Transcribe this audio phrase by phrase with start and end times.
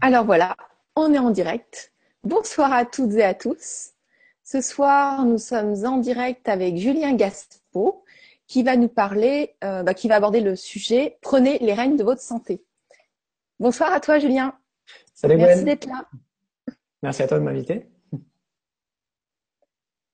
[0.00, 0.56] Alors voilà,
[0.96, 1.92] on est en direct.
[2.24, 3.90] Bonsoir à toutes et à tous.
[4.44, 8.04] Ce soir, nous sommes en direct avec Julien Gaspo
[8.46, 12.02] qui va nous parler, euh, bah, qui va aborder le sujet Prenez les rênes de
[12.02, 12.64] votre santé.
[13.60, 14.54] Bonsoir à toi, Julien.
[15.14, 16.08] Salut, Merci d'être là.
[17.02, 17.86] Merci à toi de m'inviter.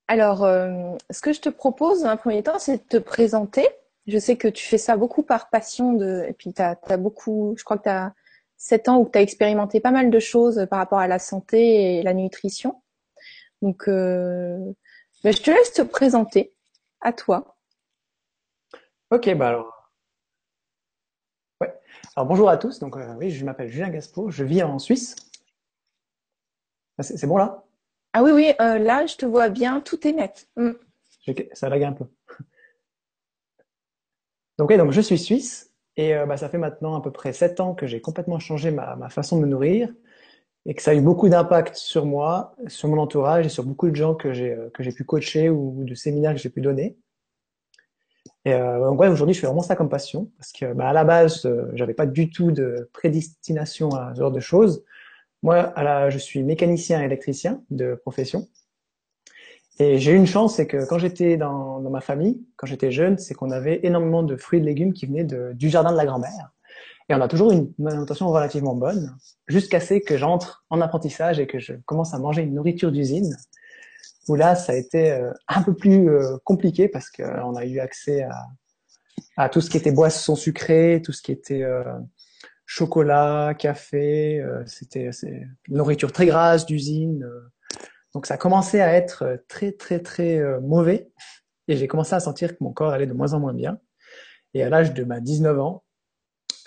[0.09, 3.67] Alors, euh, ce que je te propose dans un premier temps, c'est de te présenter.
[4.07, 7.55] Je sais que tu fais ça beaucoup par passion de, et puis tu as, beaucoup,
[7.57, 8.15] je crois que tu as
[8.57, 11.99] 7 ans où tu as expérimenté pas mal de choses par rapport à la santé
[11.99, 12.83] et la nutrition.
[13.63, 14.59] Donc, euh,
[15.23, 16.55] ben, je te laisse te présenter
[17.01, 17.57] à toi.
[19.11, 19.91] Ok, bah alors.
[21.61, 21.73] Ouais.
[22.17, 22.79] Alors bonjour à tous.
[22.79, 25.17] Donc euh, oui, je m'appelle Julien Gaspo, je vis en Suisse.
[26.99, 27.65] Ah, c'est bon là?
[28.13, 30.49] Ah oui, oui, euh, là je te vois bien, tout est net.
[30.57, 30.73] Mm.
[31.53, 32.07] Ça lag un peu.
[34.59, 37.61] Donc, donc je suis suisse et euh, bah, ça fait maintenant à peu près sept
[37.61, 39.93] ans que j'ai complètement changé ma, façon de me nourrir
[40.67, 43.91] et que ça a eu beaucoup d'impact sur moi, sur mon entourage et sur beaucoup
[43.91, 46.61] de gens que j'ai euh, que j'ai pu coacher ou de séminaires que j'ai pu
[46.61, 46.97] donner.
[48.45, 50.93] Et euh, donc ouais, aujourd'hui je fais vraiment ça comme passion parce que bah, à
[50.93, 54.85] la base j'avais pas du tout de prédestination à ce genre de choses.
[55.43, 58.49] Moi, à la, je suis mécanicien électricien de profession.
[59.81, 62.93] Et j'ai eu une chance, c'est que quand j'étais dans, dans, ma famille, quand j'étais
[62.93, 65.91] jeune, c'est qu'on avait énormément de fruits et de légumes qui venaient de, du jardin
[65.91, 66.53] de la grand-mère.
[67.09, 69.15] Et on a toujours une alimentation relativement bonne,
[69.47, 73.37] jusqu'à ce que j'entre en apprentissage et que je commence à manger une nourriture d'usine,
[74.29, 77.79] où là, ça a été euh, un peu plus euh, compliqué parce qu'on a eu
[77.79, 78.47] accès à,
[79.37, 81.85] à, tout ce qui était boisson sucrée, tout ce qui était euh,
[82.65, 85.11] chocolat, café, c'était
[85.69, 87.29] nourriture très grasse d'usine.
[88.15, 91.11] Donc ça a commencé à être euh, très très très euh, mauvais
[91.67, 93.79] et j'ai commencé à sentir que mon corps allait de moins en moins bien.
[94.55, 95.85] Et à l'âge de ma 19 ans,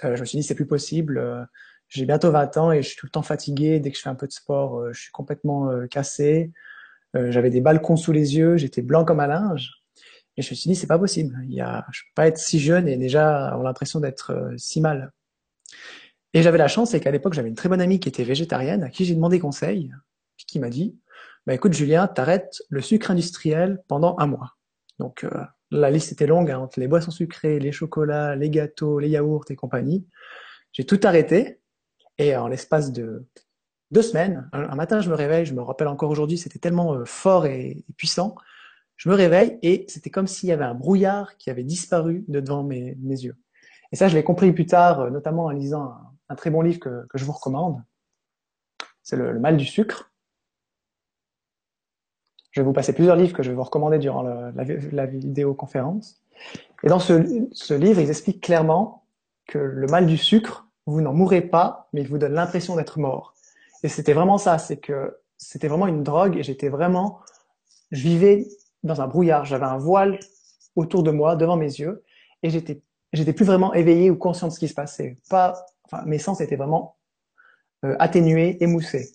[0.04, 1.48] euh, je me suis dit c'est plus possible.
[1.88, 3.80] j'ai bientôt 20 ans et je suis tout le temps fatigué.
[3.80, 6.52] Dès que je fais un peu de sport, je suis complètement cassé.
[7.14, 9.72] J'avais des balcons sous les yeux, j'étais blanc comme un linge.
[10.36, 11.40] Et je me suis dit c'est pas possible.
[11.46, 14.82] Il y a, je peux pas être si jeune et déjà avoir l'impression d'être si
[14.82, 15.14] mal.
[16.34, 18.84] Et j'avais la chance, c'est qu'à l'époque j'avais une très bonne amie qui était végétarienne,
[18.84, 19.92] à qui j'ai demandé conseil,
[20.48, 20.98] qui m'a dit
[21.48, 24.58] bah écoute Julien, t'arrêtes le sucre industriel pendant un mois.
[25.00, 25.30] Donc euh,
[25.72, 29.46] la liste était longue hein, entre les boissons sucrées, les chocolats, les gâteaux, les yaourts
[29.50, 30.06] et compagnie.
[30.74, 31.62] J'ai tout arrêté
[32.18, 33.26] et en l'espace de
[33.92, 37.06] deux semaines, un, matin je me réveille, je me rappelle encore aujourd'hui, c'était tellement euh,
[37.06, 38.36] fort et, puissant.
[38.98, 42.42] Je me réveille et c'était comme s'il y avait un brouillard qui avait disparu de
[42.42, 43.38] devant mes, yeux.
[43.94, 45.96] Et ça, je l'ai compris plus tard, euh, notamment en lisant
[46.28, 47.82] un, très bon livre que je vous recommande.
[49.02, 50.12] C'est le mal du sucre
[52.58, 56.24] je vais vous passer plusieurs livres que je vais vous recommander durant la, vidéoconférence.
[56.84, 59.04] Et dans ce, livre, ils expliquent clairement
[59.46, 62.98] que le mal du sucre, vous n'en mourrez pas, mais il vous donne l'impression d'être
[62.98, 63.36] mort.
[63.84, 67.20] Et c'était vraiment ça, c'est que c'était vraiment une drogue et j'étais vraiment,
[67.92, 68.48] je vivais
[68.82, 70.20] dans un brouillard, j'avais un voile
[70.76, 72.04] autour de moi, devant mes yeux,
[72.42, 72.82] et j'étais,
[73.14, 75.16] j'étais plus vraiment éveillé ou conscient de ce qui se passait.
[75.30, 76.96] Pas, enfin, mes sens étaient vraiment
[77.86, 79.12] euh, atténués, émoussés.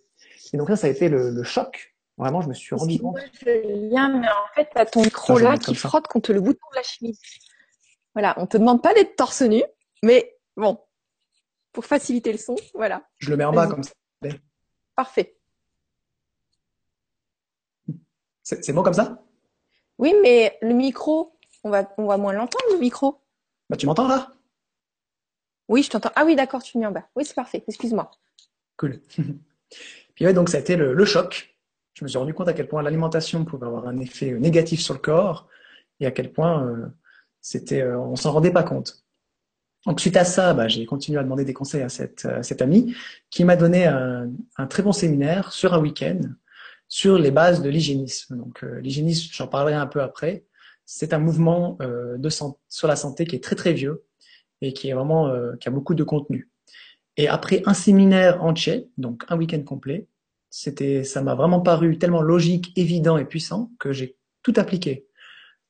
[0.53, 3.19] Et donc là, ça a été le choc Vraiment, je me suis rendu compte.
[3.41, 6.77] Julien, mais en fait, tu as ton micro là qui frotte contre le bouton de
[6.77, 7.21] la chemise.
[8.15, 9.63] Voilà, on te demande pas d'être torse nu,
[10.03, 10.79] mais bon,
[11.73, 13.09] pour faciliter le son, voilà.
[13.19, 13.93] Je le mets en bas comme ça.
[14.95, 15.39] Parfait.
[18.43, 19.25] C'est bon comme ça?
[19.99, 23.21] Oui, mais le micro, on va, on va moins l'entendre, le micro.
[23.71, 24.33] Bah, tu m'entends là?
[25.69, 26.11] Oui, je t'entends.
[26.15, 27.09] Ah oui, d'accord, tu mets en bas.
[27.17, 27.65] Oui, c'est parfait.
[27.67, 28.11] Excuse-moi.
[28.77, 29.01] Cool.
[30.15, 31.52] Puis ouais, donc ça a été le choc
[31.95, 34.95] je me suis rendu compte à quel point l'alimentation pouvait avoir un effet négatif sur
[34.95, 35.49] le corps
[36.01, 36.87] et à quel point euh,
[37.41, 39.03] c'était, euh, on s'en rendait pas compte.
[39.87, 42.63] Donc suite à ça, bah, j'ai continué à demander des conseils à cette, euh, cette
[42.63, 42.95] amie
[43.31, 46.21] qui m'a donné un, un, très bon séminaire sur un week-end
[46.89, 48.37] sur les bases de l'hygiénisme.
[48.37, 50.45] Donc euh, l'hygiénisme, j'en parlerai un peu après.
[50.85, 54.05] C'est un mouvement euh, de sur la santé qui est très très vieux
[54.61, 56.49] et qui est vraiment qui a beaucoup de contenu.
[57.17, 60.07] Et après un séminaire entier, donc un week-end complet,
[60.53, 65.07] c'était, ça m'a vraiment paru tellement logique, évident et puissant que j'ai tout appliqué.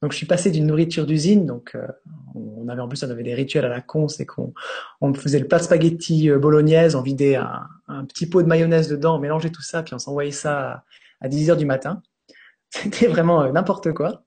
[0.03, 1.87] Donc je suis passé d'une nourriture d'usine, donc euh,
[2.35, 4.53] on avait en plus on avait des rituels à la con, c'est qu'on
[5.01, 8.89] on faisait le plat de spaghetti euh, bolognaise, on vidait un, petit pot de mayonnaise
[8.89, 10.85] dedans, on mélangeait tout ça, puis on s'envoyait ça
[11.21, 12.03] à, 10 heures du matin.
[12.71, 14.25] C'était vraiment euh, n'importe quoi.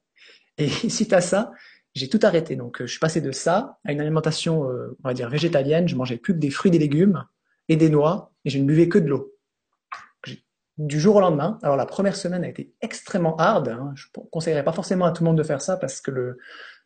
[0.57, 1.51] Et suite à ça,
[1.95, 2.55] j'ai tout arrêté.
[2.55, 5.89] Donc je suis passé de ça à une alimentation, on va dire végétalienne.
[5.89, 7.25] Je mangeais plus que des fruits, des légumes
[7.67, 9.34] et des noix, et je ne buvais que de l'eau
[10.77, 11.57] du jour au lendemain.
[11.63, 13.69] Alors la première semaine a été extrêmement hard.
[13.69, 13.93] Hein.
[13.95, 16.37] Je ne conseillerais pas forcément à tout le monde de faire ça parce que le,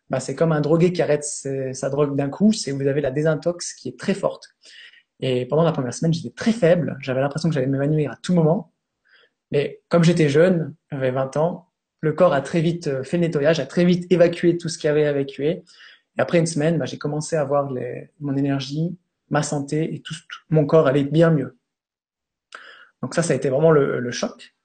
[0.10, 2.52] bah, c'est comme un drogué qui arrête sa drogue d'un coup.
[2.54, 4.50] C'est vous avez la désintox qui est très forte.
[5.20, 6.98] Et pendant la première semaine, j'étais très faible.
[7.02, 8.74] J'avais l'impression que j'allais m'évanouir à tout moment.
[9.52, 11.70] Mais comme j'étais jeune, j'avais 20 ans,
[12.02, 14.78] le corps a très vite euh, fait le nettoyage, a très vite évacué tout ce
[14.78, 15.64] qu'il avait à évacuer.
[16.18, 18.98] Et après une semaine, bah, j'ai commencé à voir les, mon énergie,
[19.30, 20.14] ma santé et tout,
[20.50, 21.59] mon corps allait bien mieux.
[23.01, 24.56] Donc ça, ça a été vraiment le, choc.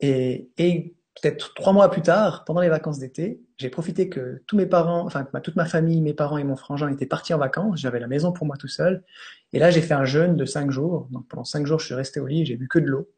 [0.00, 4.56] Et, et peut-être trois mois plus tard, pendant les vacances d'été, j'ai profité que tous
[4.56, 7.38] mes parents, enfin que toute ma famille, mes parents et mon frangin étaient partis en
[7.38, 7.80] vacances.
[7.80, 9.04] J'avais la maison pour moi tout seul.
[9.52, 11.08] Et là, j'ai fait un jeûne de cinq jours.
[11.10, 13.10] Donc pendant cinq jours, je suis resté au lit, j'ai bu que de l'eau.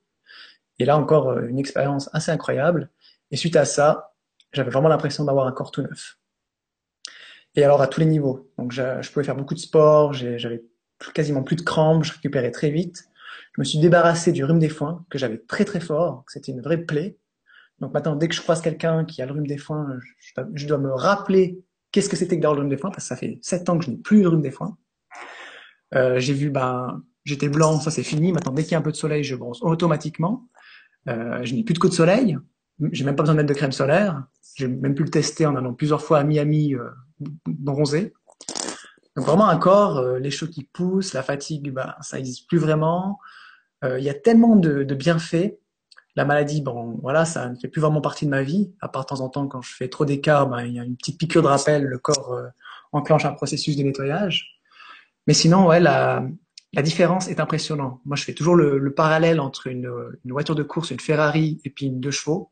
[0.78, 2.90] Et là encore, euh, une expérience assez incroyable.
[3.30, 4.14] Et suite à ça,
[4.52, 6.18] j'avais vraiment l'impression d'avoir un corps tout neuf.
[7.54, 8.50] Et alors à tous les niveaux.
[8.58, 10.64] Donc je, je pouvais faire beaucoup de sport, j'avais
[11.14, 13.09] quasiment plus de crampes, je récupérais très vite.
[13.52, 16.60] Je me suis débarrassé du rhume des foins que j'avais très très fort, c'était une
[16.60, 17.18] vraie plaie.
[17.80, 19.98] Donc maintenant, dès que je croise quelqu'un qui a le rhume des foins,
[20.54, 21.58] je, dois me rappeler
[21.92, 23.78] qu'est-ce que c'était que d'avoir le rhume des foins, parce que ça fait sept ans
[23.78, 24.76] que je n'ai plus le rhume des foins.
[25.94, 28.32] Euh, j'ai vu, ben, j'étais blanc, ça c'est fini.
[28.32, 30.48] Maintenant, dès qu'il y a un peu de soleil, je bronze automatiquement.
[31.08, 32.38] Euh, je n'ai plus de coups de soleil.
[32.92, 34.24] J'ai même pas besoin de mettre de crème solaire.
[34.54, 36.90] J'ai même pu le tester en allant plusieurs fois à Miami euh,
[37.46, 38.12] bronzer.
[39.16, 42.58] Donc vraiment un corps, euh, les cheveux qui poussent, la fatigue, bah, ça n'existe plus
[42.58, 43.18] vraiment.
[43.84, 45.58] Euh, il y a tellement de, de, bienfaits.
[46.16, 48.72] La maladie, bon, voilà, ça ne fait plus vraiment partie de ma vie.
[48.80, 50.84] À part de temps en temps, quand je fais trop d'écart, ben, il y a
[50.84, 52.48] une petite piqûre de rappel, le corps euh,
[52.92, 54.60] enclenche un processus de nettoyage.
[55.26, 56.26] Mais sinon, ouais, la,
[56.72, 58.00] la différence est impressionnante.
[58.04, 59.90] Moi, je fais toujours le, le parallèle entre une,
[60.24, 62.50] une, voiture de course, une Ferrari et puis une deux chevaux.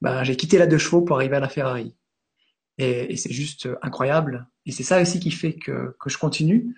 [0.00, 1.94] Ben, j'ai quitté la deux chevaux pour arriver à la Ferrari.
[2.78, 4.48] Et, et c'est juste incroyable.
[4.66, 6.74] Et c'est ça aussi qui fait que, que je continue.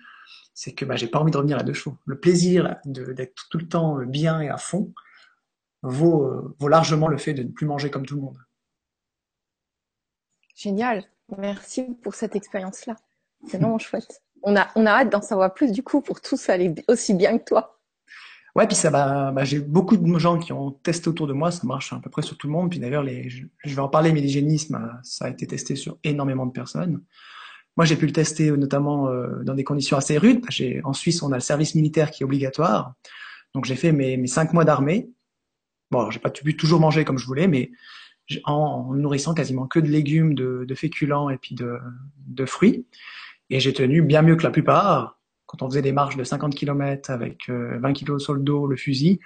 [0.59, 1.99] C'est que ben, j'ai pas envie de revenir à deux chevaux.
[2.07, 4.91] Le plaisir d'être tout le temps bien et à fond
[5.83, 8.39] vaut, euh, vaut largement le fait de ne plus manger comme tout le monde.
[10.55, 11.03] Génial.
[11.37, 12.95] Merci pour cette expérience-là.
[13.45, 14.23] C'est vraiment chouette.
[14.41, 17.37] On a, on a hâte d'en savoir plus du coup pour tous aller aussi bien
[17.37, 17.79] que toi.
[18.55, 21.51] Ouais, puis ça bah, bah, j'ai beaucoup de gens qui ont testé autour de moi,
[21.51, 22.71] ça marche à peu près sur tout le monde.
[22.71, 26.47] Puis d'ailleurs, les, je, vais en parler, mais l'hygiénisme, ça a été testé sur énormément
[26.47, 27.03] de personnes.
[27.77, 30.43] Moi, j'ai pu le tester notamment euh, dans des conditions assez rudes.
[30.83, 32.93] En Suisse, on a le service militaire qui est obligatoire.
[33.53, 35.09] Donc j'ai fait mes, mes cinq mois d'armée.
[35.91, 37.71] Bon, j'ai pas pu toujours manger comme je voulais, mais
[38.43, 38.53] en,
[38.89, 41.77] en, nourrissant quasiment que de légumes, de, de féculents et puis de,
[42.27, 42.85] de fruits.
[43.49, 46.53] Et j'ai tenu bien mieux que la plupart quand on faisait des marches de 50
[46.53, 49.19] km avec 20 euh, kg sur le dos, le fusil,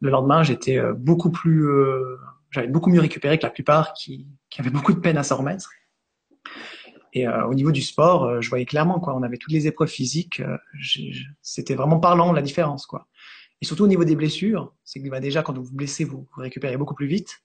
[0.00, 2.18] le lendemain, j'étais euh, beaucoup plus, euh,
[2.50, 5.38] j'avais beaucoup mieux récupéré que la plupart qui, qui avaient beaucoup de peine à s'en
[5.38, 5.70] remettre.
[7.16, 9.14] Et au niveau du sport, je voyais clairement quoi.
[9.14, 10.42] On avait toutes les épreuves physiques.
[11.42, 13.06] C'était vraiment parlant la différence quoi.
[13.62, 16.26] Et surtout au niveau des blessures, c'est que bah, déjà quand vous vous blessez, vous,
[16.34, 17.42] vous récupérez beaucoup plus vite.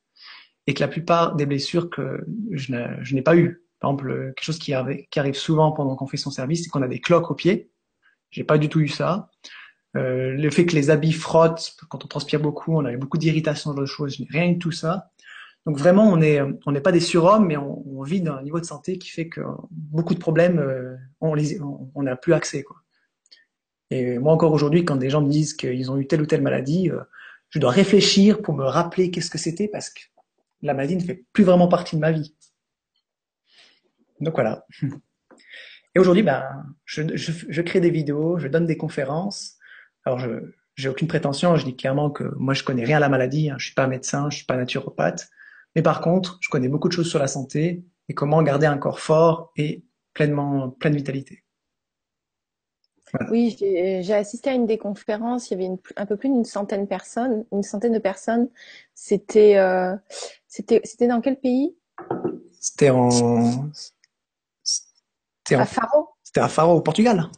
[0.65, 2.73] Et que la plupart des blessures que je
[3.13, 6.17] n'ai pas eu, par exemple, quelque chose qui arrive, qui arrive souvent pendant qu'on fait
[6.17, 7.71] son service, c'est qu'on a des cloques aux pieds.
[8.31, 9.29] J'ai pas du tout eu ça.
[9.95, 13.73] Euh, le fait que les habits frottent quand on transpire beaucoup, on a beaucoup d'irritation
[13.73, 15.11] dans les choses, je n'ai rien de tout ça.
[15.65, 18.65] Donc vraiment, on est, on n'est pas des surhommes, mais on, vit d'un niveau de
[18.65, 19.41] santé qui fait que
[19.71, 22.63] beaucoup de problèmes, euh, on n'a plus accès.
[23.91, 26.41] Et moi encore aujourd'hui, quand des gens me disent qu'ils ont eu telle ou telle
[26.41, 27.01] maladie, euh,
[27.49, 30.01] je dois réfléchir pour me rappeler qu'est-ce que c'était parce que
[30.61, 32.35] la maladie ne fait plus vraiment partie de ma vie.
[34.21, 34.65] Donc voilà.
[35.95, 36.45] Et aujourd'hui, ben,
[36.85, 39.57] je, crée des vidéos, je donne des conférences.
[40.05, 41.57] Alors, je j'ai aucune prétention.
[41.57, 43.49] Je dis clairement que moi, je connais rien à la maladie.
[43.49, 43.55] Hein.
[43.59, 45.29] Je suis pas médecin, je suis pas naturopathe.
[45.75, 48.77] Mais par contre, je connais beaucoup de choses sur la santé et comment garder un
[48.77, 49.83] corps fort et
[50.13, 51.43] pleinement pleine vitalité.
[53.13, 53.31] Voilà.
[53.31, 55.49] Oui, j'ai assisté à une des conférences.
[55.49, 58.49] Il y avait une, un peu plus d'une centaine de personnes, une centaine de personnes.
[58.93, 59.95] C'était, euh,
[60.47, 61.75] c'était, c'était dans quel pays?
[62.59, 63.09] C'était en,
[65.51, 67.29] à Faro C'était à Faro, au Portugal.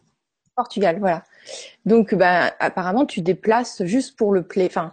[0.55, 1.23] Portugal, voilà.
[1.85, 4.45] Donc, bah, apparemment, tu déplaces juste pour le.
[4.65, 4.91] Enfin,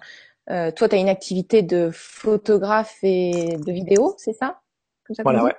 [0.50, 4.61] euh, toi, tu as une activité de photographe et de vidéo, c'est ça,
[5.11, 5.55] ça Voilà, ouais.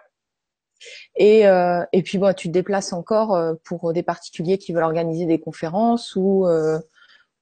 [1.16, 4.84] Et, euh, et puis, bon, tu te déplaces encore euh, pour des particuliers qui veulent
[4.84, 6.80] organiser des conférences ou, euh,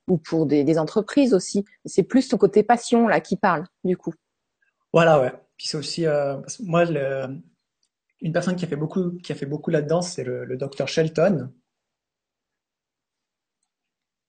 [0.07, 1.65] ou pour des, des entreprises aussi.
[1.85, 4.13] C'est plus ton côté passion là qui parle, du coup.
[4.91, 5.33] Voilà, ouais.
[5.57, 7.37] Puis c'est aussi, euh, moi, le,
[8.21, 10.87] une personne qui a fait beaucoup, qui a fait beaucoup là-dedans, c'est le, le docteur
[10.87, 11.51] Shelton,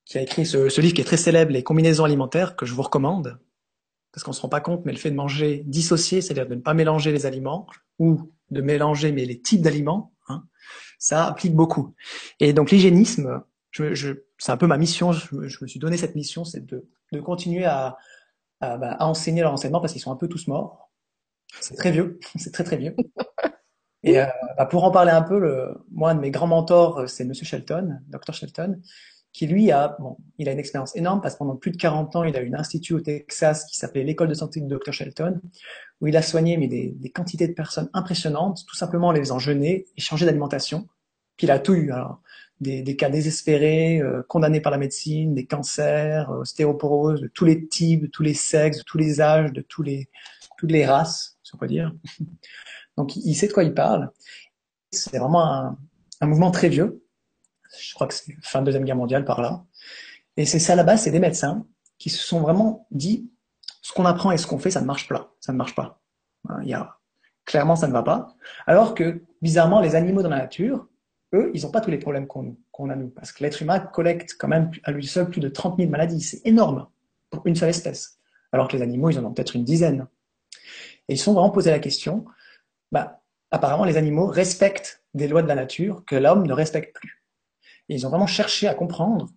[0.08, 2.72] qui a écrit ce, ce, livre qui est très célèbre, Les combinaisons alimentaires, que je
[2.72, 3.38] vous recommande,
[4.10, 6.60] parce qu'on se rend pas compte, mais le fait de manger dissocié, c'est-à-dire de ne
[6.60, 7.66] pas mélanger les aliments,
[7.98, 10.44] ou de mélanger mais les types d'aliments, hein,
[10.98, 11.94] ça applique beaucoup.
[12.40, 16.14] Et donc l'hygiénisme, je, je, c'est un peu ma mission, je, me suis donné cette
[16.14, 17.98] mission, c'est de, de continuer à,
[18.60, 20.90] à, bah, à enseigner leur enseignement, parce qu'ils sont un peu tous morts.
[21.60, 22.96] C'est très vieux, c'est très très vieux.
[24.04, 27.06] Et euh, bah pour en parler un peu, le, moi, un de mes grands mentors,
[27.10, 28.80] c'est Monsieur Shelton, Dr Shelton,
[29.32, 32.16] qui lui a, bon, il a une expérience énorme parce que pendant plus de 40
[32.16, 34.92] ans, il a eu un institut au Texas qui s'appelait l'école de santé de Dr.
[34.92, 35.40] Shelton,
[36.00, 39.20] où il a soigné mais des, des, quantités de personnes impressionnantes, tout simplement en les
[39.20, 40.88] faisant jeûner et changer d'alimentation.
[41.36, 42.20] Puis il a tout eu, alors
[42.60, 47.44] des, des cas désespérés, euh, condamnés par la médecine, des cancers, euh, ostéoporose, de tous
[47.44, 50.08] les types, de tous les sexes, de tous les âges, de tous les,
[50.56, 51.94] toutes les races, si on peut dire.
[52.96, 54.10] Donc il sait de quoi il parle.
[54.90, 55.78] C'est vraiment un,
[56.20, 57.02] un mouvement très vieux,
[57.78, 59.64] je crois que c'est fin de deuxième guerre mondiale par là.
[60.36, 61.66] Et c'est ça base, c'est des médecins
[61.98, 63.30] qui se sont vraiment dit
[63.82, 66.00] ce qu'on apprend et ce qu'on fait, ça ne marche pas, ça ne marche pas.
[66.62, 66.96] Il y a
[67.44, 68.34] clairement ça ne va pas.
[68.66, 70.86] Alors que bizarrement, les animaux dans la nature,
[71.34, 74.36] eux, ils n'ont pas tous les problèmes qu'on a nous, parce que l'être humain collecte
[74.38, 76.86] quand même à lui seul plus de 30 000 maladies, c'est énorme
[77.30, 78.18] pour une seule espèce.
[78.52, 80.06] Alors que les animaux, ils en ont peut-être une dizaine.
[81.08, 82.24] Et ils se sont vraiment posé la question,
[82.92, 83.20] bah,
[83.50, 87.17] apparemment les animaux respectent des lois de la nature que l'homme ne respecte plus.
[87.88, 89.28] Ils ont vraiment cherché à comprendre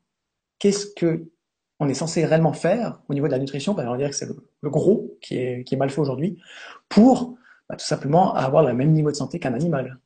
[0.59, 1.31] qu'est-ce que
[1.79, 4.27] on est censé réellement faire au niveau de la nutrition, qu'on va dire que c'est
[4.27, 6.39] le, gros qui est, mal fait aujourd'hui,
[6.89, 7.35] pour
[7.67, 9.99] bah, tout simplement avoir le même niveau de santé qu'un animal.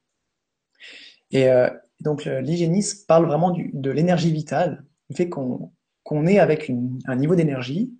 [1.31, 6.71] Et euh, donc l'hygiénisme parle vraiment du, de l'énergie vitale, le fait qu'on est avec
[7.07, 7.93] un niveau d'énergie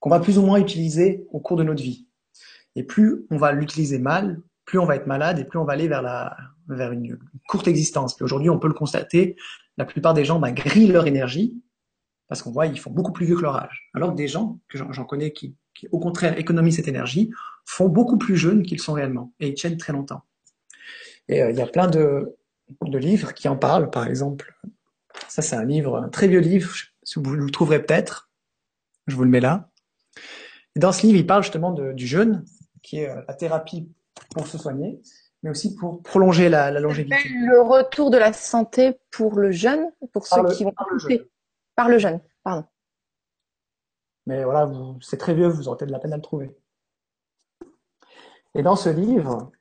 [0.00, 2.06] qu'on va plus ou moins utiliser au cours de notre vie.
[2.76, 5.72] Et plus on va l'utiliser mal, plus on va être malade et plus on va
[5.72, 6.02] aller vers,
[6.68, 8.20] vers une courte existence.
[8.20, 9.36] Aujourd'hui, on peut le constater,
[9.76, 11.60] la plupart des gens bah, grillent leur énergie
[12.28, 13.90] parce qu'on voit ils font beaucoup plus vieux que leur âge.
[13.94, 17.30] Alors des gens que j'en connais qui, qui, au contraire, économisent cette énergie,
[17.64, 20.22] font beaucoup plus jeunes qu'ils sont réellement et ils tiennent très longtemps.
[21.28, 22.36] Et euh, il y a plein de,
[22.82, 23.90] livres qui en parlent.
[23.90, 24.54] Par exemple,
[25.28, 28.30] ça c'est un livre, un très vieux livre, si vous le trouverez peut-être.
[29.06, 29.70] Je vous le mets là.
[30.76, 32.44] Dans ce livre, il parle justement du jeûne,
[32.82, 33.88] qui est euh, la thérapie
[34.30, 35.00] pour se soigner
[35.44, 37.28] mais aussi pour prolonger la, la longévité.
[37.28, 41.26] Le retour de la santé pour le jeune, pour ceux qui vont par le jeune.
[41.76, 42.66] Par le jeune, pardon.
[44.26, 44.72] Mais voilà,
[45.02, 46.56] c'est très vieux, vous aurez peut-être de la peine à le trouver.
[48.54, 49.52] Et dans ce livre,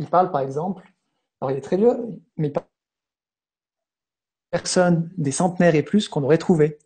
[0.00, 0.92] il parle par exemple,
[1.40, 1.96] alors il est très vieux,
[2.36, 6.78] mais il parle de personnes, des centenaires et plus qu'on aurait trouvé.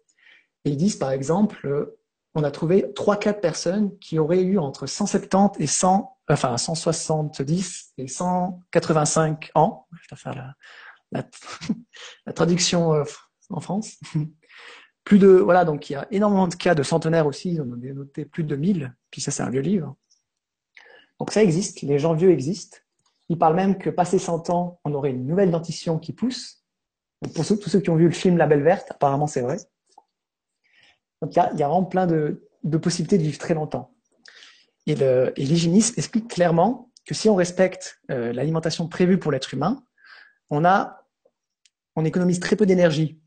[0.66, 1.96] Et ils disent par exemple,
[2.40, 7.92] on a trouvé trois quatre personnes qui auraient eu entre 170 et 100 enfin 170
[7.98, 9.86] et 185 ans.
[9.92, 10.54] Je vais faire
[11.12, 11.22] la,
[12.32, 13.04] traduction euh,
[13.50, 13.98] en France.
[15.04, 17.58] Plus de voilà, donc il y a énormément de cas de centenaires aussi.
[17.60, 18.94] On en a noté plus de 1000.
[19.10, 19.96] Puis ça, c'est un vieux livre.
[21.18, 21.80] Donc ça existe.
[21.80, 22.78] Les gens vieux existent.
[23.28, 26.64] Ils parlent même que passé 100 ans, on aurait une nouvelle dentition qui pousse.
[27.34, 29.56] Pour tous ceux qui ont vu le film La Belle Verte, apparemment c'est vrai.
[31.20, 32.42] Donc il y a, y a vraiment plein de,
[32.78, 33.94] possibilités de vivre très longtemps.
[34.86, 34.94] Et
[35.36, 39.84] l'hygiénisme explique clairement que si on respecte euh, l'alimentation prévue pour l'être humain,
[40.50, 40.64] on,
[42.04, 43.20] économise très peu d'énergie.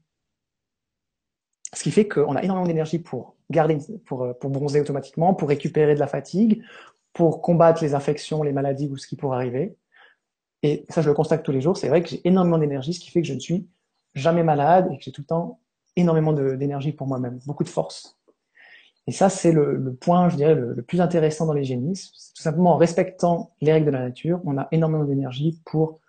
[1.73, 5.95] Ce qui fait qu'on a énormément d'énergie pour garder, pour, pour bronzer automatiquement, pour récupérer
[5.95, 6.63] de la fatigue,
[7.13, 9.77] pour combattre les infections, les maladies ou ce qui pourrait arriver.
[10.63, 11.77] Et ça, je le constate tous les jours.
[11.77, 13.67] C'est vrai que j'ai énormément d'énergie, ce qui fait que je ne suis
[14.15, 15.59] jamais malade et que j'ai tout le temps
[15.95, 18.17] énormément d'énergie pour moi-même, beaucoup de force.
[19.05, 22.11] Et ça, c'est le, point, je dirais, le, plus intéressant dans l'hygiénisme.
[22.35, 25.99] Tout simplement en respectant les règles de la nature, on a énormément d'énergie pour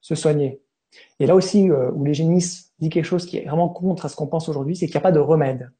[0.00, 0.60] se soigner.
[1.18, 4.14] Et là aussi, euh, où l'hygiénisme dit quelque chose qui est vraiment contre à ce
[4.14, 5.70] qu'on pense aujourd'hui, c'est qu'il n'y a pas de remède.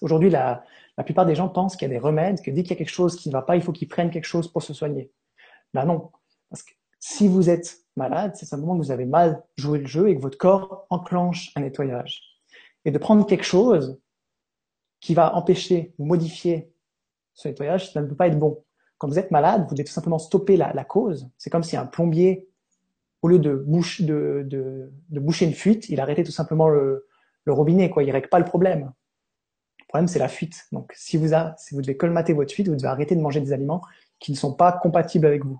[0.00, 0.62] Aujourd'hui, la,
[0.96, 2.76] la plupart des gens pensent qu'il y a des remèdes, que dès qu'il y a
[2.76, 5.10] quelque chose qui ne va pas, il faut qu'ils prennent quelque chose pour se soigner.
[5.74, 6.10] Ben non.
[6.50, 10.08] Parce que si vous êtes malade, c'est simplement que vous avez mal joué le jeu
[10.08, 12.31] et que votre corps enclenche un nettoyage.
[12.84, 14.00] Et de prendre quelque chose
[15.00, 16.72] qui va empêcher ou modifier
[17.34, 18.64] ce nettoyage, ça ne peut pas être bon.
[18.98, 21.28] Quand vous êtes malade, vous devez tout simplement stopper la, cause.
[21.36, 22.48] C'est comme si un plombier,
[23.20, 27.06] au lieu de, bouche, de, de, de, boucher une fuite, il arrêtait tout simplement le,
[27.46, 28.04] robinet, quoi.
[28.04, 28.92] Il règle pas le problème.
[29.80, 30.66] Le problème, c'est la fuite.
[30.70, 33.82] Donc, si vous, devez colmater votre fuite, vous devez arrêter de manger des aliments
[34.20, 35.58] qui ne sont pas compatibles avec vous.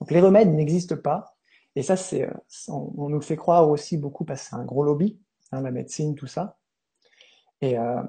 [0.00, 1.36] Donc, les remèdes n'existent pas.
[1.74, 2.28] Et ça, c'est,
[2.68, 5.18] on, on, nous le fait croire aussi beaucoup parce que c'est un gros lobby,
[5.52, 6.58] hein, la médecine, tout ça.
[7.60, 8.02] Et, euh,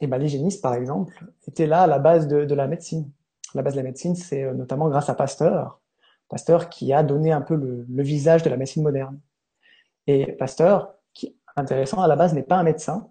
[0.00, 3.10] ben, l'hygiéniste, par exemple, était là à la base de, de la médecine.
[3.54, 5.80] La base de la médecine, c'est euh, notamment grâce à Pasteur.
[6.28, 9.20] Pasteur qui a donné un peu le, le, visage de la médecine moderne.
[10.06, 13.08] Et Pasteur, qui intéressant à la base, n'est pas un médecin,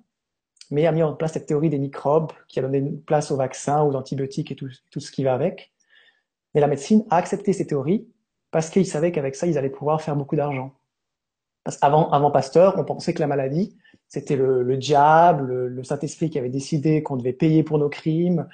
[0.72, 3.84] mais a mis en place cette théorie des microbes, qui a donné place aux vaccins,
[3.84, 5.74] aux antibiotiques et tout, tout ce qui va avec.
[6.54, 8.08] Mais la médecine a accepté ces théories
[8.52, 10.74] parce qu'ils savaient qu'avec ça, ils allaient pouvoir faire beaucoup d'argent.
[11.82, 16.40] Avant Pasteur, on pensait que la maladie, c'était le, le, diable, le, le Saint-Esprit qui
[16.40, 18.48] avait décidé qu'on devait payer pour nos crimes,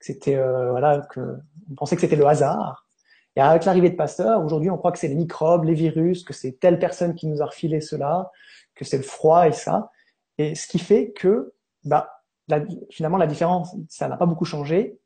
[0.00, 1.38] c'était euh, voilà que
[1.70, 2.86] on pensait que c'était le hasard.
[3.36, 6.32] Et avec l'arrivée de Pasteur, aujourd'hui on croit que c'est les microbes, les virus, que
[6.32, 8.30] c'est telle personne qui nous a refilé cela,
[8.74, 9.90] que c'est le froid et ça.
[10.38, 11.54] Et ce qui fait que,
[11.84, 12.10] bah,
[12.90, 14.98] finalement, la différence, ça n'a pas beaucoup changé.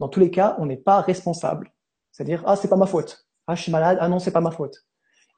[0.00, 1.72] Dans tous les cas, on n'est pas responsable.
[2.10, 3.26] C'est-à-dire, ah, c'est pas ma faute.
[3.46, 3.98] Ah, je suis malade.
[4.00, 4.84] Ah non, c'est pas ma faute.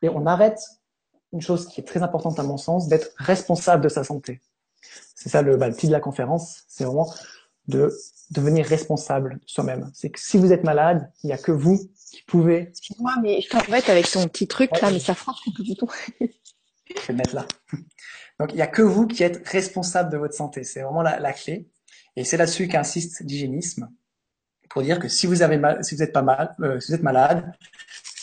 [0.02, 0.60] Et on arrête
[1.34, 4.40] une chose qui est très importante à mon sens, d'être responsable de sa santé.
[5.14, 6.62] C'est ça le, bah, le titre de la conférence.
[6.68, 7.12] C'est vraiment
[7.66, 7.92] de
[8.30, 9.90] devenir responsable de soi-même.
[9.94, 12.68] C'est que si vous êtes malade, il n'y a que vous qui pouvez.
[12.68, 15.90] Excuse-moi, mais je t'embête avec ton petit truc là, mais ça peu du tout.
[16.20, 16.26] je
[16.94, 17.46] vais le mettre là.
[18.38, 20.64] Donc, il n'y a que vous qui êtes responsable de votre santé.
[20.64, 21.68] C'est vraiment la, la, clé.
[22.16, 23.90] Et c'est là-dessus qu'insiste l'hygiénisme.
[24.70, 26.94] Pour dire que si vous avez mal, si vous êtes pas mal, euh, si vous
[26.96, 27.52] êtes malade,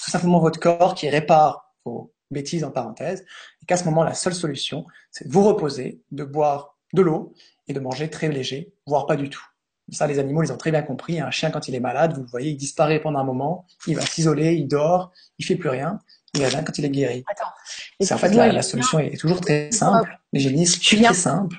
[0.04, 3.26] tout simplement votre corps qui répare vos bêtises en parenthèse,
[3.62, 7.34] et qu'à ce moment, la seule solution, c'est de vous reposer, de boire de l'eau
[7.68, 9.46] et de manger très léger, voire pas du tout.
[9.92, 11.20] Ça, les animaux, ils ont très bien compris.
[11.20, 13.96] Un chien, quand il est malade, vous le voyez, il disparaît pendant un moment, il
[13.96, 16.00] va s'isoler, il dort, il fait plus rien.
[16.34, 17.26] Il revient quand il est guéri.
[18.00, 20.18] C'est en fait la, la solution est toujours très simple.
[21.10, 21.58] Très simple.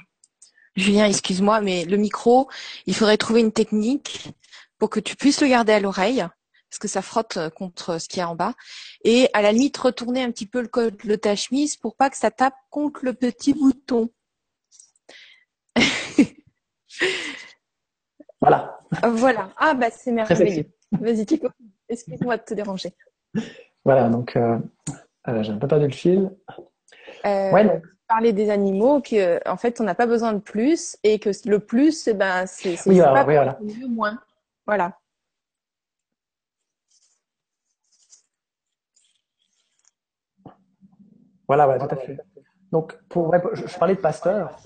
[0.76, 2.48] Julien, excuse-moi, mais le micro,
[2.86, 4.30] il faudrait trouver une technique
[4.78, 6.24] pour que tu puisses le garder à l'oreille,
[6.72, 8.54] parce que ça frotte contre ce qu'il y a en bas,
[9.04, 12.08] et à la limite retourner un petit peu le col de ta chemise pour pas
[12.08, 14.10] que ça tape contre le petit bouton.
[18.40, 18.80] Voilà.
[19.04, 19.50] Voilà.
[19.56, 20.64] Ah bah c'est merveilleux.
[20.90, 21.48] Vas-y Tico,
[21.88, 22.92] excuse-moi de te déranger.
[23.84, 24.58] Voilà, donc euh,
[25.28, 26.30] euh, j'ai un peu perdu le fil.
[27.24, 27.84] Euh, ouais, donc.
[28.08, 31.60] Parler des animaux, que en fait on n'a pas besoin de plus et que le
[31.60, 33.58] plus, eh ben c'est oui, pas oui, voilà.
[33.62, 34.18] mieux moins.
[34.66, 34.98] Voilà.
[41.52, 42.16] Voilà, ouais, tout à fait.
[42.70, 44.56] Donc, pour, je, je parlais de Pasteur.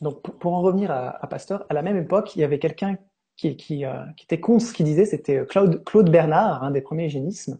[0.00, 2.98] Donc, pour en revenir à, Pasteur, à la même époque, il y avait quelqu'un
[3.36, 6.82] qui, qui, euh, qui, était con ce qu'il disait, c'était Claude, Claude Bernard, un des
[6.82, 7.50] premiers hygiénistes,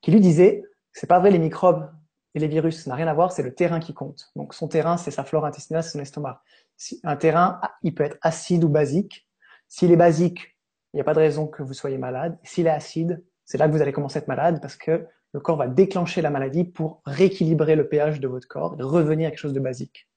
[0.00, 1.88] qui lui disait, c'est pas vrai les microbes
[2.34, 4.32] et les virus, ça n'a rien à voir, c'est le terrain qui compte.
[4.34, 6.42] Donc son terrain, c'est sa flore intestinale, son estomac.
[6.76, 9.28] Si, un terrain, il peut être acide ou basique.
[9.68, 10.58] S'il est basique,
[10.92, 12.36] il n'y a pas de raison que vous soyez malade.
[12.42, 15.40] S'il est acide, c'est là que vous allez commencer à être malade parce que le
[15.40, 19.30] corps va déclencher la maladie pour rééquilibrer le pH de votre corps et revenir à
[19.30, 20.08] quelque chose de basique.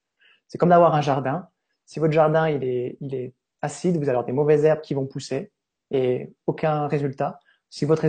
[0.47, 1.47] C'est comme d'avoir un jardin.
[1.86, 5.51] Si votre jardin il est, acide, vous allez avoir des mauvaises herbes qui vont pousser
[5.89, 7.39] et aucun résultat.
[7.71, 8.08] Si votre,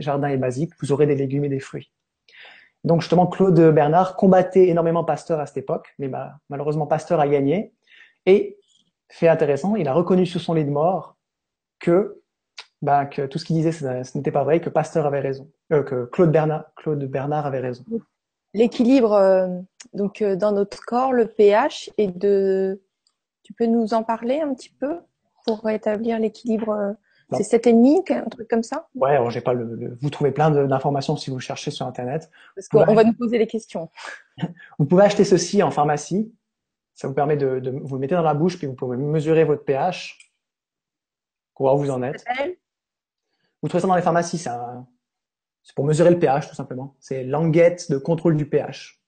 [0.00, 1.90] jardin est basique, vous aurez des légumes et des fruits.
[2.84, 7.28] Donc justement, Claude Bernard combattait énormément Pasteur à cette époque, mais bah, malheureusement Pasteur a
[7.28, 7.72] gagné.
[8.26, 8.58] Et
[9.08, 11.16] fait intéressant, il a reconnu sur son lit de mort
[11.78, 12.21] que,
[12.82, 15.82] bah, que tout ce qu'il disait, ce n'était pas vrai, que Pasteur avait raison, euh,
[15.82, 17.84] que Claude Bernard, Claude Bernard avait raison
[18.54, 19.48] l'équilibre euh,
[19.94, 22.82] donc euh, dans notre corps, le pH et de.
[23.42, 25.00] Tu peux nous en parler un petit peu
[25.44, 26.92] pour rétablir l'équilibre euh,
[27.32, 28.88] C'est C'est demi, un truc comme ça?
[28.94, 32.30] Ouais, alors j'ai pas le, Vous trouvez plein d'informations si vous cherchez sur internet.
[32.54, 33.90] Parce qu'on va nous poser les questions.
[34.78, 36.32] vous pouvez acheter ceci en pharmacie.
[36.94, 39.44] Ça vous permet de, de vous le mettez dans la bouche puis vous pouvez mesurer
[39.44, 40.18] votre pH.
[41.58, 42.24] Voir où vous en êtes.
[43.62, 44.86] Vous trouvez ça dans les pharmacies, c'est un,
[45.74, 46.96] pour mesurer le pH, tout simplement.
[46.98, 49.00] C'est languette de contrôle du pH.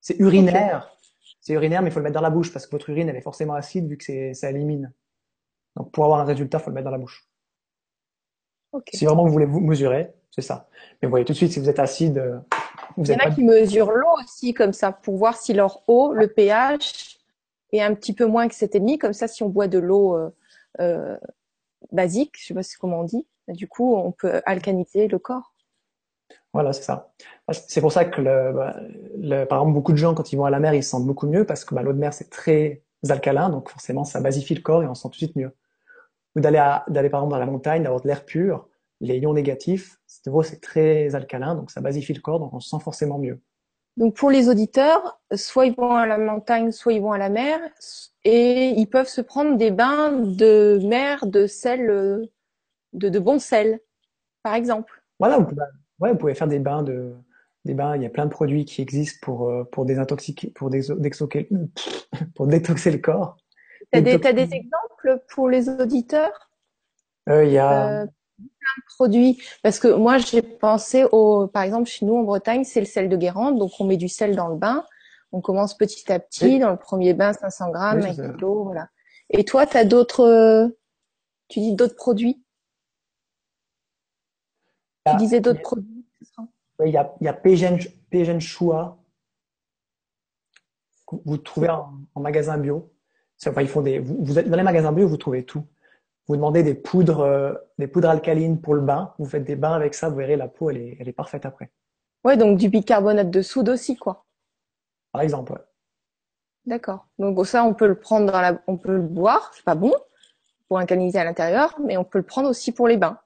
[0.00, 0.96] C'est urinaire.
[1.40, 3.16] C'est urinaire, mais il faut le mettre dans la bouche parce que votre urine, elle
[3.16, 4.92] est forcément acide vu que c'est, ça élimine.
[5.76, 7.28] Donc, pour avoir un résultat, il faut le mettre dans la bouche.
[8.92, 10.68] Si vraiment vous voulez vous mesurer, c'est ça.
[11.00, 12.38] Mais vous voyez tout de suite, si vous êtes acide, euh,
[12.96, 15.82] vous Il y en a qui mesurent l'eau aussi comme ça pour voir si leur
[15.88, 17.18] eau, le pH,
[17.72, 18.98] est un petit peu moins que 7,5.
[18.98, 20.30] Comme ça, si on boit de l'eau euh,
[20.80, 21.16] euh,
[21.90, 25.54] basique, je sais pas comment on dit, du coup, on peut alcaniser le corps.
[26.52, 27.12] Voilà, c'est ça.
[27.52, 28.76] C'est pour ça que, le, bah,
[29.18, 31.06] le, par exemple, beaucoup de gens, quand ils vont à la mer, ils se sentent
[31.06, 34.54] beaucoup mieux parce que bah, l'eau de mer, c'est très alcalin, donc forcément, ça basifie
[34.54, 35.52] le corps et on se sent tout de suite mieux.
[36.34, 38.68] Ou d'aller, d'aller par exemple dans la montagne, d'avoir de l'air pur,
[39.00, 42.82] les ions négatifs, c'est très alcalin, donc ça basifie le corps, donc on se sent
[42.82, 43.40] forcément mieux.
[43.96, 47.30] Donc pour les auditeurs, soit ils vont à la montagne, soit ils vont à la
[47.30, 47.60] mer,
[48.24, 52.28] et ils peuvent se prendre des bains de mer, de sel,
[52.96, 53.80] de, de bon sel,
[54.42, 55.02] par exemple.
[55.18, 55.48] Voilà, vous
[55.98, 57.14] Ouais, vous pouvez faire des bains de,
[57.64, 57.96] des bains.
[57.96, 61.48] Il y a plein de produits qui existent pour euh, pour désintoxiquer, pour détoxer,
[62.34, 63.36] pour détoxer le corps.
[63.92, 66.50] T'as des, t'as des exemples pour les auditeurs?
[67.28, 68.06] Euh, Il y a euh,
[68.36, 68.44] plein
[68.78, 72.80] de produits parce que moi j'ai pensé au, par exemple chez nous en Bretagne, c'est
[72.80, 74.84] le sel de Guérande, donc on met du sel dans le bain.
[75.32, 76.58] On commence petit à petit.
[76.58, 78.88] Dans le premier bain, 500 grammes, oui, avec l'eau, voilà.
[79.30, 80.70] Et toi, t'as d'autres,
[81.48, 82.44] tu dis d'autres produits?
[85.10, 86.04] Tu disais d'autres produits,
[86.84, 88.98] Il y a, il y a Pégen, Choua.
[91.24, 92.92] Vous trouvez en, magasin bio.
[93.46, 95.64] Enfin, ils font des, vous, dans les magasins bio, vous trouvez tout.
[96.26, 99.14] Vous demandez des poudres, euh, des poudres alcalines pour le bain.
[99.18, 101.46] Vous faites des bains avec ça, vous verrez, la peau, elle est, elle est parfaite
[101.46, 101.70] après.
[102.24, 104.24] Ouais, donc du bicarbonate de soude aussi, quoi.
[105.12, 105.52] par exemple.
[105.52, 105.60] Ouais.
[106.64, 107.06] D'accord.
[107.20, 109.94] Donc ça, on peut le prendre dans la, on peut le boire, c'est pas bon
[110.68, 113.20] pour alcaliniser à l'intérieur, mais on peut le prendre aussi pour les bains.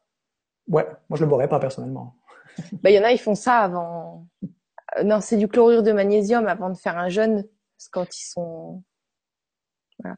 [0.70, 2.16] Ouais, moi je le boirais pas personnellement.
[2.82, 4.26] bah, il y en a, ils font ça avant.
[4.96, 7.44] Euh, non, c'est du chlorure de magnésium avant de faire un jeûne,
[7.92, 8.82] quand ils sont.
[9.98, 10.16] Voilà.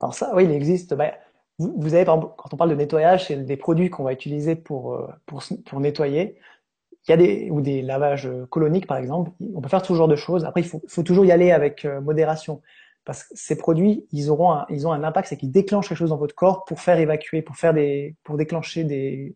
[0.00, 0.94] Alors ça, oui, il existe.
[0.94, 1.12] Bah,
[1.58, 4.94] vous, vous avez, quand on parle de nettoyage, c'est des produits qu'on va utiliser pour,
[4.94, 6.38] euh, pour, pour nettoyer
[7.06, 9.32] il y a des ou des lavages coloniques par exemple.
[9.54, 10.44] On peut faire tout genre de choses.
[10.44, 12.62] Après, il faut, faut toujours y aller avec euh, modération
[13.04, 15.98] parce que ces produits, ils auront un, ils ont un impact, c'est qu'ils déclenchent quelque
[15.98, 19.34] chose dans votre corps pour faire évacuer, pour faire des, pour déclencher des,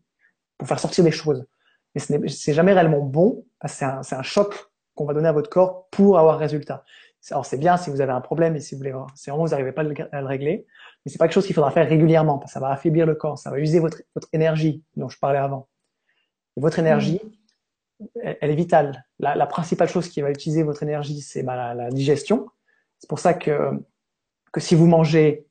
[0.57, 1.45] pour faire sortir des choses.
[1.93, 3.45] Mais ce n'est c'est jamais réellement bon.
[3.65, 4.53] C'est un, c'est un choc
[4.95, 6.83] qu'on va donner à votre corps pour avoir résultat.
[7.31, 9.51] Alors c'est bien si vous avez un problème et si vous voulez, c'est vraiment vous
[9.51, 10.65] n'arrivez pas à le régler,
[11.05, 13.15] mais c'est pas quelque chose qu'il faudra faire régulièrement parce que ça va affaiblir le
[13.15, 15.67] corps, ça va user votre, votre énergie dont je parlais avant.
[16.55, 17.31] Et votre énergie, mmh
[18.21, 19.05] elle est vitale.
[19.19, 22.47] La, principale chose qui va utiliser votre énergie, c'est bah, la, digestion.
[22.99, 23.71] C'est pour ça que,
[24.51, 25.46] que si vous mangez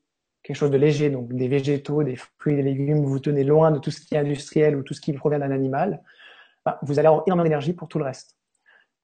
[0.47, 3.81] quelque chose de léger, donc des végétaux, des fruits, des légumes, vous tenez loin de
[3.81, 6.01] tout ce qui est industriel ou tout ce qui provient d'un animal,
[6.65, 8.37] bah, vous allez avoir énormément d'énergie pour tout le reste.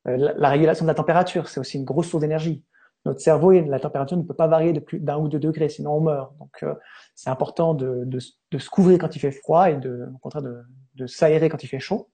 [0.07, 2.65] Euh, la, régulation de la température, c'est aussi une grosse source d'énergie.
[3.05, 5.95] Notre cerveau, la température ne peut pas varier de plus d'un ou deux degrés, sinon
[5.95, 6.33] on meurt.
[6.39, 6.75] Donc euh,
[7.17, 8.21] c'est important de, de,
[8.53, 10.63] de, se couvrir quand il fait froid et de, au contraire de,
[10.95, 12.09] de s'aérer quand il fait chaud.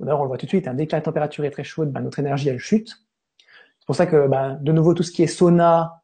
[0.00, 1.92] D'ailleurs, on le voit tout de suite, hein, dès que la température est très chaude,
[1.92, 2.88] bah, notre énergie, elle chute.
[3.38, 6.02] C'est pour ça que, bah, de nouveau, tout ce qui est sauna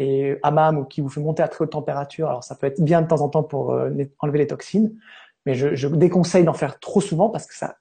[0.00, 2.80] et hammam ou qui vous fait monter à très haute température, alors ça peut être
[2.80, 4.98] bien de temps en temps pour euh, enlever les toxines,
[5.46, 7.76] mais je, je déconseille d'en faire trop souvent parce que ça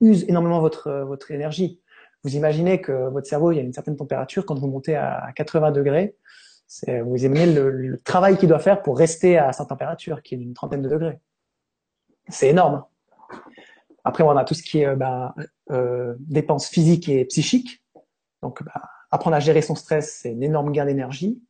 [0.00, 1.80] use énormément votre, euh, votre énergie.
[2.24, 5.30] Vous imaginez que votre cerveau, il y a une certaine température, quand vous montez à
[5.36, 6.16] 80 degrés,
[6.86, 10.38] vous imaginez le, le travail qu'il doit faire pour rester à sa température, qui est
[10.38, 11.18] d'une trentaine de degrés.
[12.28, 12.84] C'est énorme.
[14.04, 15.34] Après, on a tout ce qui est euh, bah,
[15.70, 17.82] euh, dépenses physiques et psychiques.
[18.42, 21.42] Donc, bah, apprendre à gérer son stress, c'est une énorme gain d'énergie.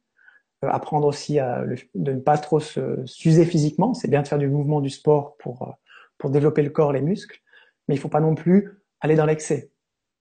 [0.64, 3.94] Euh, apprendre aussi à de ne pas trop s'user physiquement.
[3.94, 5.72] C'est bien de faire du mouvement, du sport pour euh,
[6.18, 7.40] pour développer le corps, les muscles.
[7.88, 9.70] Mais il faut pas non plus aller dans l'excès,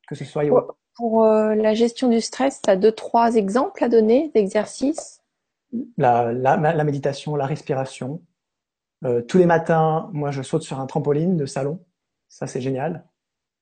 [0.08, 0.48] que ce soit.
[0.48, 5.22] Pour, pour euh, la gestion du stress, tu as deux trois exemples à donner d'exercices?
[5.98, 8.24] La, la, la, méditation, la respiration.
[9.28, 11.80] tous les matins, moi, je saute sur un trampoline de salon
[12.30, 13.06] ça, c'est génial.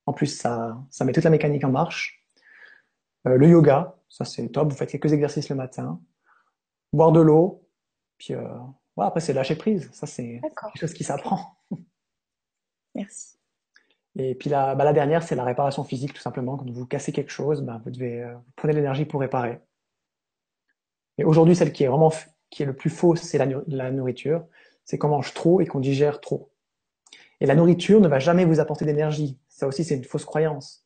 [0.06, 2.24] En plus, ça, ça met toute la mécanique en marche.
[3.28, 4.70] Euh, le yoga, ça, c'est top.
[4.70, 6.00] Vous faites quelques exercices le matin.
[6.94, 7.68] Boire de l'eau.
[8.18, 8.48] Puis, euh,
[8.98, 9.90] après, c'est lâcher prise.
[9.94, 11.58] Ça, c'est quelque chose qui s'apprend.
[12.96, 13.38] Merci.
[14.20, 16.58] Et puis la, bah, la dernière, c'est la réparation physique, tout simplement.
[16.58, 19.60] Quand vous cassez quelque chose, bah, vous devez euh, vous prenez l'énergie pour réparer.
[21.20, 22.12] Et aujourd'hui, celle qui est vraiment
[22.50, 24.46] qui est le plus faux, c'est la, la nourriture.
[24.86, 26.50] C'est qu'on mange trop et qu'on digère trop.
[27.40, 29.38] Et la nourriture ne va jamais vous apporter d'énergie.
[29.48, 30.86] Ça aussi, c'est une fausse croyance.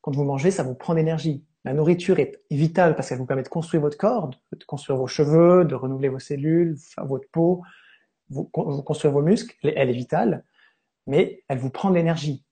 [0.00, 1.44] Quand vous mangez, ça vous prend d'énergie.
[1.64, 5.06] La nourriture est vitale parce qu'elle vous permet de construire votre corps, de construire vos
[5.06, 7.62] cheveux, de renouveler vos cellules, votre peau,
[8.30, 9.56] vous, construire vos muscles.
[9.62, 10.44] Elle est vitale,
[11.06, 12.44] mais elle vous prend de l'énergie.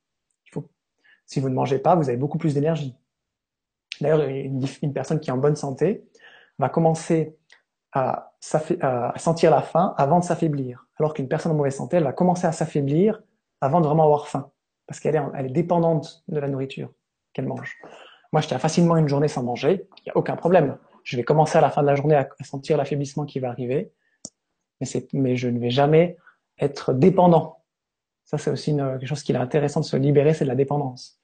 [1.27, 2.97] Si vous ne mangez pas, vous avez beaucoup plus d'énergie.
[4.01, 6.05] D'ailleurs, une, personne qui est en bonne santé
[6.59, 7.37] va commencer
[7.93, 10.89] à, sentir la faim avant de s'affaiblir.
[10.99, 13.23] Alors qu'une personne en mauvaise santé, elle va commencer à s'affaiblir
[13.61, 14.51] avant de vraiment avoir faim,
[14.89, 16.93] parce qu'elle est, elle est dépendante de la nourriture
[17.33, 17.79] qu'elle mange.
[18.33, 20.79] Moi, je tiens facilement une journée sans manger, il n'y a aucun problème.
[21.03, 23.93] Je vais commencer à la fin de la journée à, sentir l'affaiblissement qui va arriver,
[24.81, 26.17] mais, mais je ne vais jamais
[26.59, 27.65] être dépendant.
[28.25, 30.55] Ça, c'est aussi une, quelque chose qui est intéressant de se libérer, c'est de la
[30.55, 31.21] dépendance.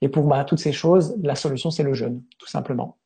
[0.00, 2.98] Et pour bah, toutes ces choses, la solution, c'est le jeûne, tout simplement.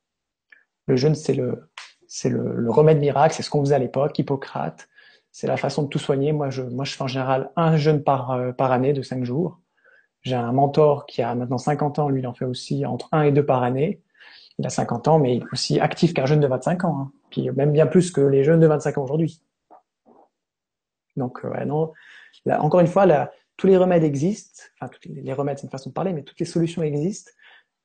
[0.86, 1.70] Le jeûne, c'est le,
[2.06, 4.88] c'est le, le remède miracle, c'est ce qu'on faisait à l'époque, Hippocrate,
[5.32, 6.32] c'est la façon de tout soigner.
[6.32, 9.24] Moi, je, moi, je fais en général un jeûne par, euh, par année de cinq
[9.24, 9.60] jours.
[10.22, 13.22] J'ai un mentor qui a maintenant 50 ans, lui, il en fait aussi entre un
[13.22, 14.02] et deux par année.
[14.58, 16.98] Il a 50 ans, mais il est aussi actif qu'un jeune de 25 ans.
[17.00, 17.12] Hein.
[17.30, 19.42] Puis même bien plus que les jeunes de 25 ans aujourd'hui.
[21.16, 21.92] Donc, euh, non.
[22.46, 24.62] Encore une fois, là, tous les remèdes existent.
[24.80, 27.30] Enfin, les, remèdes, c'est une façon de parler, mais toutes les solutions existent.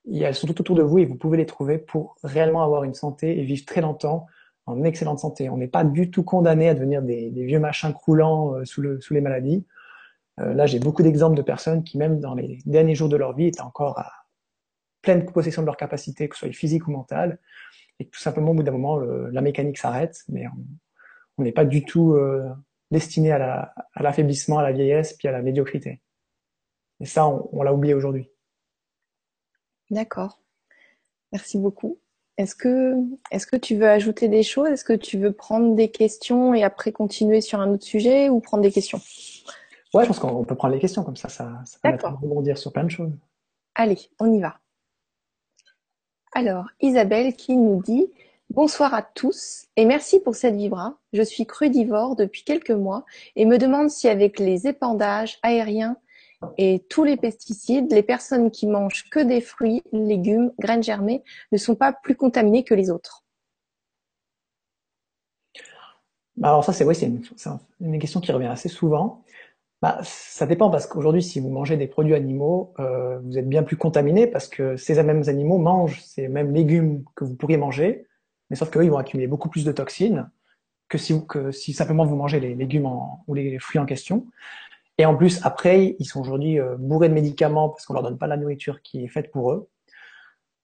[0.06, 2.84] Et elles sont tout autour de vous et vous pouvez les trouver pour réellement avoir
[2.84, 4.28] une santé et vivre très longtemps
[4.66, 5.50] en excellente santé.
[5.50, 9.22] On n'est pas du tout condamné à devenir des, vieux machins croulants euh, sous les
[9.22, 9.66] maladies.
[10.40, 13.34] Euh, là, j'ai beaucoup d'exemples de personnes qui, même dans les derniers jours de leur
[13.34, 14.12] vie, étaient encore à
[15.02, 17.40] pleine possession de leurs capacités, que ce soit physiques ou mentales,
[18.00, 20.46] et tout simplement, au bout d'un moment, la mécanique s'arrête, mais
[21.38, 22.50] on n'est pas du tout euh,
[22.92, 26.02] destiné à l'affaiblissement, à, la vieillesse, puis à la médiocrité.
[27.00, 28.30] Et ça, on l'a oublié aujourd'hui.
[29.90, 30.42] D'accord.
[31.32, 32.00] Merci beaucoup.
[32.38, 32.96] Est-ce que,
[33.32, 34.68] est-ce que tu veux ajouter des choses?
[34.70, 38.40] Est-ce que tu veux prendre des questions et après continuer sur un autre sujet ou
[38.40, 39.00] prendre des questions?
[39.96, 42.58] Ouais, je pense qu'on peut prendre les questions comme ça, ça, ça permet de rebondir
[42.58, 43.14] sur plein de choses.
[43.76, 44.60] Allez, on y va.
[46.34, 48.12] Alors, Isabelle qui nous dit
[48.50, 50.98] Bonsoir à tous et merci pour cette vibra.
[51.14, 53.06] Je suis crudivore depuis quelques mois
[53.38, 55.96] et me demande si avec les épandages aériens
[56.58, 61.58] et tous les pesticides, les personnes qui mangent que des fruits, légumes, graines germées ne
[61.58, 63.24] sont pas plus contaminées que les autres.
[66.38, 67.10] Bah, alors ça, c'est oui, c'est
[67.80, 69.24] une, question qui revient assez souvent.
[69.86, 73.62] Bah, ça dépend parce qu'aujourd'hui, si vous mangez des produits animaux, euh, vous êtes bien
[73.62, 78.08] plus contaminé parce que ces mêmes animaux mangent ces mêmes légumes que vous pourriez manger,
[78.50, 80.28] mais sauf qu'eux, ils vont accumuler beaucoup plus de toxines
[80.90, 82.90] que si, simplement vous mangez les légumes
[83.28, 84.26] ou les fruits en question.
[84.98, 88.18] Et en plus, après, ils sont aujourd'hui euh, bourrés de médicaments parce qu'on leur donne
[88.18, 89.70] pas la nourriture qui est faite pour eux,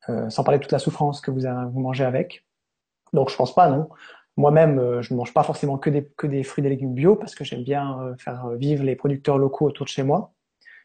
[0.10, 2.44] euh, sans parler de toute la souffrance que vous, vous mangez avec.
[3.14, 3.88] Donc je pense pas, non.
[4.38, 7.16] Moi-même, euh, je ne mange pas forcément que des, que des fruits et légumes bio
[7.16, 10.34] parce que j'aime bien euh, faire vivre les producteurs locaux autour de chez moi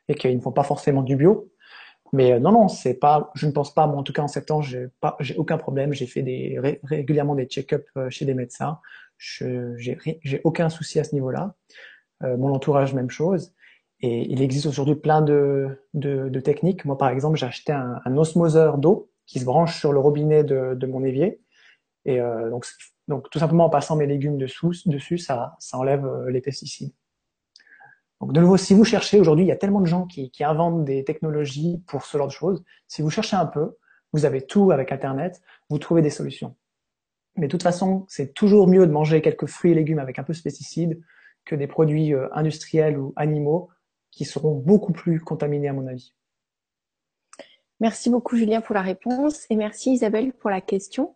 [0.09, 1.51] et qu'ils ne font pas forcément du bio.
[2.13, 3.31] Mais euh, non, non, c'est pas.
[3.35, 3.87] Je ne pense pas.
[3.87, 5.93] Moi, en tout cas, en sept ans, j'ai pas, j'ai aucun problème.
[5.93, 8.79] J'ai fait des régulièrement des check-ups chez des médecins.
[9.19, 11.55] J'ai, j'ai aucun souci à ce niveau-là.
[12.23, 13.55] mon entourage, même chose.
[14.01, 16.85] Et il existe aujourd'hui plein de, de, de, techniques.
[16.85, 20.45] Moi, par exemple, j'ai acheté un, un osmoseur d'eau qui se branche sur le robinet
[20.45, 21.41] de, de mon évier.
[22.05, 22.67] Et euh, donc,
[23.09, 26.93] donc, tout simplement en passant mes légumes dessus, ça, ça enlève euh, les pesticides.
[28.21, 30.43] Donc, de nouveau, si vous cherchez, aujourd'hui, il y a tellement de gens qui, qui
[30.43, 32.65] inventent des technologies pour ce genre de choses.
[32.89, 33.77] Si vous cherchez un peu,
[34.13, 36.57] vous avez tout avec Internet, vous trouvez des solutions.
[37.37, 40.23] Mais de toute façon, c'est toujours mieux de manger quelques fruits et légumes avec un
[40.23, 41.01] peu de pesticides
[41.45, 43.69] que des produits euh, industriels ou animaux
[44.11, 46.15] qui seront beaucoup plus contaminés à mon avis.
[47.81, 51.16] Merci beaucoup Julien pour la réponse et merci Isabelle pour la question.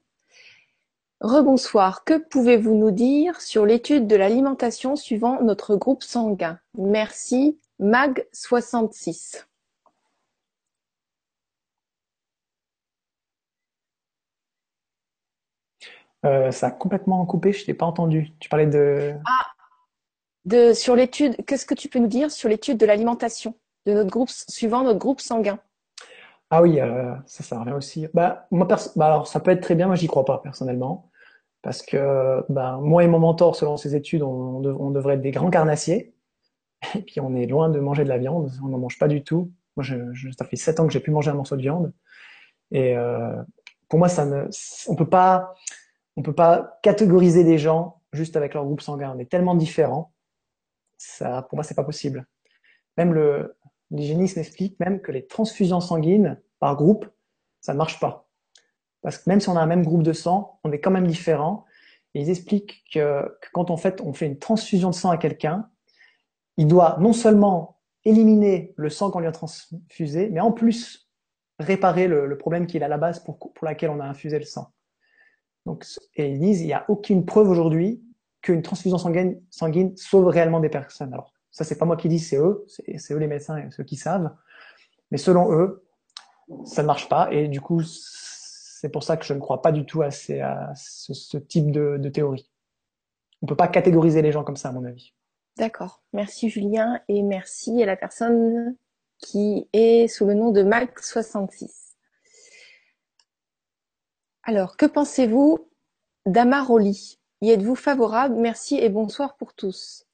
[1.20, 6.58] Rebonsoir, que pouvez-vous nous dire sur l'étude de l'alimentation suivant notre groupe sanguin?
[6.78, 9.44] Merci, Mag66.
[16.24, 18.32] Euh, ça a complètement coupé, je t'ai pas entendu.
[18.38, 19.14] Tu parlais de...
[19.26, 19.46] Ah,
[20.46, 23.54] de, sur l'étude, qu'est-ce que tu peux nous dire sur l'étude de l'alimentation
[23.84, 25.58] de notre groupe, suivant notre groupe sanguin?
[26.48, 28.08] Ah oui, euh, ça, ça revient aussi.
[28.14, 31.09] Bah, moi, bah, alors, ça peut être très bien, moi, j'y crois pas, personnellement
[31.62, 35.50] parce que ben, moi et mon mentor, selon ses études, on, devrait être des grands
[35.50, 36.14] carnassiers.
[36.94, 39.22] Et puis on est loin de manger de la viande, on n'en mange pas du
[39.22, 39.52] tout.
[39.76, 41.92] Moi, je, je, ça fait sept ans que j'ai pu manger un morceau de viande.
[42.70, 43.36] Et euh,
[43.88, 44.48] pour moi, ça ne,
[44.88, 45.54] on peut pas,
[46.16, 49.12] on peut pas catégoriser des gens juste avec leur groupe sanguin.
[49.14, 50.12] On est tellement différents.
[50.96, 52.26] Ça, pour moi, c'est pas possible.
[52.96, 53.56] Même le
[53.90, 57.06] l'hygiéniste explique même que les transfusions sanguines par groupe,
[57.60, 58.29] ça ne marche pas.
[59.02, 61.06] Parce que même si on a un même groupe de sang, on est quand même
[61.06, 61.64] différents.
[62.14, 65.68] Et ils expliquent que, quand on fait, on fait une transfusion de sang à quelqu'un,
[66.56, 71.08] il doit non seulement éliminer le sang qu'on lui a transfusé, mais en plus
[71.58, 74.72] réparer le, problème qu'il a à la base pour, laquelle on a infusé le sang.
[75.66, 75.84] Donc,
[76.16, 78.02] et ils disent, il n'y a aucune preuve aujourd'hui
[78.40, 81.12] qu'une transfusion sanguine, sanguine sauve réellement des personnes.
[81.12, 83.96] Alors, ça, c'est pas moi qui dis, c'est eux, c'est eux les médecins ceux qui
[83.96, 84.34] savent.
[85.10, 85.84] Mais selon eux,
[86.64, 87.30] ça ne marche pas.
[87.32, 87.82] Et du coup,
[88.80, 92.50] c'est pour ça que je ne crois pas du tout à, ce, type de, théorie.
[93.42, 95.12] On ne peut pas catégoriser les gens comme ça, à mon avis.
[95.58, 96.02] D'accord.
[96.14, 98.74] Merci Julien et merci à la personne
[99.18, 101.92] qui est sous le nom de Mac66.
[104.44, 105.68] Alors, que pensez-vous
[106.24, 107.18] d'Amaroli?
[107.42, 108.34] Y êtes-vous favorable?
[108.36, 110.06] Merci et bonsoir pour tous.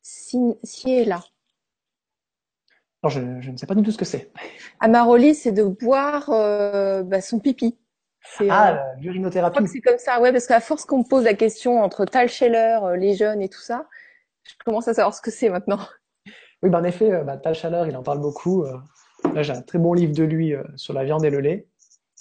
[0.00, 1.22] Si, si est là
[3.08, 4.30] je, ne sais pas du tout ce que c'est.
[4.80, 7.76] Amaroli, c'est de boire euh, bah, son pipi.
[8.48, 9.66] Ah, euh, l'urinothérapie.
[9.68, 12.78] c'est comme ça, ouais, parce qu'à force qu'on me pose la question entre Tal Scheller,
[12.82, 13.86] euh, les jeunes et tout ça,
[14.44, 15.80] je commence à savoir ce que c'est maintenant.
[16.62, 18.64] Oui, bah, en effet, bah, Tal Scheller, il en parle beaucoup.
[19.34, 21.68] là, j'ai un très bon livre de lui sur la viande et le lait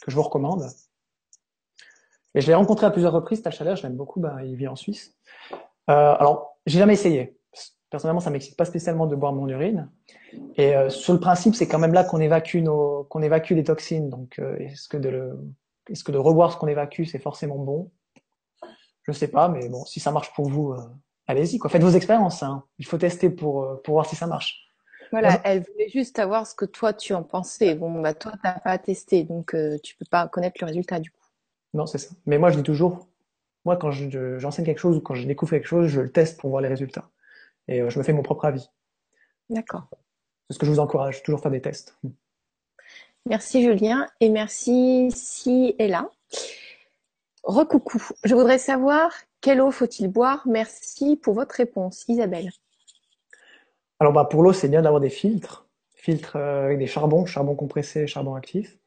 [0.03, 0.67] que je vous recommande.
[2.35, 4.67] Et je l'ai rencontré à plusieurs reprises, Tal Scheller, je l'aime beaucoup, bah, il vit
[4.67, 5.15] en Suisse.
[5.87, 7.37] alors, j'ai jamais essayé
[7.93, 9.87] personnellement, ça m'excite pas spécialement de boire mon urine.
[10.55, 13.63] Et euh, sur le principe, c'est quand même là qu'on évacue nos, qu'on évacue les
[13.63, 14.09] toxines.
[14.09, 15.39] Donc, euh, est-ce que de le,
[15.91, 17.91] est-ce que de revoir ce qu'on évacue, c'est forcément bon?
[19.03, 20.79] Je sais pas, mais bon, si ça marche pour vous, euh,
[21.27, 21.59] allez-y.
[21.59, 22.41] Quoi, faites vos expériences.
[22.41, 22.63] Hein.
[22.79, 24.71] Il faut tester pour pour voir si ça marche.
[25.11, 27.75] Voilà, elle voulait juste savoir ce que toi tu en pensais.
[27.75, 31.27] Bon, bah toi t'as pas testé, donc tu peux pas connaître le résultat du coup.
[31.75, 32.15] Non, c'est ça.
[32.25, 33.07] Mais moi, je dis toujours,
[33.65, 36.49] moi quand j'enseigne quelque chose ou quand je découvre quelque chose, je le teste pour
[36.49, 37.07] voir les résultats
[37.67, 38.69] et euh, je me fais mon propre avis.
[39.49, 39.87] D'accord.
[40.47, 41.97] C'est ce que je vous encourage, toujours faire des tests.
[43.25, 46.09] Merci Julien et merci si est là.
[47.43, 48.01] Recoucou.
[48.23, 52.51] Je voudrais savoir quelle eau faut-il boire Merci pour votre réponse, Isabelle.
[53.99, 57.55] Alors bah pour l'eau, c'est bien d'avoir des filtres, filtres euh, avec des charbons, charbon
[57.55, 58.77] compressé, charbon actif.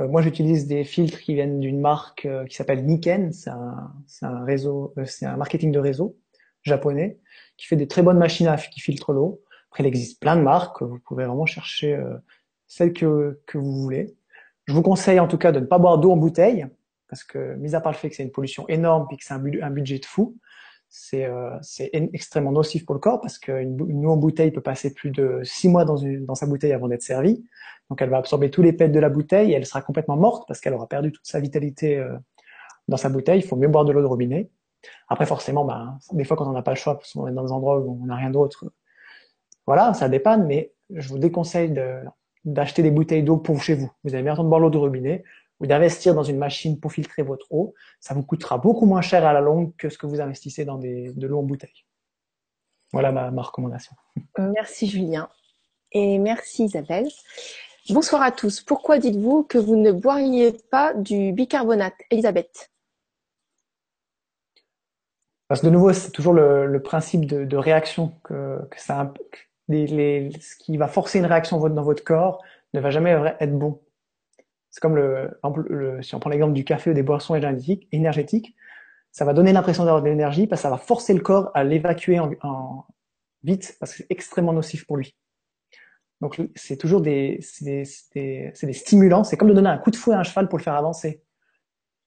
[0.00, 3.32] Euh, moi, j'utilise des filtres qui viennent d'une marque qui s'appelle Niken.
[3.32, 6.16] C'est un, un, réseau, c'est un marketing de réseau
[6.62, 7.18] japonais
[7.60, 9.42] qui fait des très bonnes machines à qui filtrent l'eau.
[9.70, 10.82] Après, il existe plein de marques.
[10.82, 12.02] Vous pouvez vraiment chercher
[12.66, 14.16] celle que, que vous voulez.
[14.64, 16.66] Je vous conseille en tout cas de ne pas boire d'eau en bouteille
[17.08, 19.34] parce que, mis à part le fait que c'est une pollution énorme et que c'est
[19.34, 20.36] un, un, budget de fou,
[20.88, 21.58] c'est euh,
[21.92, 25.40] extrêmement nocif pour le corps parce qu'une une eau en bouteille peut passer plus de
[25.42, 27.44] six mois dans, une, dans sa bouteille avant d'être servie.
[27.90, 30.44] Donc elle va absorber tous les pets de la bouteille et elle sera complètement morte
[30.46, 32.16] parce qu'elle aura perdu toute sa vitalité euh,
[32.86, 33.40] dans sa bouteille.
[33.40, 34.50] Il faut mieux boire de l'eau de robinet.
[35.08, 37.44] Après forcément, bah, des fois quand on n'a pas le choix, parce qu'on est dans
[37.44, 38.64] des endroits où on n'a rien d'autre,
[39.66, 40.46] voilà, ça dépanne.
[40.46, 41.74] Mais je vous déconseille
[42.44, 43.90] d'acheter des bouteilles d'eau pour chez vous.
[44.04, 45.24] Vous avez bien temps de boire l'eau de robinet
[45.60, 49.26] ou d'investir dans une machine pour filtrer votre eau, ça vous coûtera beaucoup moins cher
[49.26, 51.84] à la longue que ce que vous investissez dans de l'eau en bouteille.
[52.92, 53.94] Voilà ma, ma recommandation.
[54.38, 55.28] Merci Julien.
[55.92, 57.08] Et merci Isabelle.
[57.90, 58.62] Bonsoir à tous.
[58.62, 62.69] Pourquoi dites-vous que vous ne boiriez pas du bicarbonate Elisabeth?
[65.50, 69.12] Parce que de nouveau, c'est toujours le, le principe de, de, réaction que, que ça,
[69.66, 72.40] les, les, ce qui va forcer une réaction dans votre corps
[72.72, 73.10] ne va jamais
[73.40, 73.80] être bon.
[74.70, 75.36] C'est comme le,
[75.66, 77.34] le, si on prend l'exemple du café ou des boissons
[77.90, 78.54] énergétiques,
[79.10, 81.64] ça va donner l'impression d'avoir de l'énergie parce que ça va forcer le corps à
[81.64, 82.84] l'évacuer en, en,
[83.42, 85.16] vite parce que c'est extrêmement nocif pour lui.
[86.20, 87.82] Donc c'est toujours des, des,
[88.14, 89.24] des, des stimulants.
[89.24, 91.24] C'est comme de donner un coup de fouet à un cheval pour le faire avancer.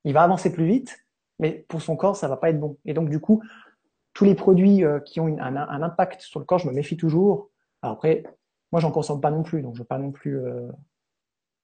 [0.05, 1.02] Il va avancer plus vite,
[1.39, 2.77] mais pour son corps ça va pas être bon.
[2.85, 3.41] Et donc du coup,
[4.13, 7.49] tous les produits euh, qui ont un, impact sur le corps, je me méfie toujours.
[7.81, 8.23] Après,
[8.71, 10.69] moi j'en consomme pas non plus, donc je veux pas non plus euh,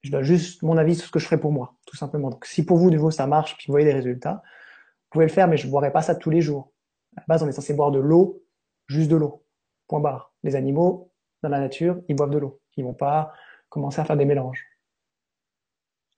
[0.01, 2.29] je donne juste mon avis sur ce que je ferai pour moi, tout simplement.
[2.29, 5.25] Donc, si pour vous, de nouveau, ça marche, puis vous voyez des résultats, vous pouvez
[5.25, 6.71] le faire, mais je ne boirai pas ça tous les jours.
[7.17, 8.41] À la base, on est censé boire de l'eau,
[8.87, 9.43] juste de l'eau.
[9.87, 10.33] Point barre.
[10.43, 11.11] Les animaux,
[11.43, 12.61] dans la nature, ils boivent de l'eau.
[12.77, 13.33] Ils vont pas
[13.67, 14.65] commencer à faire des mélanges.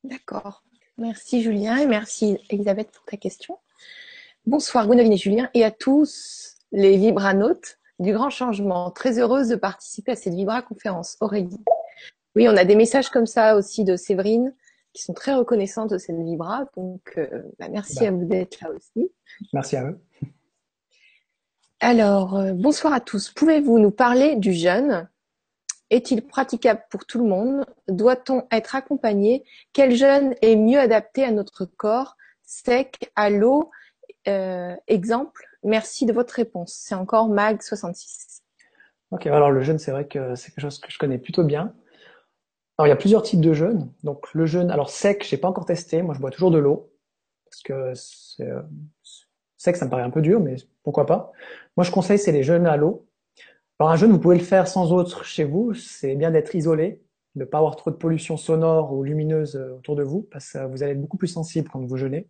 [0.04, 0.64] D'accord.
[1.02, 3.58] Merci Julien et merci Elisabeth pour ta question.
[4.46, 8.92] Bonsoir Gwendoline et Julien et à tous les vibranautes du grand changement.
[8.92, 11.18] Très heureuse de participer à cette Vibra conférence.
[11.20, 11.60] Aurélie.
[12.36, 14.54] Oui, on a des messages comme ça aussi de Séverine
[14.94, 16.66] qui sont très reconnaissantes de cette Vibra.
[16.78, 18.08] Donc, euh, bah, merci bah.
[18.08, 19.12] à vous d'être là aussi.
[19.54, 20.00] Merci à eux.
[21.80, 23.32] Alors, euh, bonsoir à tous.
[23.32, 25.10] Pouvez-vous nous parler du jeûne?
[25.92, 27.66] Est-il praticable pour tout le monde?
[27.88, 29.44] Doit-on être accompagné?
[29.74, 32.16] Quel jeûne est mieux adapté à notre corps?
[32.44, 33.70] Sec, à l'eau
[34.26, 35.46] Exemple?
[35.64, 36.74] Merci de votre réponse.
[36.74, 38.40] C'est encore Mag66.
[39.12, 41.74] Ok, alors le jeûne, c'est vrai que c'est quelque chose que je connais plutôt bien.
[42.78, 43.92] Alors, il y a plusieurs types de jeûnes.
[44.04, 46.02] Donc, le jeûne, alors sec, j'ai pas encore testé.
[46.02, 46.92] Moi, je bois toujours de l'eau.
[47.46, 47.94] Parce que
[48.44, 48.62] euh,
[49.58, 51.32] sec, ça me paraît un peu dur, mais pourquoi pas.
[51.76, 53.06] Moi, je conseille, c'est les jeûnes à l'eau.
[53.82, 55.74] Alors, un jeûne, vous pouvez le faire sans autre chez vous.
[55.74, 57.02] C'est bien d'être isolé,
[57.34, 60.52] de ne pas avoir trop de pollution sonore ou lumineuse euh, autour de vous, parce
[60.52, 62.28] que vous allez être beaucoup plus sensible quand vous jeûnez.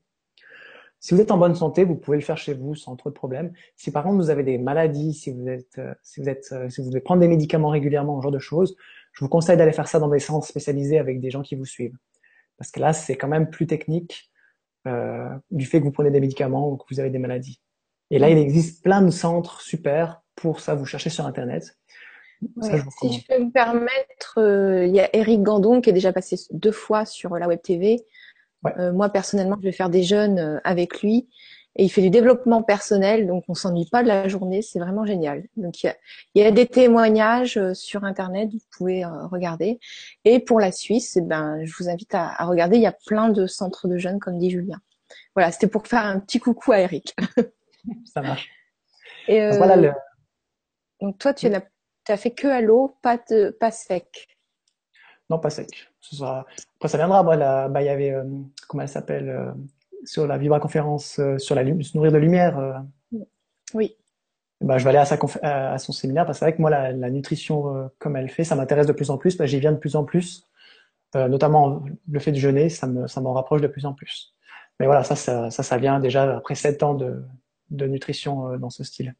[1.02, 3.16] Si vous êtes en bonne santé, vous pouvez le faire chez vous sans trop de
[3.16, 3.52] problèmes.
[3.76, 6.82] Si par contre vous avez des maladies, si vous êtes, euh, si vous êtes, si
[6.82, 8.78] vous devez prendre des médicaments régulièrement, ce genre de choses,
[9.12, 11.66] je vous conseille d'aller faire ça dans des centres spécialisés avec des gens qui vous
[11.66, 11.98] suivent.
[12.58, 14.32] Parce que là, c'est quand même plus technique
[14.88, 17.60] euh, du fait que vous prenez des médicaments ou que vous avez des maladies.
[18.10, 20.75] Et là, il existe plein de centres super pour ça.
[20.75, 21.77] Vous cherchez sur Internet.
[22.62, 25.93] Ça, je si je peux me permettre, euh, il y a Eric Gandon qui est
[25.93, 28.04] déjà passé deux fois sur la Web TV.
[28.63, 28.73] Ouais.
[28.80, 31.30] Euh, moi, personnellement, je vais faire des jeunes euh, avec lui
[31.75, 35.06] et il fait du développement personnel, donc on s'ennuie pas de la journée, c'est vraiment
[35.06, 35.45] génial.
[35.56, 35.95] Donc il y a,
[36.36, 39.80] il y a des témoignages sur internet, vous pouvez regarder.
[40.25, 42.97] Et pour la Suisse, eh ben je vous invite à, à, regarder, il y a
[43.08, 44.82] plein de centres de jeunes, comme dit Julien.
[45.34, 47.15] Voilà, c'était pour faire un petit coucou à Eric.
[48.13, 48.49] Ça marche.
[49.27, 49.91] Et euh, voilà le...
[51.02, 51.62] Donc toi, tu n'as
[52.08, 54.28] as fait que à l'eau, pas de, pas sec.
[55.30, 55.92] Non, pas sec.
[56.76, 57.24] Après, ça viendra.
[57.24, 58.24] Moi, là, bah, il y avait, euh,
[58.68, 59.52] comment elle s'appelle euh,
[60.04, 62.84] sur la Vibra conférence euh, sur la se nourrir de lumière.
[63.74, 63.96] Oui.
[64.60, 66.70] Bah, je vais aller à, sa à son séminaire parce que c'est vrai que moi
[66.70, 69.38] la, la nutrition comme elle fait, ça m'intéresse de plus en plus.
[69.38, 70.48] Bah, J'y viens de plus en plus,
[71.15, 74.36] notamment le fait de jeûner, ça me ça m'en rapproche de plus en plus.
[74.80, 77.23] Mais voilà, ça, ça, ça, ça vient déjà après sept ans de,
[77.71, 79.15] de nutrition dans ce style.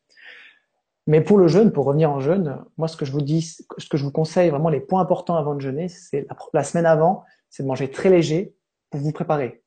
[1.08, 3.90] Mais pour le jeûne, pour revenir en jeûne, moi ce que je vous dis, ce
[3.90, 7.24] que je vous conseille vraiment les points importants avant de jeûner, c'est la, semaine avant,
[7.50, 8.56] c'est de manger très léger
[8.90, 9.64] pour vous préparer.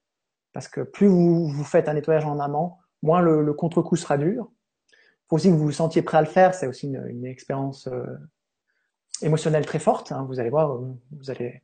[0.53, 4.17] Parce que plus vous, vous faites un nettoyage en amont, moins le, le contre-coup sera
[4.17, 4.49] dur.
[4.93, 6.55] Il faut aussi que vous vous sentiez prêt à le faire.
[6.55, 8.05] C'est aussi une, une expérience euh,
[9.23, 10.13] émotionnelle très forte.
[10.13, 10.25] Hein.
[10.29, 11.63] Vous allez voir, vous allez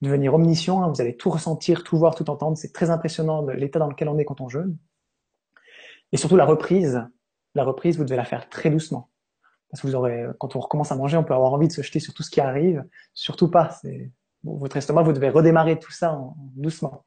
[0.00, 0.82] devenir omniscient.
[0.82, 0.88] Hein.
[0.88, 2.56] Vous allez tout ressentir, tout voir, tout entendre.
[2.56, 4.78] C'est très impressionnant l'état dans lequel on est quand on jeûne.
[6.12, 7.04] Et surtout la reprise.
[7.54, 9.09] La reprise, vous devez la faire très doucement.
[9.70, 11.82] Parce que vous aurez, quand on recommence à manger, on peut avoir envie de se
[11.82, 12.84] jeter sur tout ce qui arrive.
[13.14, 13.76] Surtout pas.
[14.42, 17.04] votre estomac, vous devez redémarrer tout ça en, doucement.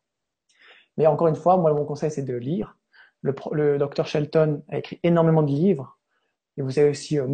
[0.98, 2.78] Mais encore une fois, moi, mon conseil, c'est de lire.
[3.22, 5.98] Le, docteur Shelton a écrit énormément de livres.
[6.58, 7.26] Et vous avez aussi euh,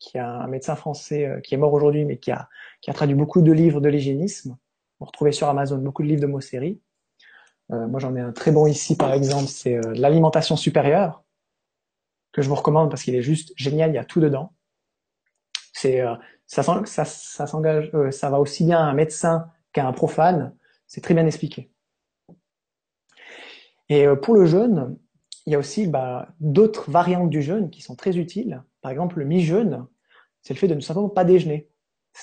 [0.00, 2.48] qui est un médecin français euh, qui est mort aujourd'hui, mais qui a,
[2.80, 4.56] qui a traduit beaucoup de livres de l'hygiénisme.
[4.98, 6.80] Vous retrouvez sur Amazon beaucoup de livres de Mosseri.
[7.72, 11.22] Euh, moi, j'en ai un très bon ici, par exemple, c'est euh, l'alimentation supérieure,
[12.32, 14.52] que je vous recommande parce qu'il est juste génial, il y a tout dedans.
[15.72, 16.14] C'est euh,
[16.46, 20.54] ça, s'engage, euh, ça va aussi bien à un médecin qu'à un profane.
[20.86, 21.70] C'est très bien expliqué.
[23.88, 24.96] Et pour le jeûne,
[25.46, 28.62] il y a aussi bah, d'autres variantes du jeûne qui sont très utiles.
[28.82, 29.86] Par exemple, le mi-jeûne,
[30.42, 31.68] c'est le fait de ne simplement pas déjeuner.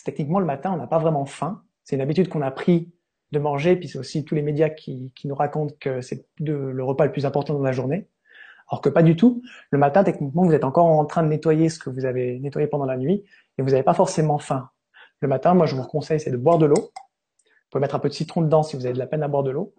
[0.05, 1.63] Techniquement le matin, on n'a pas vraiment faim.
[1.83, 2.91] C'est une habitude qu'on a pris
[3.31, 6.83] de manger, puis c'est aussi tous les médias qui, qui nous racontent que c'est le
[6.83, 8.07] repas le plus important dans la journée.
[8.69, 9.41] Alors que pas du tout.
[9.71, 12.67] Le matin, techniquement, vous êtes encore en train de nettoyer ce que vous avez nettoyé
[12.67, 13.23] pendant la nuit
[13.57, 14.69] et vous n'avez pas forcément faim.
[15.21, 16.75] Le matin, moi, je vous conseille, c'est de boire de l'eau.
[16.75, 19.27] Vous pouvez mettre un peu de citron dedans si vous avez de la peine à
[19.27, 19.73] boire de l'eau.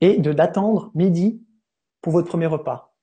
[0.00, 1.42] Et de d'attendre midi
[2.02, 2.94] pour votre premier repas.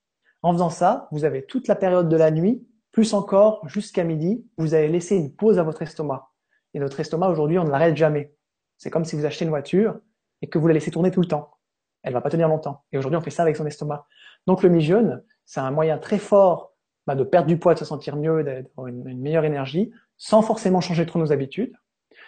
[0.43, 4.45] En faisant ça, vous avez toute la période de la nuit, plus encore jusqu'à midi,
[4.57, 6.29] vous allez laisser une pause à votre estomac.
[6.73, 8.35] Et notre estomac, aujourd'hui, on ne l'arrête jamais.
[8.77, 9.99] C'est comme si vous achetez une voiture
[10.41, 11.57] et que vous la laissez tourner tout le temps.
[12.03, 12.83] Elle va pas tenir longtemps.
[12.91, 14.05] Et aujourd'hui, on fait ça avec son estomac.
[14.47, 16.73] Donc le mi-jeûne, c'est un moyen très fort
[17.07, 20.81] bah, de perdre du poids, de se sentir mieux, d'avoir une, meilleure énergie, sans forcément
[20.81, 21.73] changer trop nos habitudes.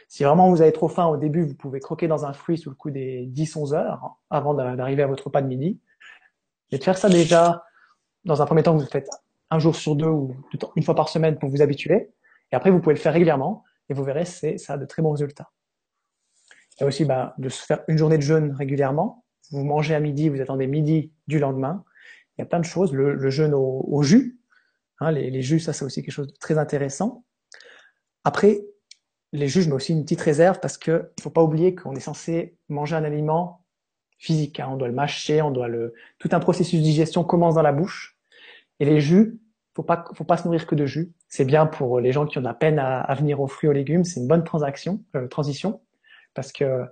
[0.07, 2.69] Si vraiment vous avez trop faim au début, vous pouvez croquer dans un fruit sous
[2.69, 5.79] le coup des 10-11 heures avant d'arriver à votre repas de midi.
[6.71, 7.63] Et de faire ça déjà,
[8.23, 9.09] dans un premier temps, vous le faites
[9.49, 10.35] un jour sur deux ou
[10.75, 12.11] une fois par semaine pour vous habituer.
[12.51, 15.01] Et après, vous pouvez le faire régulièrement et vous verrez, c'est ça a de très
[15.01, 15.51] bons résultats.
[16.77, 19.23] Il y a aussi bah, de se faire une journée de jeûne régulièrement.
[19.51, 21.83] Vous mangez à midi, vous attendez midi du lendemain.
[22.37, 22.93] Il y a plein de choses.
[22.93, 24.39] Le, le jeûne au, au jus,
[24.99, 27.25] hein, les, les, jus, ça c'est aussi quelque chose de très intéressant.
[28.23, 28.65] Après,
[29.31, 31.99] les jus, je mets aussi une petite réserve parce que faut pas oublier qu'on est
[31.99, 33.65] censé manger un aliment
[34.17, 34.59] physique.
[34.59, 34.69] Hein.
[34.71, 37.73] On doit le mâcher, on doit le tout un processus de digestion commence dans la
[37.73, 38.17] bouche.
[38.79, 39.39] Et les jus,
[39.75, 41.13] faut pas faut pas se nourrir que de jus.
[41.27, 43.69] C'est bien pour les gens qui ont de la peine à, à venir aux fruits
[43.69, 44.03] aux légumes.
[44.03, 45.81] C'est une bonne transaction, euh, transition
[46.33, 46.83] parce que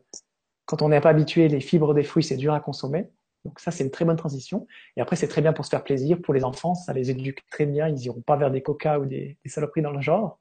[0.66, 3.12] quand on n'est pas habitué, les fibres des fruits, c'est dur à consommer.
[3.46, 4.68] Donc ça, c'est une très bonne transition.
[4.96, 6.22] Et après, c'est très bien pour se faire plaisir.
[6.22, 7.88] Pour les enfants, ça les éduque très bien.
[7.90, 10.40] Ils iront pas vers des coca ou des, saloperies dans le genre.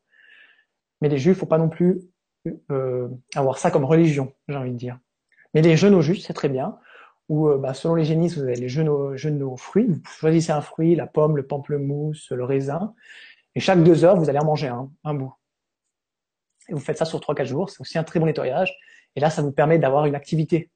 [1.01, 2.03] Mais les jus, faut pas non plus
[2.71, 4.99] euh, avoir ça comme religion, j'ai envie de dire.
[5.55, 6.79] Mais les jeûnes au jus, c'est très bien.
[7.29, 9.87] Ou euh, bah, selon les génistes, vous avez les jeûnes aux, aux fruits.
[9.89, 12.95] Vous choisissez un fruit, la pomme, le pamplemousse, le raisin.
[13.55, 15.35] Et chaque deux heures, vous allez en manger un, un bout.
[16.69, 17.71] Et vous faites ça sur 3-4 jours.
[17.71, 18.73] C'est aussi un très bon nettoyage.
[19.17, 20.71] Et là, ça vous permet d'avoir une activité.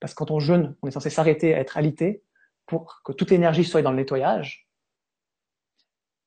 [0.00, 2.22] Parce que quand on jeûne, on est censé s'arrêter à être alité
[2.66, 4.68] pour que toute l'énergie soit dans le nettoyage.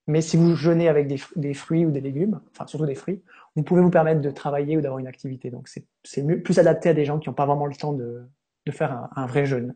[0.07, 3.21] Mais si vous jeûnez avec des, des, fruits ou des légumes, enfin surtout des fruits,
[3.55, 5.51] vous pouvez vous permettre de travailler ou d'avoir une activité.
[5.51, 8.27] Donc c'est plus adapté à des gens qui n'ont pas vraiment le temps de,
[8.65, 9.75] de faire un, un, vrai jeûne.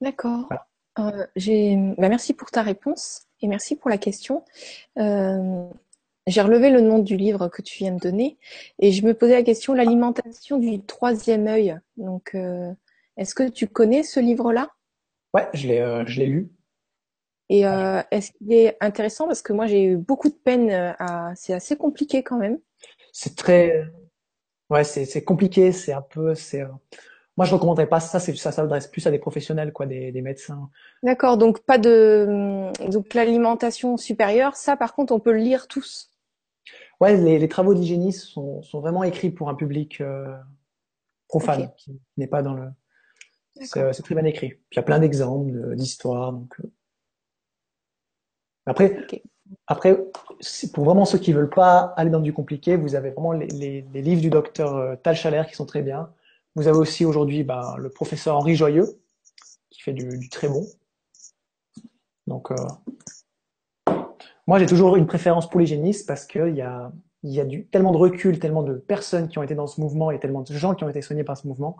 [0.00, 0.46] D'accord.
[0.48, 0.66] Voilà.
[0.98, 4.44] Euh, bah, merci pour ta réponse et merci pour la question.
[4.98, 5.64] Euh,
[6.26, 8.38] j'ai relevé le nom du livre que tu viens de donner
[8.78, 11.78] et je me posais la question l'alimentation du troisième œil.
[11.96, 12.72] Donc, euh,
[13.16, 14.70] est-ce que tu connais ce livre-là?
[15.34, 16.50] Ouais, je l'ai, euh, je l'ai lu.
[17.48, 19.26] Et euh, est-ce qu'il est intéressant?
[19.26, 22.58] Parce que moi j'ai eu beaucoup de peine à, c'est assez compliqué quand même.
[23.12, 23.84] C'est très,
[24.70, 26.62] ouais, c'est, c'est compliqué, c'est un peu, c'est.
[27.38, 28.20] Moi, je recommanderais pas ça.
[28.20, 30.68] C'est ça s'adresse plus à des professionnels, quoi, des, des médecins.
[31.02, 31.38] D'accord.
[31.38, 34.54] Donc pas de donc l'alimentation supérieure.
[34.54, 36.10] Ça, par contre, on peut le lire tous?
[37.02, 40.36] Ouais, les, les travaux d'hygiénisme sont, sont, vraiment écrits pour un public euh,
[41.26, 41.72] profane okay.
[41.76, 42.68] qui n'est pas dans le.
[43.60, 44.50] C'est très bien écrit.
[44.50, 46.32] Puis il y a plein d'exemples, d'histoires.
[46.32, 46.70] Donc euh...
[48.66, 49.24] après, okay.
[49.66, 50.00] après,
[50.72, 53.84] pour vraiment ceux qui veulent pas aller dans du compliqué, vous avez vraiment les, les,
[53.92, 56.08] les livres du docteur euh, Tal Chaler qui sont très bien.
[56.54, 58.86] Vous avez aussi aujourd'hui bah, le professeur Henri Joyeux
[59.70, 60.64] qui fait du, du très bon.
[62.28, 62.54] Donc euh,
[64.46, 66.92] moi, j'ai toujours une préférence pour l'hygiéniste parce qu'il y a,
[67.70, 70.52] tellement de recul, tellement de personnes qui ont été dans ce mouvement et tellement de
[70.52, 71.76] gens qui ont été soignés par ce mouvement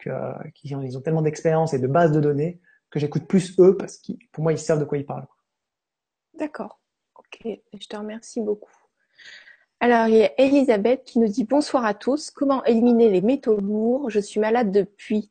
[0.00, 3.76] qu'ils ont, ils ont tellement d'expérience et de bases de données que j'écoute plus eux
[3.76, 5.26] parce que pour moi, ils savent de quoi ils parlent.
[6.34, 6.80] D'accord.
[7.16, 7.40] Ok.
[7.44, 8.70] Je te remercie beaucoup.
[9.80, 12.30] Alors, il y a Elisabeth qui nous dit bonsoir à tous.
[12.30, 14.10] Comment éliminer les métaux lourds?
[14.10, 15.30] Je suis malade depuis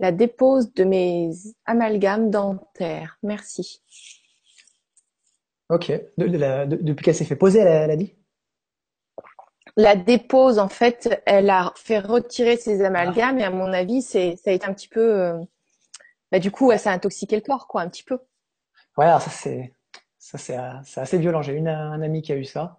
[0.00, 1.30] la dépose de mes
[1.64, 3.18] amalgames dentaires.
[3.22, 3.82] Merci.
[5.72, 5.90] Ok.
[6.18, 8.14] De, de la, de, depuis qu'elle s'est fait poser, elle a, elle a, dit?
[9.78, 13.40] La dépose, en fait, elle a fait retirer ses amalgames ah.
[13.40, 15.00] et à mon avis, c'est ça a été un petit peu.
[15.00, 15.38] Euh,
[16.30, 18.18] bah, du coup, ça a intoxiqué le corps, quoi, un petit peu.
[18.98, 19.74] Ouais, alors ça c'est
[20.18, 21.40] ça c'est assez violent.
[21.40, 22.78] J'ai une un ami qui a eu ça.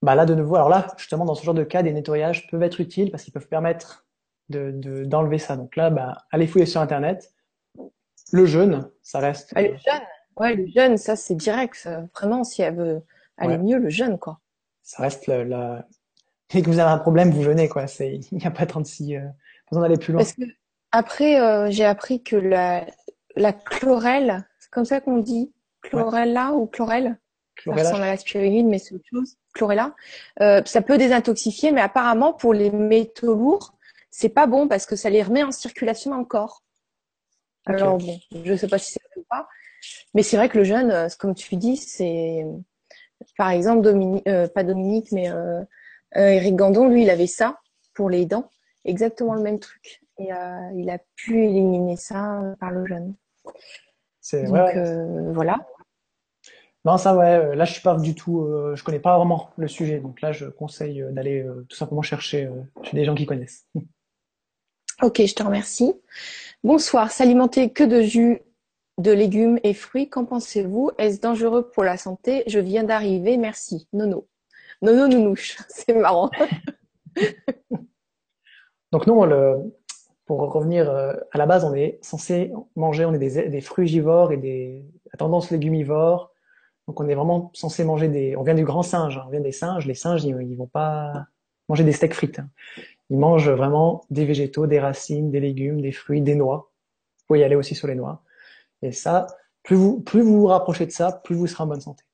[0.00, 2.62] bah là de nouveau, alors là justement dans ce genre de cas, des nettoyages peuvent
[2.62, 4.06] être utiles parce qu'ils peuvent permettre
[4.48, 5.56] de d'enlever ça.
[5.56, 7.34] Donc là, bah allez fouiller sur internet.
[8.32, 9.52] Le jeûne, ça reste.
[9.54, 10.02] Ah, le jeûne,
[10.36, 11.88] ouais, le jeûne, ça c'est direct.
[12.14, 13.02] Vraiment, si elle veut
[13.36, 14.40] aller mieux, le jeûne quoi.
[14.82, 15.86] Ça reste la,
[16.54, 17.86] et que vous avez un problème, vous jeûnez quoi.
[17.86, 19.20] C'est il n'y a pas 36 euh,
[19.70, 20.22] besoin d'aller plus loin.
[20.22, 20.44] Parce que
[20.92, 22.86] après, euh, j'ai appris que la
[23.36, 27.18] la chlorelle, c'est comme ça qu'on dit, chlorella ou chlorelle?
[27.64, 29.36] Ça ressemble à la spiruline, mais c'est autre chose.
[29.54, 29.94] Chlorella.
[30.40, 33.74] Euh, ça peut désintoxifier, mais apparemment pour les métaux lourds,
[34.10, 36.62] c'est pas bon parce que ça les remet en circulation dans le corps.
[37.66, 39.48] Alors bon, je sais pas si c'est vrai ou pas,
[40.14, 42.44] mais c'est vrai que le jeûne, euh, comme tu dis, c'est
[43.36, 45.62] par exemple Dominique, euh, pas Dominique, mais euh,
[46.14, 47.58] Eric Gandon, lui, il avait ça
[47.94, 48.48] pour les dents,
[48.84, 50.30] exactement le même truc, et
[50.74, 53.14] il a pu éliminer ça par le jeûne.
[54.20, 54.76] C'est Donc
[55.34, 55.66] voilà.
[56.84, 60.00] Non, ça ouais, là je suis pas du tout, je connais pas vraiment le sujet,
[60.00, 62.50] donc là je conseille d'aller tout simplement chercher
[62.82, 63.66] chez des gens qui connaissent.
[65.02, 65.94] Ok, je te remercie.
[66.62, 67.10] Bonsoir.
[67.10, 68.40] S'alimenter que de jus
[68.98, 70.90] de légumes et fruits, qu'en pensez-vous?
[70.98, 72.44] Est-ce dangereux pour la santé?
[72.46, 73.88] Je viens d'arriver, merci.
[73.92, 74.26] Nono.
[74.82, 76.30] Nono nounouche, c'est marrant.
[78.92, 79.56] Donc nous, le,
[80.26, 84.32] pour revenir euh, à la base, on est censé manger, on est des, des frugivores
[84.32, 86.32] et des à tendance légumivore.
[86.88, 88.36] Donc on est vraiment censé manger des.
[88.36, 89.24] On vient du grand singe, hein.
[89.26, 89.86] on vient des singes.
[89.86, 91.26] Les singes, ils, ils vont pas
[91.68, 92.40] manger des steaks frites.
[92.40, 92.48] Hein.
[93.10, 96.70] Ils mangent vraiment des végétaux, des racines, des légumes, des fruits, des noix.
[97.18, 98.22] Vous pouvez y aller aussi sur les noix.
[98.82, 99.26] Et ça,
[99.62, 102.04] plus vous, plus vous vous rapprochez de ça, plus vous serez en bonne santé.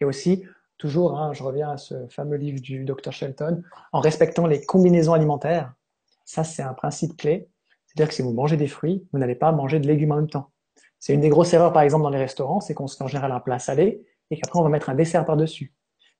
[0.00, 0.44] Et aussi,
[0.76, 3.62] toujours, hein, je reviens à ce fameux livre du Dr Shelton,
[3.92, 5.74] en respectant les combinaisons alimentaires.
[6.24, 7.48] Ça, c'est un principe clé.
[7.86, 10.30] C'est-à-dire que si vous mangez des fruits, vous n'allez pas manger de légumes en même
[10.30, 10.50] temps.
[10.98, 13.08] C'est une des grosses erreurs, par exemple, dans les restaurants, c'est qu'on se fait en
[13.08, 15.72] général un plat salé et qu'après on va mettre un dessert par-dessus.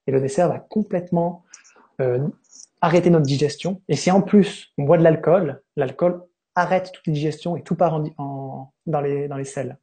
[0.07, 1.45] Et le dessert va complètement
[2.01, 2.27] euh,
[2.81, 3.83] arrêter notre digestion.
[3.89, 6.23] Et si en plus on boit de l'alcool, l'alcool
[6.55, 9.79] arrête toute digestion et tout part en, dans, les, dans les selles.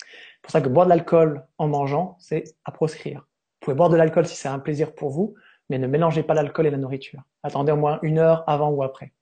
[0.00, 3.20] C'est pour ça que boire de l'alcool en mangeant, c'est à proscrire.
[3.20, 5.34] Vous pouvez boire de l'alcool si c'est un plaisir pour vous,
[5.68, 7.22] mais ne mélangez pas l'alcool et la nourriture.
[7.42, 9.12] Attendez au moins une heure avant ou après.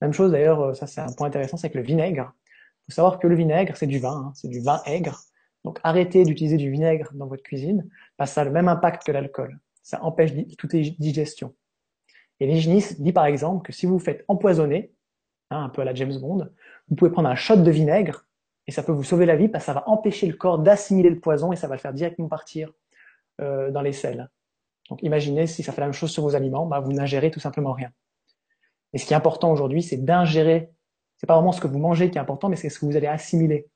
[0.00, 2.32] Même chose d'ailleurs, euh, ça c'est un point intéressant, c'est que le vinaigre.
[2.44, 5.20] Il faut savoir que le vinaigre, c'est du vin, hein, c'est du vin aigre.
[5.64, 9.04] Donc arrêtez d'utiliser du vinaigre dans votre cuisine, parce que ça a le même impact
[9.04, 9.58] que l'alcool.
[9.82, 11.54] Ça empêche toute digestion.
[12.40, 14.92] Et l'hygiéniste dit par exemple que si vous vous faites empoisonner,
[15.50, 16.48] hein, un peu à la James Bond,
[16.88, 18.26] vous pouvez prendre un shot de vinaigre
[18.66, 21.10] et ça peut vous sauver la vie parce que ça va empêcher le corps d'assimiler
[21.10, 22.72] le poison et ça va le faire directement partir
[23.40, 24.30] euh, dans les selles.
[24.90, 27.40] Donc imaginez si ça fait la même chose sur vos aliments, bah, vous n'ingérez tout
[27.40, 27.90] simplement rien.
[28.92, 30.70] Et ce qui est important aujourd'hui, c'est d'ingérer.
[31.16, 32.96] C'est pas vraiment ce que vous mangez qui est important, mais c'est ce que vous
[32.96, 33.68] allez assimiler.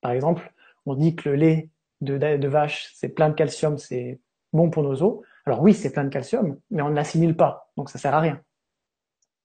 [0.00, 0.52] Par exemple,
[0.86, 1.70] on dit que le lait
[2.00, 4.20] de, vache, c'est plein de calcium, c'est
[4.52, 5.24] bon pour nos os.
[5.46, 8.20] Alors oui, c'est plein de calcium, mais on ne l'assimile pas, donc ça sert à
[8.20, 8.40] rien.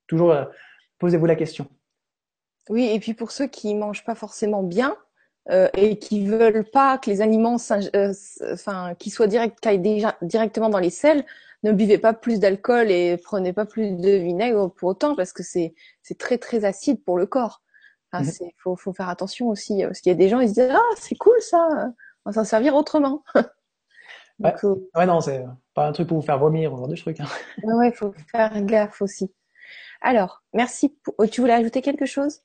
[0.08, 0.46] Toujours, euh,
[1.00, 1.68] posez-vous la question.
[2.70, 4.96] Oui, et puis pour ceux qui mangent pas forcément bien
[5.50, 7.58] euh, et qui veulent pas que les aliments,
[7.96, 8.14] euh,
[8.52, 11.26] enfin, qui soient direct, déjà directement dans les selles,
[11.64, 15.44] ne buvez pas plus d'alcool et prenez pas plus de vinaigre pour autant parce que
[15.44, 17.62] c'est c'est très très acide pour le corps.
[18.12, 18.32] Enfin, mhm.
[18.32, 20.72] c'est faut faut faire attention aussi parce qu'il y a des gens ils se disent
[20.72, 21.92] ah c'est cool ça,
[22.26, 23.24] on va s'en servir autrement.
[24.40, 24.54] Ouais.
[24.96, 25.44] ouais, non, c'est
[25.74, 27.20] pas un truc pour vous faire vomir ou genre de truc.
[27.20, 27.26] Hein.
[27.64, 29.34] Ouais, faut faire gaffe aussi.
[30.02, 30.96] Alors, merci.
[31.18, 32.42] Oh, tu voulais ajouter quelque chose?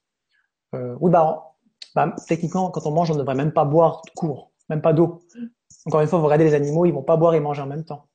[0.75, 1.55] Euh, Oui, bah,
[1.95, 4.93] bah, techniquement, quand on mange, on ne devrait même pas boire tout court, même pas
[4.93, 5.23] d'eau.
[5.87, 7.85] Encore une fois, vous regardez les animaux, ils vont pas boire et manger en même
[7.85, 8.09] temps.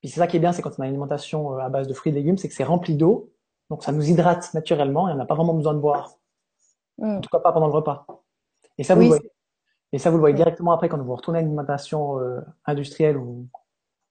[0.00, 1.88] Puis c'est ça qui est bien, c'est quand on a une alimentation euh, à base
[1.88, 3.32] de fruits et légumes, c'est que c'est rempli d'eau,
[3.70, 6.18] donc ça nous hydrate naturellement et on n'a pas vraiment besoin de boire.
[6.98, 7.16] Mm.
[7.16, 8.06] En tout cas, pas pendant le repas.
[8.78, 9.30] Et ça, vous voyez.
[9.92, 13.16] Et ça, vous le voyez directement après quand vous retournez à une alimentation euh, industrielle
[13.16, 13.46] ou,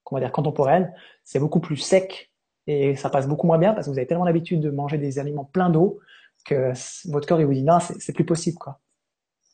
[0.06, 0.94] comment dire, contemporaine.
[1.26, 2.32] C'est beaucoup plus sec
[2.68, 5.20] et ça passe beaucoup moins bien parce que vous avez tellement l'habitude de manger des
[5.20, 6.00] aliments pleins d'eau
[6.44, 6.74] que
[7.10, 8.80] votre corps il vous dit non, c'est plus possible quoi.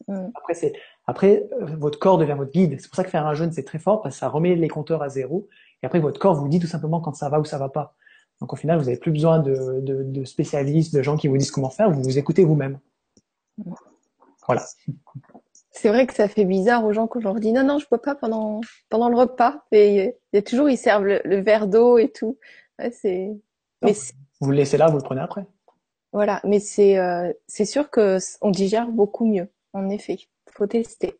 [0.07, 0.29] Mm.
[0.35, 0.73] Après, c'est
[1.07, 2.77] après euh, votre corps devient votre guide.
[2.79, 4.67] C'est pour ça que faire un jeûne c'est très fort parce que ça remet les
[4.67, 5.47] compteurs à zéro
[5.81, 7.95] et après votre corps vous dit tout simplement quand ça va ou ça va pas.
[8.41, 11.37] Donc au final, vous n'avez plus besoin de, de, de, spécialistes, de gens qui vous
[11.37, 11.91] disent comment faire.
[11.91, 12.79] Vous vous écoutez vous-même.
[13.57, 13.73] Mm.
[14.47, 14.63] Voilà
[15.71, 18.01] c'est vrai que ça fait bizarre aux gens qu'on leur dit non non je bois
[18.01, 18.59] pas pendant
[18.89, 22.37] pendant le repas et il y a toujours ils servent le, verre d'eau et tout
[22.91, 23.31] c'est
[24.41, 25.45] vous le laissez là vous le prenez après
[26.11, 30.17] voilà mais c'est euh, sûr que on digère beaucoup mieux en effet
[30.51, 31.19] faut tester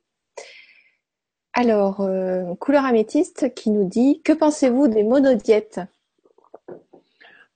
[1.54, 5.82] alors euh, couleur améthyste qui nous dit que pensez-vous des monodiètes?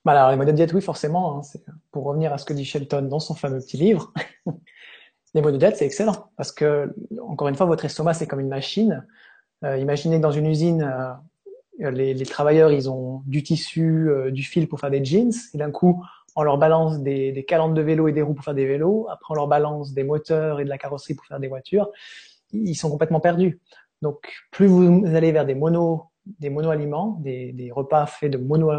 [0.04, 1.42] Bah alors les monodiètes oui forcément hein,
[1.90, 4.12] pour revenir à ce que dit Shelton dans son fameux petit livre
[5.34, 9.04] les monodiètes, c'est excellent parce que, encore une fois, votre estomac, c'est comme une machine.
[9.64, 10.82] Euh, imaginez que dans une usine,
[11.78, 15.58] les, les, travailleurs, ils ont du tissu, euh, du fil pour faire des jeans, et
[15.58, 16.04] d'un coup,
[16.36, 19.06] on leur balance des, des calandres de vélo et des roues pour faire des vélos,
[19.10, 21.90] après on leur balance des moteurs et de la carrosserie pour faire des voitures,
[22.52, 23.60] ils sont complètement perdus.
[24.02, 28.70] Donc, plus vous allez vers des mono, des mono-aliments, des, des repas faits de mono,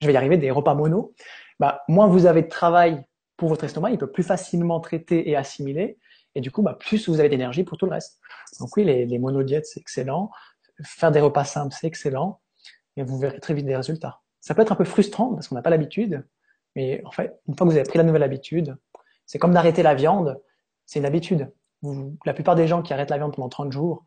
[0.00, 1.12] je vais y arriver, des repas mono,
[1.58, 3.02] bah, moins vous avez de travail
[3.36, 5.98] pour votre estomac, il peut plus facilement traiter et assimiler,
[6.34, 8.18] et du coup, bah, plus vous avez d'énergie pour tout le reste.
[8.60, 10.30] Donc oui, les, les monodiètes, c'est excellent.
[10.82, 12.40] Faire des repas simples, c'est excellent.
[12.96, 14.22] Et vous verrez très vite des résultats.
[14.40, 16.26] Ça peut être un peu frustrant parce qu'on n'a pas l'habitude.
[16.74, 18.76] Mais en fait, une fois que vous avez pris la nouvelle habitude,
[19.24, 20.40] c'est comme d'arrêter la viande.
[20.84, 21.50] C'est une habitude.
[22.24, 24.04] la plupart des gens qui arrêtent la viande pendant 30 jours,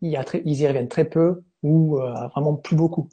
[0.00, 3.08] ils, y reviennent très peu ou euh, vraiment plus beaucoup.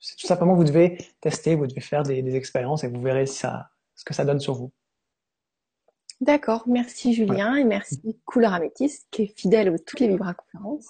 [0.00, 3.26] C'est tout simplement, vous devez tester, vous devez faire des, des expériences et vous verrez
[3.26, 4.72] ça, ce que ça donne sur vous.
[6.22, 10.88] D'accord, merci Julien et merci Couleur Améthyste qui est fidèle à toutes les Vibra conférences.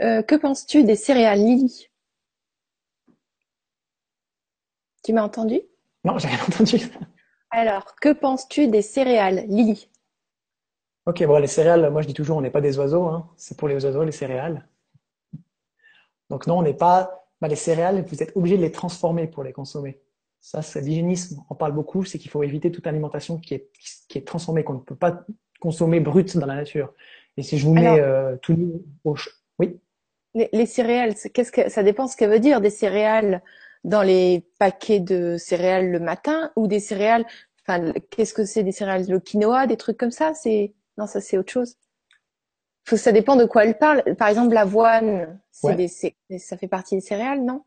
[0.00, 1.88] Euh, que penses-tu des céréales Lily?
[5.04, 5.60] Tu m'as entendu?
[6.04, 6.78] Non, j'ai rien entendu.
[7.50, 9.88] Alors, que penses-tu des céréales Lily?
[11.06, 13.30] Ok, bon, les céréales, moi je dis toujours, on n'est pas des oiseaux, hein.
[13.36, 14.68] c'est pour les oiseaux les céréales.
[16.28, 19.42] Donc non, on n'est pas, bah, les céréales, vous êtes obligé de les transformer pour
[19.42, 20.00] les consommer.
[20.40, 21.44] Ça, c'est l'hygiénisme.
[21.50, 23.70] On parle beaucoup, c'est qu'il faut éviter toute alimentation qui est,
[24.08, 25.24] qui est transformée, qu'on ne peut pas
[25.60, 26.94] consommer brute dans la nature.
[27.36, 28.72] Et si je vous mets euh, tout nu
[29.04, 29.16] au...
[29.58, 29.78] Oui?
[30.34, 33.42] Les, les céréales, qu'est-ce que ça dépend ce qu'elle veut dire des céréales
[33.84, 37.24] dans les paquets de céréales le matin ou des céréales
[37.62, 41.20] enfin qu'est-ce que c'est des céréales le quinoa des trucs comme ça c'est non ça
[41.20, 41.76] c'est autre chose.
[42.84, 44.02] Faut, ça dépend de quoi elle parle.
[44.16, 47.64] Par exemple l'avoine c'est des ça fait partie des céréales non?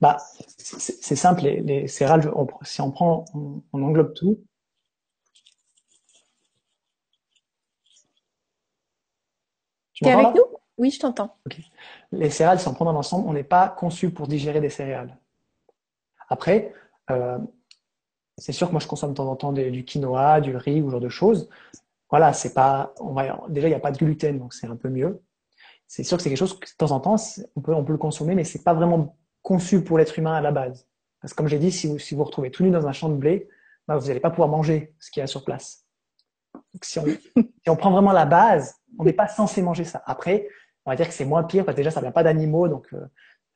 [0.00, 0.16] Bah,
[0.58, 2.28] c'est simple, les, les céréales,
[2.62, 4.44] si on prend, on, englobe tout.
[9.92, 10.59] Tu es avec nous?
[10.80, 11.36] Oui, je t'entends.
[12.10, 15.14] Les céréales, si on prend dans l'ensemble, on n'est pas conçu pour digérer des céréales.
[16.30, 16.72] Après,
[17.10, 17.36] euh,
[18.38, 20.86] c'est sûr que moi je consomme de temps en temps du quinoa, du riz ou
[20.86, 21.50] ce genre de choses.
[22.08, 24.76] Voilà, c'est pas, on va, déjà il n'y a pas de gluten, donc c'est un
[24.76, 25.22] peu mieux.
[25.86, 27.16] C'est sûr que c'est quelque chose que de temps en temps
[27.56, 30.40] on peut, on peut le consommer, mais c'est pas vraiment conçu pour l'être humain à
[30.40, 30.88] la base.
[31.20, 33.10] Parce que comme j'ai dit, si vous si vous retrouvez tout nu dans un champ
[33.10, 33.50] de blé,
[33.86, 35.84] bah, vous n'allez pas pouvoir manger ce qu'il y a sur place.
[36.54, 37.04] Donc, si, on,
[37.36, 40.02] si on prend vraiment la base, on n'est pas censé manger ça.
[40.06, 40.48] Après,
[40.84, 42.88] on va dire que c'est moins pire, parce que déjà, ça vient pas d'animaux, donc
[42.92, 43.06] il euh,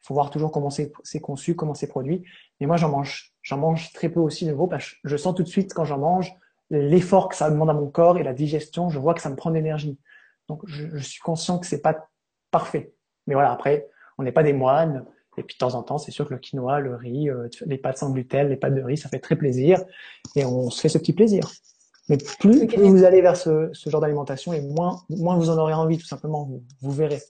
[0.03, 2.25] faut voir toujours comment c'est conçu, comment c'est produit.
[2.61, 5.35] Mais moi, j'en mange, j'en mange très peu aussi de veau, parce que je sens
[5.35, 6.35] tout de suite quand j'en mange
[6.71, 9.37] l'effort que ça demande à mon corps et la digestion, je vois que ça me
[9.37, 9.99] prend de l'énergie.
[10.49, 12.09] Donc, je, je, suis conscient que c'est pas
[12.51, 12.95] parfait.
[13.27, 15.05] Mais voilà, après, on n'est pas des moines,
[15.37, 17.79] et puis de temps en temps, c'est sûr que le quinoa, le riz, euh, les
[17.79, 19.83] pâtes sans gluten, les pâtes de riz, ça fait très plaisir.
[20.37, 21.51] Et on se fait ce petit plaisir.
[22.09, 25.73] Mais plus, vous allez vers ce, ce genre d'alimentation, et moins, moins vous en aurez
[25.73, 27.23] envie, tout simplement, vous, vous verrez.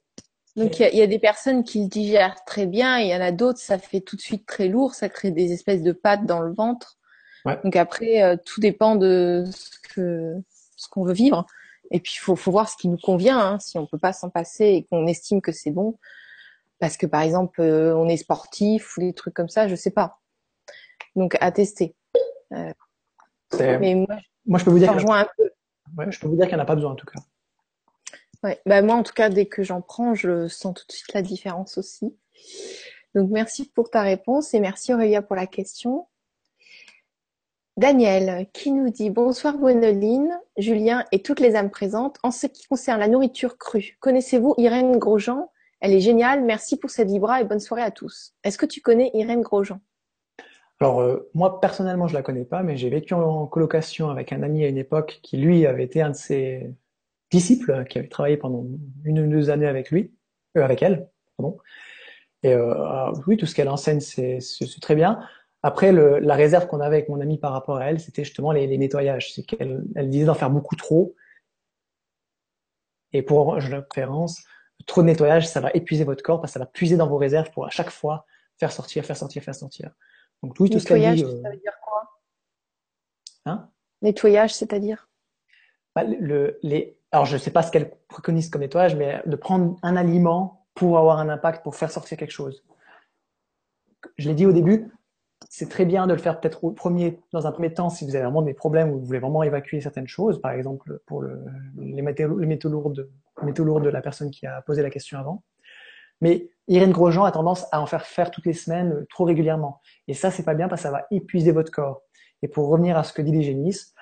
[0.57, 3.21] Donc il y, y, a des personnes qui le digèrent très bien, il y en
[3.21, 6.27] a d'autres, ça fait tout de suite très lourd, ça crée des espèces de pâtes
[6.27, 6.97] dans le ventre.
[7.45, 7.59] Ouais.
[7.65, 10.35] Donc après, euh, tout dépend de ce que
[10.77, 11.47] ce qu'on veut vivre.
[11.91, 13.39] Et puis il faut, faut voir ce qui nous convient.
[13.39, 13.59] Hein.
[13.59, 15.99] Si on peut pas s'en passer et qu'on estime que c'est bon,
[16.79, 19.91] parce que par exemple euh, on est sportif ou des trucs comme ça, je sais
[19.91, 20.21] pas.
[21.17, 21.95] Donc à tester.
[22.53, 22.73] Euh,
[23.59, 24.17] mais moi,
[24.47, 24.95] moi, je peux vous dire.
[25.97, 27.21] Ouais, je peux vous dire qu'il n'y en a pas besoin en tout cas.
[28.43, 31.15] Ouais, bah moi en tout cas dès que j'en prends, je sens tout de suite
[31.15, 32.15] la différence aussi.
[33.15, 36.07] Donc merci pour ta réponse et merci Aurélia pour la question.
[37.77, 42.19] Daniel qui nous dit bonsoir Gwénoline, Julien et toutes les âmes présentes.
[42.23, 45.51] En ce qui concerne la nourriture crue, connaissez-vous Irène Grosjean?
[45.81, 46.45] Elle est géniale.
[46.45, 48.35] Merci pour cette vibra et bonne soirée à tous.
[48.43, 49.81] Est-ce que tu connais Irène Grosjean?
[50.81, 54.43] Alors, euh, moi, personnellement, je la connais pas, mais j'ai vécu en colocation avec un
[54.43, 56.71] ami à une époque qui, lui, avait été un de ses
[57.31, 58.67] disciples, qui avait travaillé pendant
[59.05, 60.13] une ou deux années avec lui,
[60.57, 61.59] euh, avec elle, pardon.
[62.43, 64.41] Et euh, oui, tout ce qu'elle enseigne, c'est
[64.81, 65.21] très bien.
[65.63, 68.53] Après, le, la réserve qu'on avait avec mon ami par rapport à elle, c'était justement
[68.53, 69.33] les, les nettoyages.
[69.33, 71.15] C'est qu'elle elle disait d'en faire beaucoup trop.
[73.15, 74.45] Et pour je référence,
[74.87, 77.17] trop de nettoyage, ça va épuiser votre corps parce que ça va puiser dans vos
[77.17, 78.27] réserves pour à chaque fois
[78.59, 79.91] faire sortir, faire sortir, faire sortir.
[80.45, 81.25] Donc oui, tout ce qu'elle dit.
[81.25, 81.43] Euh...
[81.43, 82.21] ça veut dire quoi?
[83.47, 83.71] Hein?
[84.03, 85.09] Nettoyage, c'est-à-dire?
[85.95, 86.99] Bah, le, les...
[87.13, 90.99] Alors je sais pas ce qu'elle préconise comme nettoyage, mais de prendre un aliment pour
[90.99, 92.63] avoir un impact, pour faire sortir quelque chose.
[94.19, 94.93] Je l'ai dit au début,
[95.49, 98.15] c'est très bien de le faire peut-être au premier, dans un premier temps si vous
[98.15, 101.43] avez vraiment des problèmes ou vous voulez vraiment évacuer certaines choses, par exemple pour le,
[101.79, 102.93] les, métaux, les métaux lourds
[103.43, 105.43] métaux lourds de la personne qui a posé la question avant.
[106.25, 109.83] Mais Irène Grosjean a tendance à en faire faire toutes les semaines, euh, trop régulièrement.
[110.09, 112.01] Et ça, c'est pas bien parce que ça va épuiser votre corps.
[112.41, 113.95] Et pour revenir à ce que dit l'hygiéniste,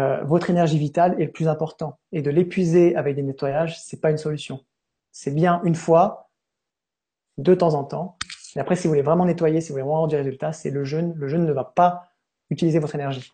[0.00, 1.98] euh, votre énergie vitale est le plus important.
[2.10, 4.64] Et de l'épuiser avec des nettoyages, c'est pas une solution.
[5.12, 6.30] C'est bien une fois,
[7.36, 8.16] de temps en temps.
[8.56, 10.70] Et après, si vous voulez vraiment nettoyer, si vous voulez vraiment avoir du résultat, c'est
[10.70, 11.12] le jeûne.
[11.16, 12.12] Le jeûne ne va pas
[12.48, 13.30] utiliser votre énergie.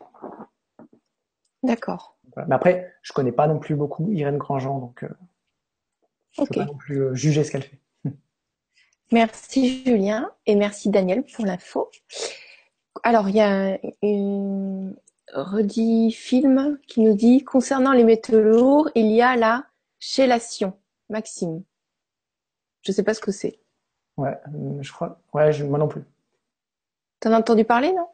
[1.63, 2.19] D'accord.
[2.49, 5.09] Mais après, je connais pas non plus beaucoup Irène Grandjean, donc euh,
[6.33, 7.79] je ne peux pas non plus juger ce qu'elle fait.
[9.13, 11.91] Merci Julien et merci Daniel pour l'info.
[13.03, 14.97] Alors, il y a une
[15.33, 19.67] redit film qui nous dit concernant les métaux lourds, il y a la
[19.99, 20.75] chélation.
[21.11, 21.63] Maxime.
[22.83, 23.59] Je sais pas ce que c'est.
[24.17, 24.39] Ouais,
[24.81, 25.21] je crois.
[25.33, 26.03] Ouais, je, moi non plus.
[27.21, 28.09] T'en as entendu parler, non?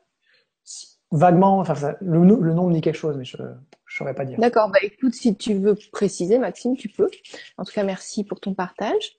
[1.13, 3.49] Vaguement, enfin, ça, le, le, nom me dit quelque chose, mais je ne
[3.89, 4.39] saurais pas dire.
[4.39, 7.11] D'accord, bah écoute, si tu veux préciser, Maxime, tu peux.
[7.59, 9.19] En tout cas, merci pour ton partage.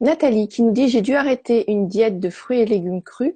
[0.00, 3.34] Nathalie qui nous dit j'ai dû arrêter une diète de fruits et légumes crus,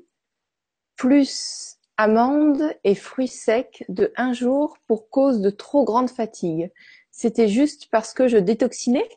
[0.96, 6.70] plus amandes et fruits secs de un jour pour cause de trop grande fatigue.
[7.10, 9.08] C'était juste parce que je détoxinais?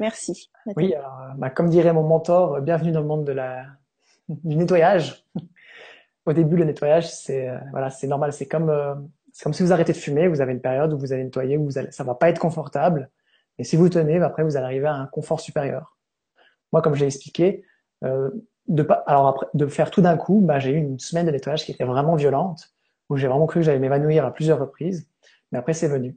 [0.00, 0.50] Merci.
[0.76, 3.24] Oui, alors, bah, comme dirait mon mentor, bienvenue dans le monde
[4.28, 5.24] du nettoyage.
[6.26, 8.32] Au début, le nettoyage, c'est euh, voilà, c'est normal.
[8.32, 8.94] C'est comme euh,
[9.32, 10.28] c'est comme si vous arrêtez de fumer.
[10.28, 12.38] Vous avez une période où vous allez nettoyer, où vous allez, ça va pas être
[12.38, 13.10] confortable.
[13.58, 15.97] Et si vous tenez, bah, après, vous allez arriver à un confort supérieur.
[16.72, 17.64] Moi, comme j'ai expliqué,
[18.04, 18.30] euh,
[18.68, 21.30] de pas, alors après, de faire tout d'un coup, bah, j'ai eu une semaine de
[21.30, 22.74] nettoyage qui était vraiment violente,
[23.08, 25.08] où j'ai vraiment cru que j'allais m'évanouir à plusieurs reprises.
[25.52, 26.16] Mais après, c'est venu.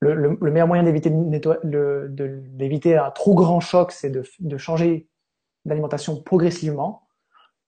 [0.00, 5.08] Le, le, le, meilleur moyen d'éviter d'éviter un trop grand choc, c'est de, de changer
[5.64, 7.08] d'alimentation progressivement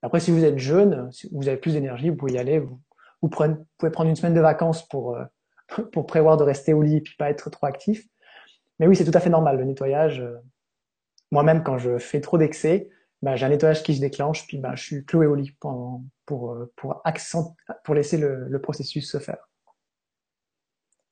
[0.02, 2.58] après, si vous êtes jeune, si vous avez plus d'énergie, vous pouvez y aller.
[2.58, 2.80] Vous,
[3.20, 5.24] vous, prenez, pouvez prendre une semaine de vacances pour, euh,
[5.92, 8.06] pour prévoir de rester au lit et puis pas être trop actif.
[8.78, 9.58] Mais oui, c'est tout à fait normal.
[9.58, 10.38] Le nettoyage, euh,
[11.30, 12.90] moi-même, quand je fais trop d'excès,
[13.22, 16.52] bah, j'ai un nettoyage qui se déclenche, puis bah, je suis cloué au lit pour,
[16.52, 19.48] euh, pour, accent, pour laisser le, le processus se faire.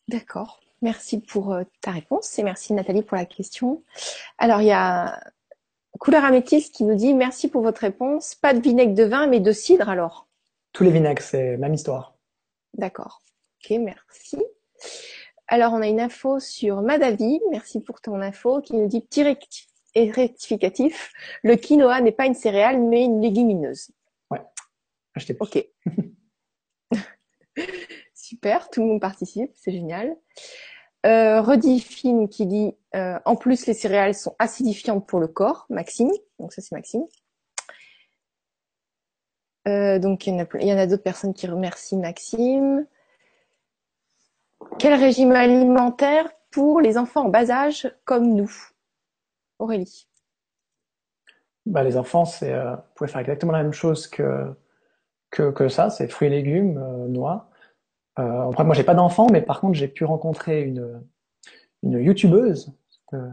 [0.09, 0.61] D'accord.
[0.81, 3.83] Merci pour ta réponse et merci Nathalie pour la question.
[4.39, 5.19] Alors, il y a
[5.99, 8.35] Couleur améthyste qui nous dit merci pour votre réponse.
[8.35, 10.29] Pas de vinaigre de vin, mais de cidre alors.
[10.73, 12.15] Tous les vinaigres, c'est même histoire.
[12.75, 13.21] D'accord.
[13.59, 14.39] Ok, merci.
[15.49, 17.41] Alors on a une info sur Madavi.
[17.51, 19.68] Merci pour ton info qui nous dit petit rectificatif.
[19.95, 23.91] Le quinoa n'est pas une céréale, mais une légumineuse.
[24.31, 24.43] Ouais.
[25.15, 25.65] Achetez Ok.
[28.15, 30.17] Super, tout le monde participe, c'est génial.
[31.07, 36.11] Euh, qui dit euh, en plus les céréales sont acidifiantes pour le corps, Maxime.
[36.39, 37.05] Donc ça c'est Maxime.
[39.67, 42.87] Euh, donc il y en a, a d'autres personnes qui remercient Maxime.
[44.79, 48.53] Quel régime alimentaire pour les enfants en bas âge comme nous?
[49.59, 50.07] Aurélie.
[51.67, 54.53] Bah, les enfants, c'est, euh, vous pouvez faire exactement la même chose que,
[55.31, 57.51] que, que ça, c'est fruits et légumes, euh, noix.
[58.19, 61.03] Euh, moi, j'ai pas d'enfant, mais par contre, j'ai pu rencontrer une,
[61.83, 62.73] une youtubeuse
[63.15, 63.31] euh,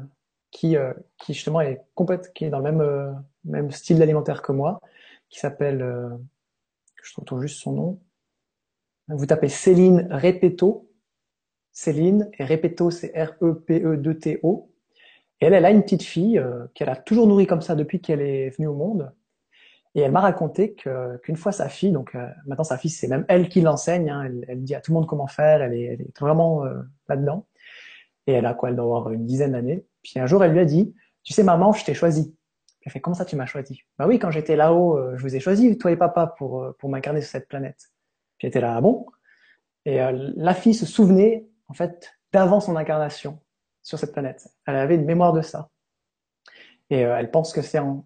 [0.51, 3.11] qui, euh, qui justement est complète, qui est dans le même, euh,
[3.43, 4.79] même style alimentaire que moi,
[5.29, 5.79] qui s'appelle,
[7.03, 7.99] je retrouve juste son nom.
[9.07, 10.89] Vous tapez Céline Repeto,
[11.71, 14.71] Céline et Repeto, c'est R-E-P-E-2-T-O.
[15.41, 16.41] Et elle, elle a une petite fille
[16.73, 19.11] qu'elle a toujours nourrie comme ça depuis qu'elle est venue au monde.
[19.95, 23.07] Et elle m'a raconté que qu'une fois sa fille, donc euh, maintenant sa fille c'est
[23.07, 25.73] même elle qui l'enseigne, hein, elle, elle, dit à tout le monde comment faire, elle
[25.73, 27.47] est, elle est vraiment euh, là-dedans.
[28.27, 29.85] Et elle a quoi, elle doit avoir une dizaine d'années.
[30.03, 32.35] Puis un jour elle lui a dit, tu sais maman, je t'ai choisi.
[32.85, 35.33] Elle fait comment ça tu m'as choisi Bah oui, quand j'étais là-haut, euh, je vous
[35.33, 37.91] ai choisi toi et papa pour pour m'incarner sur cette planète.
[38.37, 39.05] Puis elle là, ah bon?
[39.85, 39.99] Et
[40.35, 43.39] la fille se souvenait en fait d'avant son incarnation
[43.85, 44.49] sur cette planète.
[44.65, 45.69] Elle avait une mémoire de ça.
[46.89, 48.05] Et elle pense que c'est en,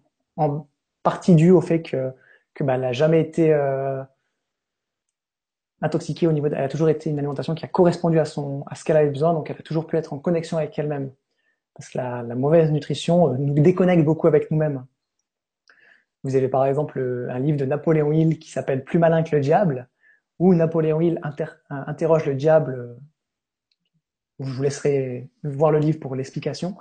[1.02, 2.12] partie due au fait que,
[2.54, 4.02] que bah, elle n'a jamais été euh,
[5.80, 6.48] intoxiquée au niveau.
[6.48, 8.98] De, elle a toujours été une alimentation qui a correspondu à son à ce qu'elle
[8.98, 11.10] avait besoin, donc elle a toujours pu être en connexion avec elle-même.
[11.74, 14.84] Parce que la, mauvaise nutrition euh, nous déconnecte beaucoup avec nous-mêmes.
[16.22, 19.34] Vous avez par exemple euh, un livre de Napoléon Hill qui s'appelle Plus malin que
[19.34, 19.88] le diable,
[20.38, 22.96] où Napoléon Hill inter, interroge le diable.
[24.40, 26.76] Je vous laisserai voir le livre pour l'explication.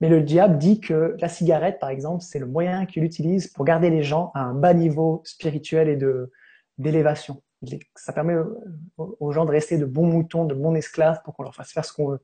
[0.00, 3.64] Mais le diable dit que la cigarette, par exemple, c'est le moyen qu'il utilise pour
[3.64, 5.98] garder les gens à un bas niveau spirituel et
[6.78, 7.42] d'élévation.
[7.94, 8.36] Ça permet
[8.96, 11.84] aux gens de rester de bons moutons, de bons esclaves pour qu'on leur fasse faire
[11.84, 12.20] ce qu'on veut.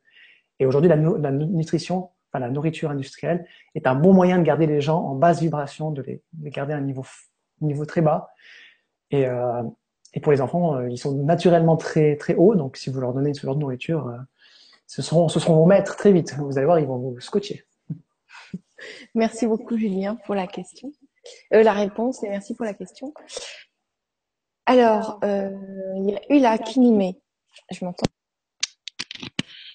[0.59, 4.81] Et aujourd'hui, la, nutrition, enfin la nourriture industrielle, est un bon moyen de garder les
[4.81, 7.05] gens en basse vibration, de les, de garder à un niveau,
[7.61, 8.31] niveau très bas.
[9.11, 9.63] Et, euh,
[10.15, 13.13] et pour les enfants, euh, ils sont naturellement très très hauts, donc si vous leur
[13.13, 14.17] donnez ce genre de nourriture, euh,
[14.87, 16.35] ce seront, ce seront vos maîtres très vite.
[16.35, 17.67] Vous allez voir, ils vont vous scotcher.
[19.15, 20.93] Merci beaucoup, Julien, pour la question.
[21.53, 23.13] Euh, la réponse, et merci pour la question.
[24.67, 25.51] Alors, euh,
[25.97, 27.15] il y a Ula Kinime.
[27.71, 28.07] Je m'entends.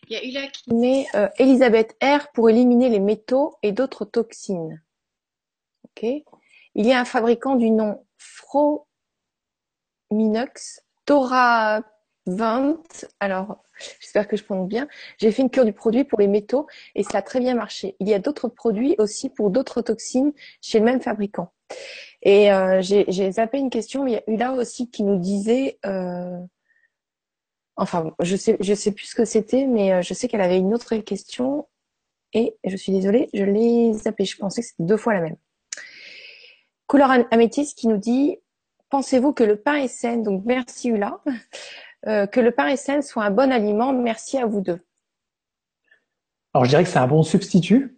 [0.08, 4.82] Il y a Ula Kinime, euh, Elisabeth R pour éliminer les métaux et d'autres toxines.
[5.86, 6.04] Ok.
[6.04, 8.06] Il y a un fabricant du nom
[10.10, 11.82] Frominox, Tora
[12.28, 13.06] 20.
[13.20, 13.64] Alors,
[14.00, 14.88] j'espère que je prononce bien.
[15.18, 17.96] J'ai fait une cure du produit pour les métaux et ça a très bien marché.
[18.00, 21.52] Il y a d'autres produits aussi pour d'autres toxines chez le même fabricant.
[22.22, 25.80] Et euh, j'ai zappé une question, il y a eu là aussi qui nous disait,
[25.86, 26.38] euh,
[27.76, 30.58] enfin, je sais, je sais plus ce que c'était, mais euh, je sais qu'elle avait
[30.58, 31.68] une autre question
[32.34, 34.26] et je suis désolée, je l'ai zappé.
[34.26, 35.36] Je pensais que c'était deux fois la même.
[36.88, 38.38] Couleur améthyste qui nous dit,
[38.90, 40.18] pensez-vous que le pain est sain?
[40.18, 41.22] Donc merci Ula.
[42.08, 43.94] Euh, que le pain et sain soit un bon aliment.
[43.94, 44.80] Merci à vous deux.
[46.54, 47.98] Alors je dirais que c'est un bon substitut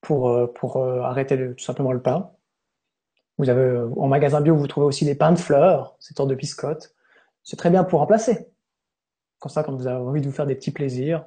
[0.00, 2.30] pour, euh, pour euh, arrêter tout simplement le pain.
[3.36, 6.34] Vous avez en magasin bio, vous trouvez aussi des pains de fleurs, ces sortes de
[6.34, 6.94] biscottes.
[7.42, 8.48] C'est très bien pour remplacer.
[9.38, 11.24] Comme ça, quand vous avez envie de vous faire des petits plaisirs,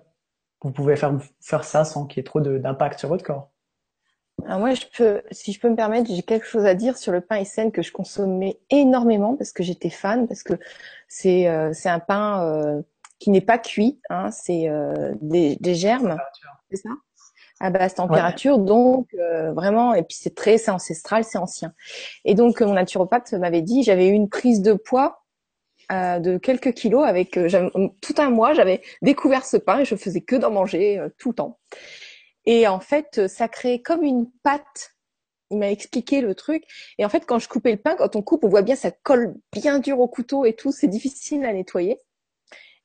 [0.61, 3.51] vous pouvez faire, faire ça sans qu'il y ait trop d'impact sur votre corps.
[4.45, 7.11] Alors moi, je peux, si je peux me permettre, j'ai quelque chose à dire sur
[7.11, 10.53] le pain Essen que je consommais énormément parce que j'étais fan, parce que
[11.07, 12.81] c'est euh, c'est un pain euh,
[13.19, 16.17] qui n'est pas cuit, hein, c'est euh, des, des, germes,
[16.69, 16.89] c'est ça?
[17.59, 19.15] À basse température, donc
[19.53, 21.73] vraiment, et puis c'est très, c'est ancestral, c'est ancien.
[22.25, 25.23] Et donc mon naturopathe m'avait dit, j'avais eu une prise de poids
[25.91, 27.37] de quelques kilos avec
[28.01, 31.35] tout un mois, j'avais découvert ce pain et je faisais que d'en manger tout le
[31.35, 31.59] temps.
[32.45, 34.95] Et en fait, ça crée comme une pâte.
[35.49, 36.63] Il m'a expliqué le truc.
[36.97, 38.91] Et en fait, quand je coupais le pain, quand on coupe, on voit bien ça
[38.91, 40.71] colle bien dur au couteau et tout.
[40.71, 41.99] C'est difficile à nettoyer.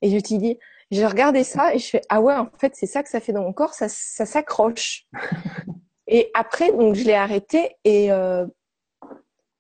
[0.02, 0.58] Et je te dis,
[0.90, 3.32] j'ai regardé ça et je fais ah ouais, en fait, c'est ça que ça fait
[3.32, 3.74] dans mon corps.
[3.74, 5.06] Ça, ça s'accroche.
[6.06, 8.46] et après, donc je l'ai arrêté et euh,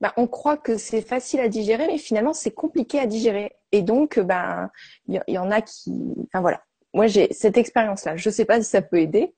[0.00, 3.52] bah, on croit que c'est facile à digérer, mais finalement c'est compliqué à digérer.
[3.72, 4.70] Et donc, ben,
[5.08, 5.92] il y, en a qui,
[6.26, 6.62] enfin voilà.
[6.94, 8.16] Moi, j'ai cette expérience-là.
[8.16, 9.34] Je sais pas si ça peut aider,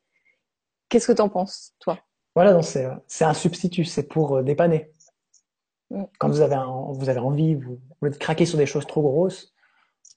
[0.89, 1.99] Qu'est-ce que tu en penses, toi?
[2.35, 4.93] Voilà, c'est un substitut, c'est pour euh, dépanner.
[5.91, 6.05] Mm.
[6.19, 6.57] Quand vous avez,
[6.93, 9.55] vous avez envie, vous, voulez craquer sur des choses trop grosses,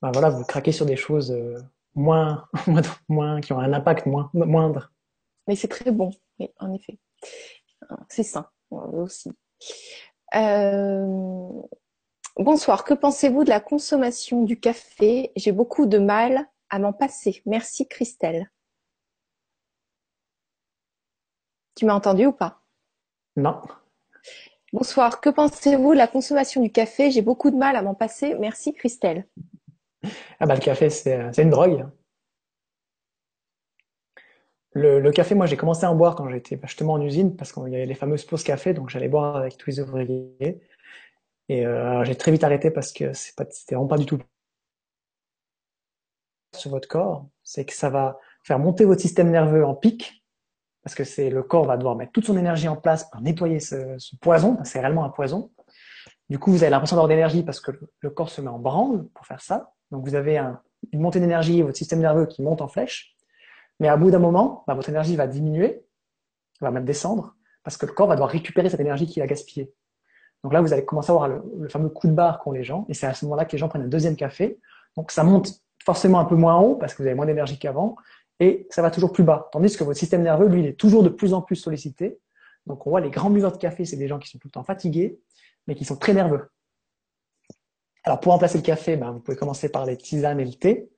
[0.02, 1.58] ben voilà, vous craquez sur des choses euh,
[1.96, 2.48] moins,
[3.10, 4.92] moins, qui ont un impact moins, moindre.
[5.48, 6.98] Mais c'est très bon, oui, en effet.
[8.10, 9.32] C'est sain aussi.
[10.36, 11.50] Euh...
[12.38, 15.32] Bonsoir, que pensez-vous de la consommation du café?
[15.36, 17.42] J'ai beaucoup de mal à m'en passer.
[17.46, 18.50] Merci Christelle.
[21.82, 22.62] Tu m'as entendu ou pas?
[23.36, 23.60] Non.
[24.72, 27.10] Bonsoir, que pensez-vous de la consommation du café?
[27.10, 28.36] J'ai beaucoup de mal à m'en passer.
[28.36, 29.26] Merci Christelle.
[30.40, 31.88] Ah bah le café, c'est une drogue.
[34.74, 37.70] Le, café, moi j'ai commencé à en boire quand j'étais justement en usine parce qu'il
[37.70, 40.62] y avait les fameuses pauses café, donc j'allais boire avec tous les ouvriers.
[41.50, 44.20] Et euh, j'ai très vite arrêté parce que c'était vraiment pas du tout
[46.56, 47.26] sur votre corps.
[47.42, 50.21] C'est que ça va faire monter votre système nerveux en pic
[50.84, 53.60] parce que c'est le corps va devoir mettre toute son énergie en place pour nettoyer
[53.60, 55.52] ce, ce poison, c'est réellement un poison.
[56.30, 59.06] Du coup, vous avez l'impression d'avoir d'énergie parce que le corps se met en branle
[59.14, 59.74] pour faire ça.
[59.92, 60.62] Donc, vous avez un,
[60.92, 63.16] une montée d'énergie, votre système nerveux qui monte en flèche.
[63.80, 65.84] Mais à bout d'un moment, bah, votre énergie va diminuer,
[66.62, 69.74] va même descendre, parce que le corps va devoir récupérer cette énergie qu'il a gaspillée.
[70.44, 72.64] Donc là, vous allez commencer à avoir le, le fameux coup de barre qu'ont les
[72.64, 74.60] gens, et c'est à ce moment-là que les gens prennent un deuxième café.
[74.96, 77.96] Donc ça monte forcément un peu moins haut, parce que vous avez moins d'énergie qu'avant,
[78.42, 79.50] et ça va toujours plus bas.
[79.54, 82.20] Tandis que votre système nerveux, lui, il est toujours de plus en plus sollicité.
[82.66, 84.52] Donc on voit les grands buveurs de café, c'est des gens qui sont tout le
[84.52, 85.20] temps fatigués,
[85.68, 86.50] mais qui sont très nerveux.
[88.04, 90.90] Alors pour remplacer le café, ben, vous pouvez commencer par les tisanes et le thé.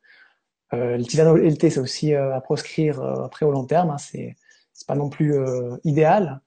[0.74, 3.66] Euh, les tisanes et le thé, c'est aussi euh, à proscrire euh, après au long
[3.66, 3.92] terme.
[3.92, 4.36] Hein, c'est
[4.88, 6.42] pas non plus euh, idéal,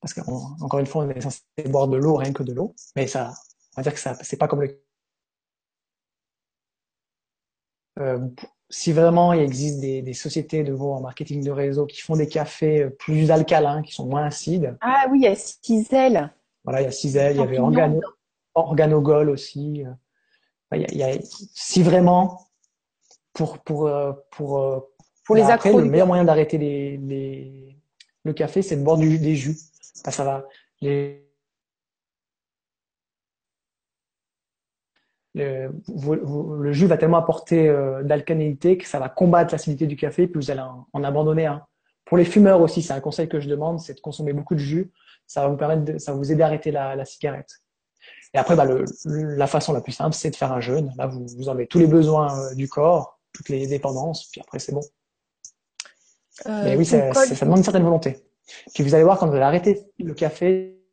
[0.00, 3.06] parce qu'encore une fois, on est censé boire de l'eau rien que de l'eau, mais
[3.06, 3.32] ça,
[3.74, 4.78] on va dire que ça, c'est pas comme le
[8.00, 8.28] euh,
[8.76, 12.16] si vraiment il existe des, des sociétés de vos en marketing de réseau qui font
[12.16, 14.76] des cafés plus alcalins, qui sont moins acides.
[14.80, 16.32] Ah oui, il y a Cizel.
[16.64, 18.00] Voilà, il y a Cizel, il y avait Organo,
[18.56, 19.84] Organogol aussi.
[20.72, 22.48] Il y a, il y a, si vraiment,
[23.32, 24.80] pour, pour, euh, pour, euh,
[25.24, 27.76] pour les après, le meilleur moyen d'arrêter les, les,
[28.24, 29.56] le café, c'est de boire du, des jus.
[29.92, 30.48] ça va,
[30.80, 31.24] les,
[35.34, 35.70] le,
[36.60, 40.40] le, jus va tellement apporter euh, d'alcalinité que ça va combattre l'acidité du café, puis
[40.40, 40.62] vous allez
[40.92, 41.62] en, abandonner un.
[42.04, 44.60] Pour les fumeurs aussi, c'est un conseil que je demande, c'est de consommer beaucoup de
[44.60, 44.92] jus.
[45.26, 47.50] Ça va vous permettre, de, ça va vous aider à arrêter la, la cigarette.
[48.34, 50.92] Et après, bah, le, la façon la plus simple, c'est de faire un jeûne.
[50.96, 54.58] Là, vous, vous avez tous les besoins euh, du corps, toutes les dépendances, puis après,
[54.58, 54.82] c'est bon.
[56.46, 58.18] Euh, Mais oui, ça, ça demande une certaine volonté.
[58.74, 60.83] Puis vous allez voir, quand vous allez arrêter le café,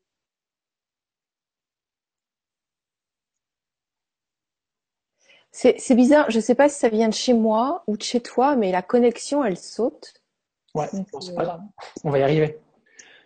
[5.51, 8.55] C'est bizarre, je sais pas si ça vient de chez moi ou de chez toi,
[8.55, 10.13] mais la connexion, elle saute.
[10.73, 11.61] Ouais, c'est pas grave.
[12.05, 12.57] On va y arriver.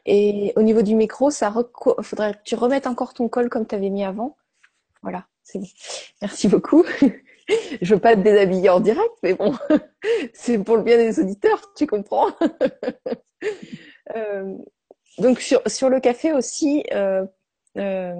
[0.07, 1.53] Et au niveau du micro, ça
[2.01, 4.35] faudrait que tu remettes encore ton col comme tu avais mis avant.
[5.01, 5.67] Voilà, c'est bon.
[6.21, 6.83] Merci beaucoup.
[7.81, 9.55] Je veux pas te déshabiller en direct, mais bon,
[10.33, 12.31] c'est pour le bien des auditeurs, tu comprends.
[14.15, 14.55] euh,
[15.19, 17.25] donc sur, sur le café aussi, euh,
[17.77, 18.13] euh,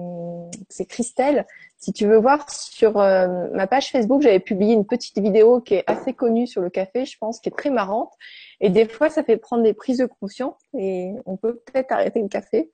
[0.68, 1.46] c'est Christelle.
[1.78, 5.74] Si tu veux voir sur euh, ma page Facebook, j'avais publié une petite vidéo qui
[5.74, 8.12] est assez connue sur le café, je pense, qui est très marrante.
[8.60, 12.22] Et des fois, ça fait prendre des prises de conscience et on peut peut-être arrêter
[12.22, 12.72] le café.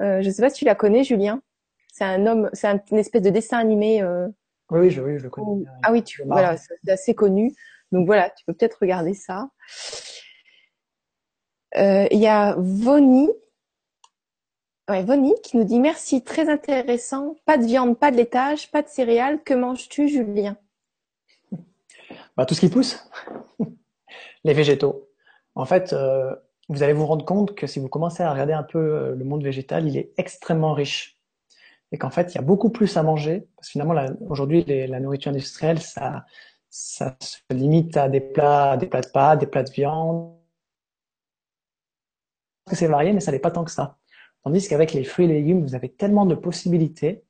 [0.00, 1.42] Euh, je sais pas si tu la connais, Julien.
[1.92, 4.00] C'est un homme, c'est un, une espèce de dessin animé.
[4.00, 4.28] Euh,
[4.70, 5.64] oui, oui, je, oui, je le connais.
[5.82, 7.52] ah oui, tu, voilà, c'est assez connu.
[7.90, 9.50] Donc voilà, tu peux peut-être regarder ça.
[11.76, 13.28] Euh, il y a Voni
[14.90, 17.36] Ouais, Vonnie qui nous dit merci, très intéressant.
[17.44, 19.40] Pas de viande, pas de laitage, pas de céréales.
[19.44, 20.56] Que manges-tu, Julien?
[22.36, 23.08] Bah, Tout ce qui pousse.
[24.44, 25.08] Les végétaux.
[25.54, 26.34] En fait, euh,
[26.68, 29.24] vous allez vous rendre compte que si vous commencez à regarder un peu euh, le
[29.24, 31.20] monde végétal, il est extrêmement riche.
[31.92, 33.46] Et qu'en fait, il y a beaucoup plus à manger.
[33.54, 33.94] Parce que finalement,
[34.28, 36.26] aujourd'hui, la nourriture industrielle, ça,
[36.68, 40.34] se limite à des plats, des plats de pâtes, des plats de viande.
[42.72, 43.99] C'est varié, mais ça n'est pas tant que ça.
[44.42, 47.22] Tandis qu'avec les fruits et légumes, vous avez tellement de possibilités.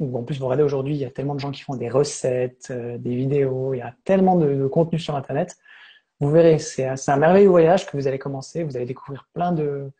[0.00, 2.68] en plus, vous regardez aujourd'hui, il y a tellement de gens qui font des recettes,
[2.70, 5.56] euh, des vidéos, il y a tellement de, contenu sur Internet.
[6.20, 8.62] Vous verrez, c'est un merveilleux voyage que vous allez commencer.
[8.62, 9.92] Vous allez découvrir plein de,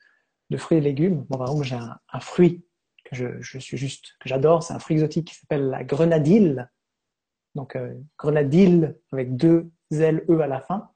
[0.56, 1.26] fruits et légumes.
[1.28, 2.64] Bon, par exemple, j'ai un, fruit
[3.04, 4.62] que je, suis juste, que j'adore.
[4.62, 6.68] C'est un fruit exotique qui s'appelle la grenadille.
[7.54, 10.90] Donc, euh, grenadille avec deux L, E à la fin.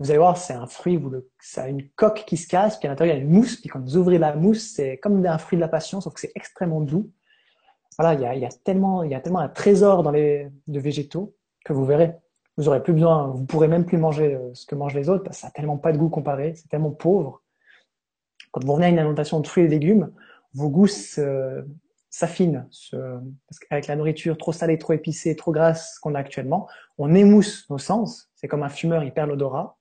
[0.00, 2.88] Vous allez voir, c'est un fruit, vous ça a une coque qui se casse, puis
[2.88, 5.24] à l'intérieur il y a une mousse, puis quand vous ouvrez la mousse, c'est comme
[5.24, 7.12] un fruit de la passion, sauf que c'est extrêmement doux.
[7.96, 11.36] Voilà, il y a, tellement, il y a tellement un trésor dans les de végétaux
[11.64, 12.16] que vous verrez.
[12.56, 15.22] Vous aurez plus besoin, vous pourrez même plus manger euh, ce que mangent les autres,
[15.22, 17.42] parce que ça a tellement pas de goût comparé, c'est tellement pauvre.
[18.50, 20.12] Quand vous revenez à une alimentation de fruits et légumes,
[20.54, 22.68] vos goûts s'affinent.
[22.68, 26.68] Parce qu'avec la nourriture trop salée, trop épicée, trop grasse qu'on a actuellement,
[26.98, 28.30] on émousse nos sens.
[28.36, 29.76] C'est comme un fumeur, il perd l'odorat.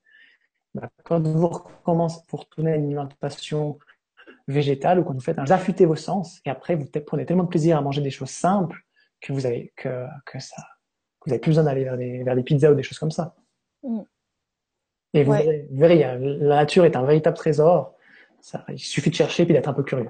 [0.73, 3.77] Bah, quand vous recommencez pour tourner à une alimentation
[4.47, 7.49] végétale ou quand vous faites un affûter vos sens et après vous prenez tellement de
[7.49, 8.81] plaisir à manger des choses simples
[9.21, 10.63] que vous avez que, que ça
[11.25, 13.35] vous avez plus besoin d'aller vers des vers des pizzas ou des choses comme ça.
[13.83, 14.01] Mm.
[15.15, 15.33] Et vous,
[15.71, 17.95] verrez, la nature est un véritable trésor.
[18.41, 20.09] Ça, il suffit de chercher puis d'être un peu curieux.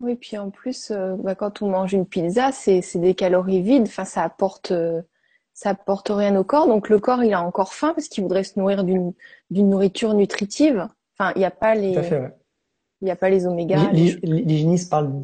[0.00, 3.88] Oui, puis en plus, euh, bah, quand on mange une pizza, c'est des calories vides.
[3.88, 5.02] Enfin, ça apporte euh,
[5.58, 6.68] ça apporte rien au corps.
[6.68, 9.14] Donc le corps, il a encore faim parce qu'il voudrait se nourrir d'une
[9.50, 10.86] nourriture nutritive.
[11.18, 11.94] Enfin, il n'y a pas les,
[13.00, 13.90] il n'y a pas les oméga.
[13.90, 15.20] L'hygiéniste parle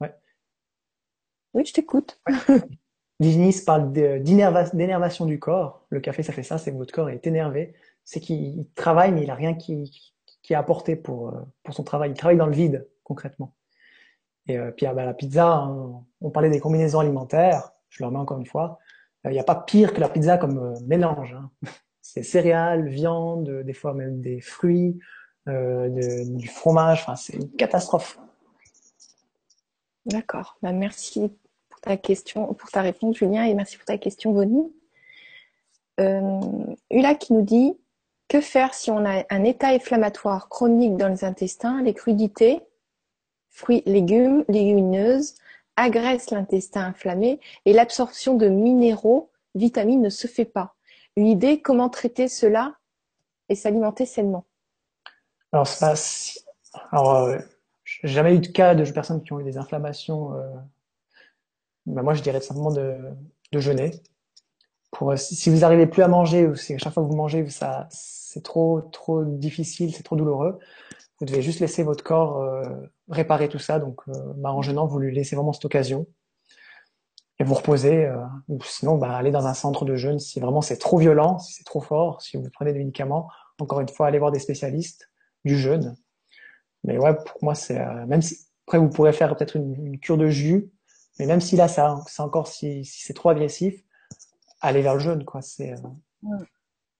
[0.00, 0.14] ouais.
[1.54, 2.20] Oui, je t'écoute.
[3.18, 5.84] L'hygiéniste parle d'énervation du corps.
[5.88, 7.74] Le café, ça fait ça, c'est que votre corps est énervé.
[8.04, 11.34] C'est qu'il travaille, mais il a rien qui, qui est apporté pour,
[11.64, 12.12] pour son travail.
[12.12, 13.52] Il travaille dans le vide, concrètement.
[14.46, 17.72] Et euh, puis, ah, bah, la pizza, hein, on parlait des combinaisons alimentaires.
[17.88, 18.78] Je le remets encore une fois.
[19.24, 21.34] Il n'y a pas pire que la pizza comme euh, mélange.
[21.34, 21.50] Hein.
[22.00, 24.98] C'est céréales, viande, des fois même des fruits,
[25.48, 27.02] euh, du fromage.
[27.02, 28.18] Enfin, c'est une catastrophe.
[30.06, 30.56] D'accord.
[30.60, 31.32] Bah, merci
[31.68, 34.72] pour ta question, pour ta réponse, Julien, et merci pour ta question, Vonnie.
[36.00, 36.40] Euh,
[36.90, 37.78] Ula qui nous dit
[38.28, 42.60] que faire si on a un état inflammatoire chronique dans les intestins, les crudités,
[43.50, 45.34] fruits, légumes, légumineuses,
[45.80, 50.74] agresse l'intestin inflammé et l'absorption de minéraux, vitamines ne se fait pas.
[51.16, 52.76] Une idée comment traiter cela
[53.48, 54.44] et s'alimenter sainement?
[55.52, 55.94] Alors, ça,
[56.92, 57.38] alors euh,
[57.84, 60.34] j'ai jamais eu de cas de personnes qui ont eu des inflammations.
[60.34, 60.46] Euh,
[61.86, 62.98] ben, moi, je dirais simplement de,
[63.52, 63.90] jeûner.
[65.02, 67.48] Euh, si vous n'arrivez plus à manger ou si à chaque fois que vous mangez,
[67.48, 70.58] ça, c'est trop, trop difficile, c'est trop douloureux,
[71.20, 72.64] vous devez juste laisser votre corps euh,
[73.10, 73.78] réparer tout ça.
[73.78, 76.06] Donc, euh, bah, en jeûnant, vous lui laissez vraiment cette occasion
[77.38, 78.06] et vous reposez.
[78.06, 78.16] Euh,
[78.48, 81.54] ou sinon, bah, allez dans un centre de jeûne si vraiment c'est trop violent, si
[81.54, 83.28] c'est trop fort, si vous prenez des médicaments.
[83.58, 85.10] Encore une fois, allez voir des spécialistes
[85.44, 85.96] du jeûne.
[86.84, 89.98] Mais ouais, pour moi, c'est euh, même si après vous pourrez faire peut-être une, une,
[89.98, 90.70] cure de jus,
[91.18, 93.82] mais même si là, ça, c'est encore si, si c'est trop agressif,
[94.60, 95.42] allez vers le jeûne, quoi.
[95.42, 95.74] C'est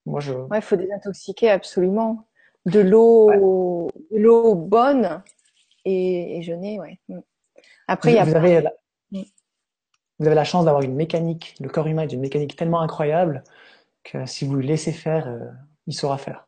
[0.07, 0.33] moi je.
[0.33, 2.27] Ouais, il faut désintoxiquer absolument
[2.67, 5.23] de l'eau, l'eau bonne
[5.85, 6.99] et, et, jeûner, ouais.
[7.09, 7.21] Mm.
[7.89, 8.73] Après, vous, il y a avez la,
[9.13, 9.23] mm.
[10.19, 11.55] vous avez la chance d'avoir une mécanique.
[11.61, 13.45] Le corps humain est une mécanique tellement incroyable
[14.05, 15.51] que si vous le laissez faire, euh,
[15.87, 16.47] il saura faire.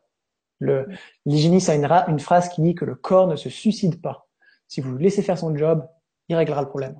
[0.61, 0.83] Mm.
[1.25, 4.27] l'hygiéniste a une, une phrase qui dit que le corps ne se suicide pas.
[4.67, 5.87] Si vous le laissez faire son job,
[6.29, 6.99] il réglera le problème.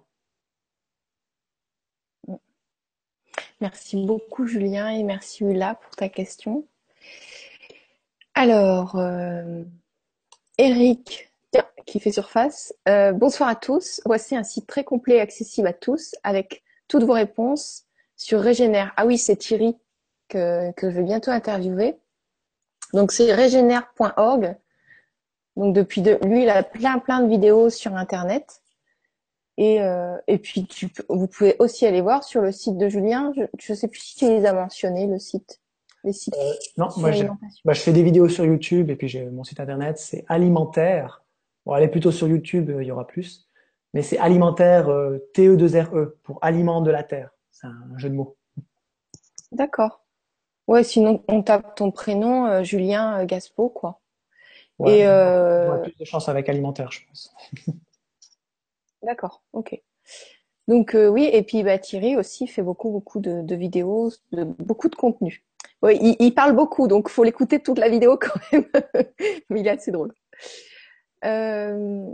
[3.62, 6.68] Merci beaucoup Julien et merci Ula pour ta question.
[8.36, 9.64] Alors, euh,
[10.58, 11.33] Eric
[11.86, 12.74] qui fait surface.
[12.88, 14.02] Euh, bonsoir à tous.
[14.06, 18.94] Voici un site très complet et accessible à tous avec toutes vos réponses sur Régénère.
[18.98, 19.76] Ah oui, c'est Thierry
[20.30, 21.96] que, que je vais bientôt interviewer.
[22.94, 24.56] Donc c'est régénère.org.
[25.56, 28.62] Donc depuis de, lui, il a plein plein de vidéos sur Internet.
[29.58, 33.32] Et, euh, et puis tu, vous pouvez aussi aller voir sur le site de Julien.
[33.36, 35.60] Je ne sais plus si tu les as mentionnés, le site.
[36.04, 37.12] Les sites euh, non, moi
[37.64, 41.23] bah, je fais des vidéos sur YouTube et puis j'ai mon site internet, c'est alimentaire.
[41.66, 43.50] Bon, allez plutôt sur YouTube, euh, il y aura plus.
[43.94, 47.30] Mais c'est alimentaire euh, TE2RE e, pour aliment de la terre.
[47.52, 48.36] C'est un jeu de mots.
[49.52, 50.04] D'accord.
[50.68, 54.00] Ouais, sinon on tape ton prénom, euh, Julien Gaspo, quoi.
[54.80, 55.70] Ouais, et euh...
[55.70, 57.34] on a plus de chance avec alimentaire, je pense.
[59.04, 59.80] D'accord, ok.
[60.68, 64.46] Donc euh, oui, et puis bah, Thierry aussi fait beaucoup beaucoup de, de vidéos, de
[64.46, 65.44] beaucoup de contenu.
[65.82, 68.66] Oui, il, il, parle beaucoup, donc faut l'écouter toute la vidéo quand même.
[69.50, 70.14] Mais il est assez drôle.
[71.24, 72.14] Euh...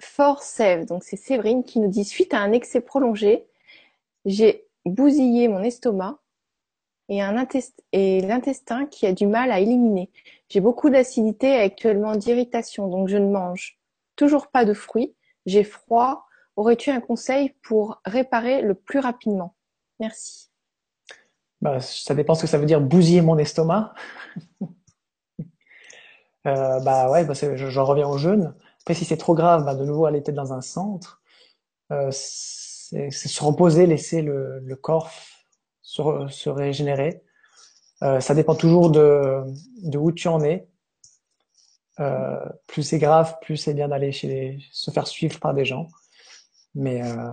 [0.00, 3.46] For Save, donc c'est Séverine qui nous dit suite à un excès prolongé,
[4.24, 6.18] j'ai bousillé mon estomac
[7.08, 10.10] et, l'intestin qui a du mal à éliminer.
[10.48, 13.78] J'ai beaucoup d'acidité et actuellement d'irritation, donc je ne mange
[14.16, 15.14] toujours pas de fruits.
[15.46, 16.26] J'ai froid.
[16.56, 19.54] Aurais-tu un conseil pour réparer le plus rapidement?
[20.00, 20.50] Merci.
[21.60, 23.94] Bah, ça dépend ce que ça veut dire bousiller mon estomac.
[26.46, 28.54] euh, bah ouais, bah j'en reviens au jeûne.
[28.82, 31.22] Après, si c'est trop grave, bah de nouveau aller peut-être dans un centre.
[31.92, 35.10] Euh, c'est se reposer, laisser le, le corps
[35.82, 37.22] se, se régénérer.
[38.02, 39.44] Euh, ça dépend toujours de,
[39.82, 40.68] de où tu en es.
[42.00, 45.64] Euh, plus c'est grave, plus c'est bien d'aller chez les, se faire suivre par des
[45.64, 45.88] gens.
[46.74, 47.30] Mais euh,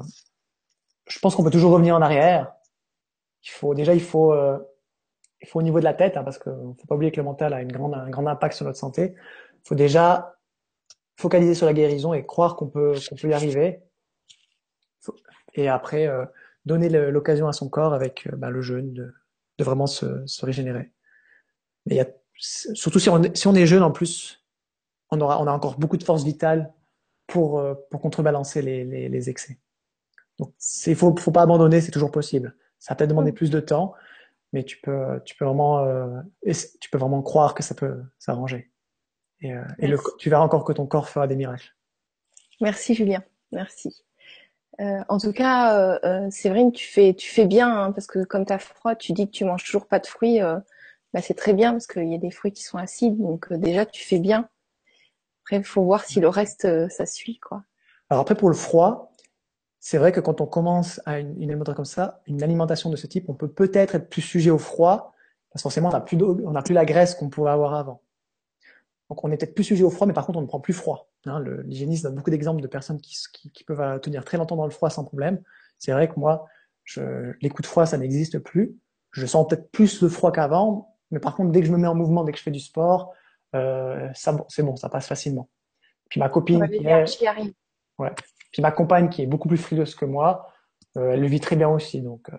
[1.08, 2.54] je pense qu'on peut toujours revenir en arrière.
[3.44, 4.60] Il faut déjà, il faut, euh,
[5.42, 7.24] il faut au niveau de la tête, hein, parce que faut pas oublier que le
[7.24, 9.16] mental a une grande, un grand impact sur notre santé.
[9.16, 10.38] Il faut déjà
[11.18, 13.82] focaliser sur la guérison et croire qu'on peut, qu'on peut y arriver
[15.54, 16.26] et après euh,
[16.66, 19.14] donner l'occasion à son corps avec euh, bah, le jeûne de,
[19.58, 20.92] de vraiment se, se, régénérer.
[21.86, 24.46] Mais y a, surtout si on, si on est jeune en plus,
[25.12, 26.72] on aura on a encore beaucoup de force vitale
[27.28, 29.58] pour euh, pour contrebalancer les, les, les excès.
[30.38, 30.54] Donc
[30.86, 32.56] il faut faut pas abandonner, c'est toujours possible.
[32.80, 33.94] Ça va peut-être demander plus de temps,
[34.54, 36.22] mais tu peux tu peux vraiment euh,
[36.80, 38.72] tu peux vraiment croire que ça peut s'arranger.
[39.42, 41.74] Et, euh, et le, tu verras encore que ton corps fera des miracles.
[42.62, 44.04] Merci Julien, merci.
[44.82, 48.54] Euh, en tout cas, Séverine, tu fais, tu fais bien, hein, parce que comme tu
[48.54, 50.40] as froid, tu dis que tu manges toujours pas de fruits.
[51.14, 53.86] Bah, c'est très bien, parce qu'il y a des fruits qui sont acides, donc déjà,
[53.86, 54.48] tu fais bien.
[55.44, 57.40] Après, il faut voir si le reste, ça suit.
[57.40, 57.64] quoi.
[58.10, 59.09] Alors après, pour le froid,
[59.80, 62.96] c'est vrai que quand on commence à une, une, alimentation comme ça, une alimentation de
[62.96, 65.14] ce type, on peut peut-être être plus sujet au froid,
[65.52, 68.02] parce que forcément, on n'a plus, on a plus la graisse qu'on pouvait avoir avant.
[69.10, 70.74] Donc on est peut-être plus sujet au froid, mais par contre on ne prend plus
[70.74, 71.10] froid.
[71.26, 74.56] Hein, L'hygiéniste donne beaucoup d'exemples de personnes qui, qui, qui, peuvent euh, tenir très longtemps
[74.56, 75.42] dans le froid sans problème.
[75.80, 76.46] C'est vrai que moi,
[76.84, 78.76] je, les coups de froid, ça n'existe plus.
[79.12, 81.88] Je sens peut-être plus le froid qu'avant, mais par contre dès que je me mets
[81.88, 83.14] en mouvement, dès que je fais du sport,
[83.56, 85.50] euh, ça c'est bon, ça passe facilement.
[86.10, 87.06] Puis ma copine, qui est,
[88.00, 88.12] ouais.
[88.52, 90.52] Puis ma compagne qui est beaucoup plus frileuse que moi,
[90.98, 92.02] euh, elle le vit très bien aussi.
[92.02, 92.38] Donc euh,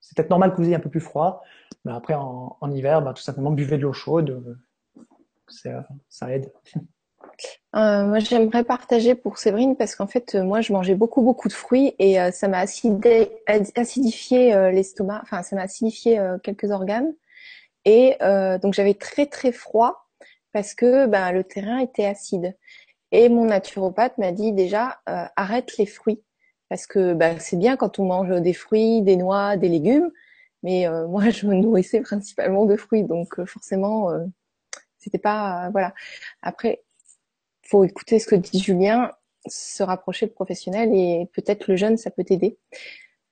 [0.00, 1.42] c'est peut-être normal que vous ayez un peu plus froid,
[1.84, 4.58] mais après en, hiver, bah, tout simplement buvez de l'eau chaude
[6.08, 6.50] ça aide.
[7.74, 11.52] Euh, moi, j'aimerais partager pour Séverine parce qu'en fait, moi, je mangeais beaucoup, beaucoup de
[11.52, 15.20] fruits et euh, ça m'a acidifié euh, l'estomac.
[15.22, 17.12] Enfin, ça m'a acidifié euh, quelques organes.
[17.84, 20.08] Et euh, donc, j'avais très, très froid
[20.52, 22.54] parce que ben, le terrain était acide.
[23.12, 26.22] Et mon naturopathe m'a dit déjà, arrête les fruits
[26.68, 30.10] parce que ben, c'est bien quand on mange des fruits, des noix, des légumes.
[30.62, 34.08] Mais moi, je me nourrissais principalement de fruits, donc forcément
[34.98, 35.94] c'était pas voilà.
[36.42, 36.82] Après,
[37.62, 39.12] faut écouter ce que dit Julien,
[39.46, 42.58] se rapprocher de professionnels et peut-être le jeune, ça peut t'aider.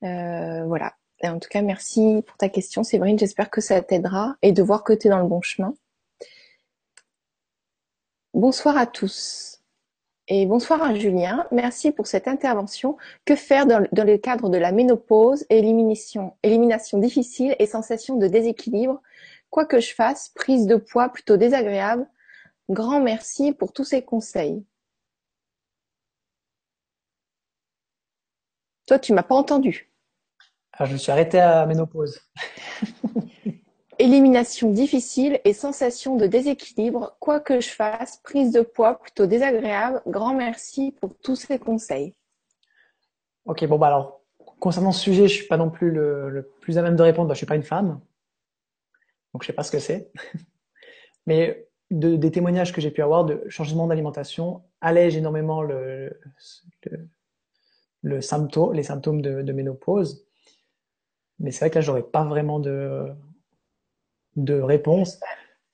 [0.02, 0.94] Euh, voilà.
[1.22, 3.18] Et en tout cas, merci pour ta question, Séverine.
[3.18, 5.74] J'espère que ça t'aidera et de voir que tu es dans le bon chemin.
[8.32, 9.59] Bonsoir à tous.
[10.32, 11.44] Et bonsoir à Julien.
[11.50, 12.96] Merci pour cette intervention.
[13.24, 18.28] Que faire dans, dans le cadre de la ménopause, élimination, élimination difficile et sensation de
[18.28, 19.02] déséquilibre?
[19.50, 22.08] Quoi que je fasse, prise de poids plutôt désagréable.
[22.68, 24.64] Grand merci pour tous ces conseils.
[28.86, 29.90] Toi, tu m'as pas entendu.
[30.74, 32.20] Ah, je me suis arrêtée à ménopause.
[34.00, 37.18] Élimination difficile et sensation de déséquilibre.
[37.20, 40.00] Quoi que je fasse, prise de poids plutôt désagréable.
[40.06, 42.14] Grand merci pour tous ces conseils.
[43.44, 44.22] Ok, bon bah alors,
[44.58, 47.28] concernant ce sujet, je suis pas non plus le, plus à même de répondre.
[47.28, 48.00] Je je suis pas une femme
[49.32, 50.10] donc je sais pas ce que c'est.
[51.26, 56.18] Mais de, des témoignages que j'ai pu avoir de changement d'alimentation allège énormément le,
[56.84, 57.08] le,
[58.02, 60.26] le symptôme, les symptômes de, de ménopause.
[61.38, 63.12] Mais c'est vrai que là, j'aurais pas vraiment de,
[64.36, 65.20] de réponse.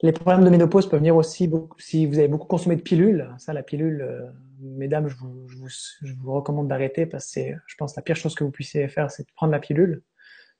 [0.02, 3.30] Les problèmes de ménopause peuvent venir aussi beaucoup, si vous avez beaucoup consommé de pilules.
[3.38, 4.26] Ça, la pilule, euh,
[4.60, 8.16] mesdames, je vous, je vous, je vous recommande d'arrêter parce que je pense, la pire
[8.16, 10.02] chose que vous puissiez faire, c'est de prendre la pilule.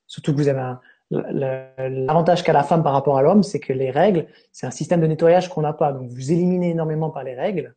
[0.06, 3.72] Surtout que vous avez un, L'avantage qu'a la femme par rapport à l'homme, c'est que
[3.72, 5.92] les règles, c'est un système de nettoyage qu'on n'a pas.
[5.92, 7.74] Donc vous éliminez énormément par les règles.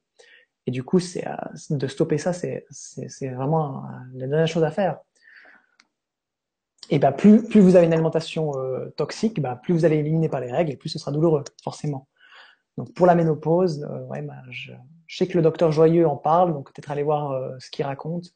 [0.66, 1.26] Et du coup, c'est
[1.70, 2.66] de stopper ça, c'est
[3.30, 3.84] vraiment
[4.14, 5.00] la dernière chose à faire.
[6.90, 10.30] Et ben plus plus vous avez une alimentation euh, toxique, ben plus vous allez éliminer
[10.30, 12.08] par les règles et plus ce sera douloureux, forcément.
[12.78, 14.72] Donc pour la ménopause, euh, ouais, ben, je,
[15.06, 17.86] je, sais que le docteur Joyeux en parle, donc peut-être aller voir euh, ce qu'il
[17.86, 18.34] raconte.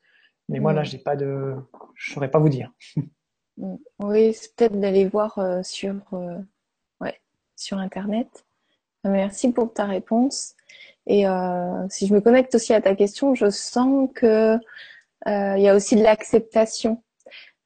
[0.49, 0.85] Mais moi là, mm.
[0.85, 1.55] j'ai pas de,
[1.95, 2.71] je saurais pas vous dire.
[3.57, 3.75] Mm.
[3.99, 6.39] Oui, c'est peut-être d'aller voir euh, sur, euh,
[7.01, 7.19] ouais,
[7.55, 8.45] sur Internet.
[9.03, 10.55] Merci pour ta réponse.
[11.05, 14.57] Et euh, si je me connecte aussi à ta question, je sens que
[15.25, 17.01] il y a aussi de l'acceptation,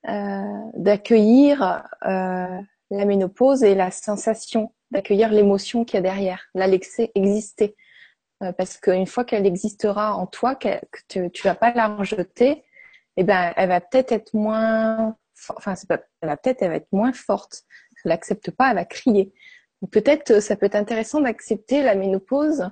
[0.04, 7.76] d'accueillir la ménopause et la sensation, d'accueillir l'émotion qu'il y a derrière, la laisser exister.
[8.40, 10.80] parce qu'une fois qu'elle existera en toi, que
[11.10, 12.64] tu, tu vas pas la rejeter,
[13.18, 15.16] eh ben, elle va peut-être être moins
[15.56, 17.64] enfin, c'est pas, elle va être moins forte.
[18.04, 19.34] Elle l'accepte pas, elle va crier.
[19.92, 22.70] Peut-être, euh, ça peut être intéressant d'accepter la ménopause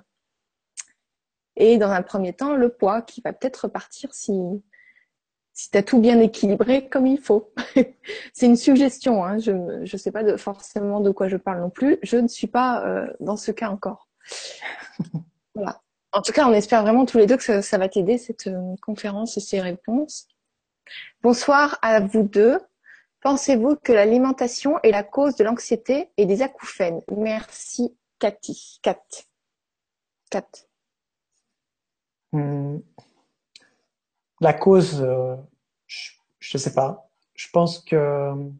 [1.55, 4.33] et dans un premier temps, le poids qui va peut-être repartir si,
[5.55, 7.51] si tu as tout bien équilibré comme il faut.
[8.33, 9.39] c'est une suggestion, hein.
[9.39, 11.97] je ne sais pas de, forcément de quoi je parle non plus.
[12.03, 14.09] Je ne suis pas euh, dans ce cas encore.
[15.55, 15.81] voilà.
[16.11, 18.47] En tout cas, on espère vraiment tous les deux que ça, ça va t'aider, cette
[18.47, 20.27] euh, conférence et ces réponses.
[21.23, 22.59] Bonsoir à vous deux.
[23.21, 27.01] Pensez-vous que l'alimentation est la cause de l'anxiété et des acouphènes?
[27.15, 28.79] Merci, Cathy.
[28.83, 29.01] Kat.
[30.29, 30.67] Kat.
[32.33, 32.79] Hmm.
[34.41, 35.35] La cause, euh,
[35.87, 37.09] je ne sais pas.
[37.35, 38.53] Je pense qu'une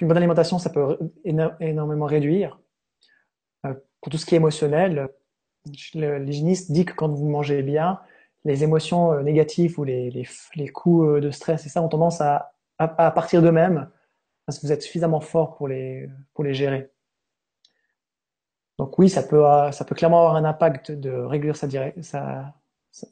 [0.00, 2.58] bonne alimentation, ça peut énormément réduire.
[3.66, 5.08] Euh, pour tout ce qui est émotionnel,
[5.94, 8.00] l'hygiéniste dit que quand vous mangez bien,
[8.44, 10.26] les émotions euh, négatives ou les,
[10.72, 13.88] coups de stress et ça ont tendance à, partir d'eux-mêmes
[14.46, 16.08] parce que vous êtes suffisamment fort pour les,
[16.50, 16.90] gérer.
[18.78, 21.68] Donc oui, ça peut, ça peut clairement avoir un impact de réduire sa,
[22.02, 22.54] sa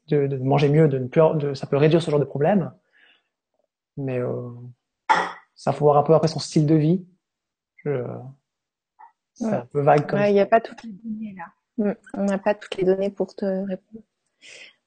[0.09, 2.73] de, de, manger mieux, de ne plus, de, ça peut réduire ce genre de problème.
[3.97, 4.51] Mais euh,
[5.55, 7.05] ça faut voir un peu après son style de vie.
[7.77, 8.05] Je,
[9.35, 11.47] c'est un peu vague comme Il n'y a pas toutes les données là.
[11.79, 11.97] Mm.
[12.15, 14.05] On n'a pas toutes les données pour te répondre.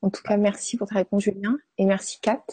[0.01, 2.43] En tout cas, merci pour ta réponse, Julien, et merci, Kat.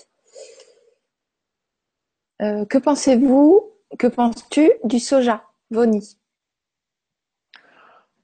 [2.41, 6.19] Euh, que pensez-vous, que penses-tu du soja, Voni?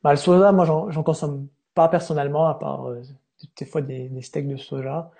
[0.02, 3.02] Bah, Le soja, moi, j'en consomme pas personnellement, à part euh,
[3.56, 5.10] des fois des, steaks de soja.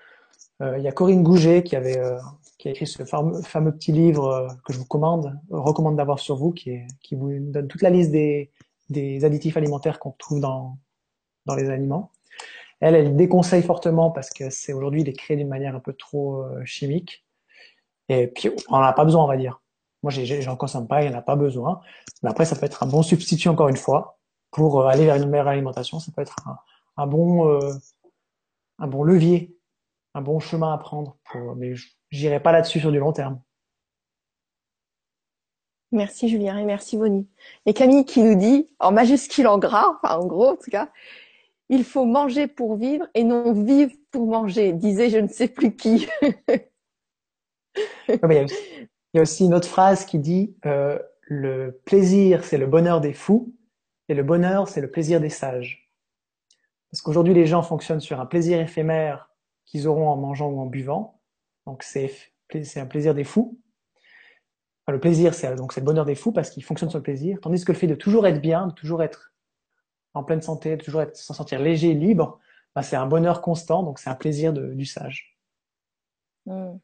[0.61, 2.01] Euh, il y a Corinne Gouget qui avait
[2.57, 6.51] qui a écrit ce fameux, petit livre que je vous commande, recommande d'avoir sur vous,
[6.51, 8.51] qui, est, qui vous donne toute la liste des,
[8.89, 10.77] des additifs alimentaires qu'on trouve dans,
[11.45, 12.11] dans les aliments.
[12.81, 16.43] Elle, elle déconseille fortement parce que c'est aujourd'hui il est d'une manière un peu trop
[16.43, 17.25] euh, chimique.
[18.07, 19.61] Et puis on n'en a pas besoin, on va dire.
[20.01, 21.81] Moi, j'en consomme pas, il n'y en a pas besoin.
[22.23, 24.17] Mais après, ça peut être un bon substitut encore une fois
[24.51, 25.99] pour euh, aller vers une meilleure alimentation.
[25.99, 26.37] Ça peut être
[26.95, 27.73] un, bon euh,
[28.79, 29.55] un bon levier,
[30.13, 31.17] un bon chemin à prendre.
[31.25, 31.73] Pour, mais
[32.09, 33.41] j'irai pas là-dessus sur du long terme.
[35.91, 37.27] Merci Julien et merci Bonnie.
[37.65, 40.91] Et Camille qui nous dit, en majuscule en gras, enfin en gros en tout cas,
[41.69, 45.75] il faut manger pour vivre et non vivre pour manger, disait je ne sais plus
[45.75, 46.07] qui.
[47.97, 48.47] il,
[49.13, 53.13] y a aussi, une autre phrase qui dit euh, le plaisir c'est le bonheur des
[53.13, 53.53] fous
[54.09, 55.78] et le bonheur c'est le plaisir des sages.
[56.91, 59.29] Parce qu'aujourd'hui les gens fonctionnent sur un plaisir éphémère
[59.65, 61.21] qu'ils auront en mangeant ou en buvant.
[61.65, 62.11] Donc c'est
[62.75, 63.59] un plaisir des fous.
[64.87, 67.63] le plaisir c'est donc le bonheur des fous parce qu'ils fonctionnent sur le plaisir, tandis
[67.63, 69.33] que le fait de toujours être bien, de toujours être
[70.15, 72.39] en pleine santé, toujours être, s'en sentir léger, libre,
[72.75, 75.37] bah, c'est un bonheur constant, donc c'est un plaisir de, du sage.
[76.45, 76.77] Hmm.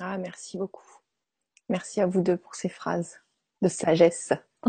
[0.00, 0.86] Ah, merci beaucoup.
[1.68, 3.20] Merci à vous deux pour ces phrases
[3.62, 4.32] de sagesse.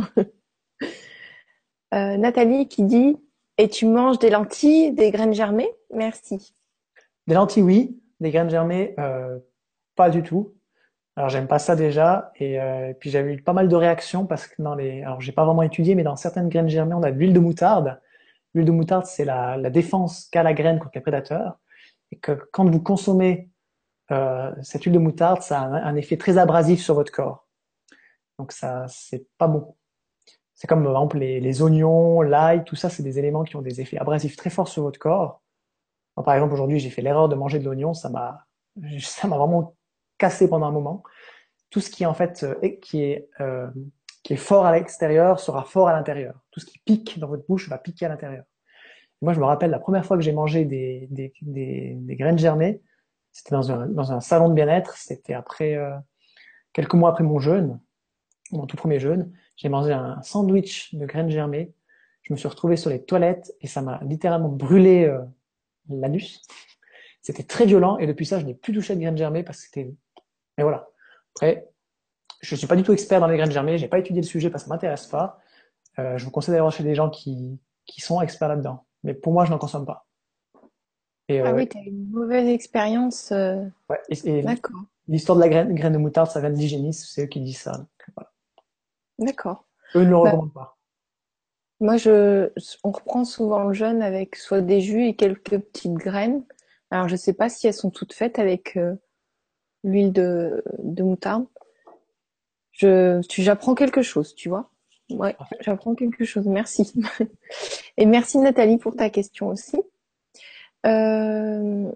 [1.94, 3.18] euh, Nathalie qui dit
[3.58, 5.70] Et tu manges des lentilles, des graines germées?
[5.94, 6.54] Merci.
[7.26, 8.02] Des lentilles, oui.
[8.20, 9.40] Des graines germées, euh,
[9.96, 10.58] pas du tout.
[11.18, 14.46] Alors j'aime pas ça déjà, et, euh, puis j'avais eu pas mal de réactions parce
[14.46, 17.12] que dans les, alors j'ai pas vraiment étudié, mais dans certaines graines germées, on a
[17.12, 18.00] de l'huile de moutarde.
[18.54, 21.58] L'huile de moutarde, c'est la, défense qu'a la graine contre les prédateurs,
[22.12, 23.50] et que quand vous consommez
[24.12, 27.48] euh, cette huile de moutarde, ça a un, effet très abrasif sur votre corps.
[28.38, 29.76] Donc ça, c'est pas bon.
[30.58, 33.62] C'est comme par exemple les, les oignons, l'ail, tout ça, c'est des éléments qui ont
[33.62, 35.44] des effets abrasifs très forts sur votre corps.
[36.16, 38.46] par exemple, aujourd'hui, j'ai fait l'erreur de manger de l'oignon, ça m'a,
[39.00, 39.76] ça m'a vraiment
[40.18, 41.04] cassé pendant un moment.
[41.70, 43.68] Tout ce qui en fait, euh, qui est euh,
[44.24, 46.34] qui est fort à l'extérieur sera fort à l'intérieur.
[46.52, 48.44] Tout ce qui pique dans votre bouche va piquer à l'intérieur.
[49.22, 52.38] Moi, je me rappelle la première fois que j'ai mangé des, des, des, des, graines
[52.38, 52.82] germées,
[53.32, 55.96] c'était dans un, dans un salon de bien-être, c'était après euh,
[56.74, 57.80] quelques mois après mon jeûne,
[58.52, 61.74] mon tout premier jeûne, j'ai mangé un sandwich de graines germées.
[62.22, 65.20] Je me suis retrouvé sur les toilettes et ça m'a littéralement brûlé euh,
[65.90, 66.42] l'anus.
[67.22, 69.66] C'était très violent et depuis ça, je n'ai plus touché de graines germées parce que
[69.66, 69.94] c'était.
[70.58, 70.88] Mais voilà.
[71.36, 71.68] Après,
[72.42, 74.50] je suis pas du tout expert dans les graines germées, j'ai pas étudié le sujet
[74.50, 75.40] parce que ça m'intéresse pas.
[76.00, 78.86] Euh, je vous conseille d'aller chez des gens qui, qui sont experts là-dedans.
[79.04, 80.08] Mais pour moi, je n'en consomme pas.
[81.30, 83.32] Et, ah euh, oui, tu as une mauvaise expérience.
[83.32, 83.64] Euh...
[83.90, 84.80] Ouais, et, D'accord.
[85.08, 87.60] L'histoire de la graine, graine, de moutarde, ça vient de l'hygiéniste, c'est eux qui disent
[87.60, 87.86] ça.
[89.20, 89.66] D'accord.
[89.96, 90.78] Eux ne le bah, pas.
[91.80, 92.52] Moi, je,
[92.84, 96.44] on reprend souvent le jeûne avec soit des jus et quelques petites graines.
[96.90, 98.96] Alors, je sais pas si elles sont toutes faites avec euh,
[99.84, 101.46] l'huile de, de moutarde
[102.78, 104.70] je, tu, j'apprends quelque chose, tu vois.
[105.10, 106.46] Ouais, j'apprends quelque chose.
[106.48, 106.94] Merci.
[107.98, 109.78] Et merci Nathalie pour ta question aussi.
[110.86, 111.92] Euh,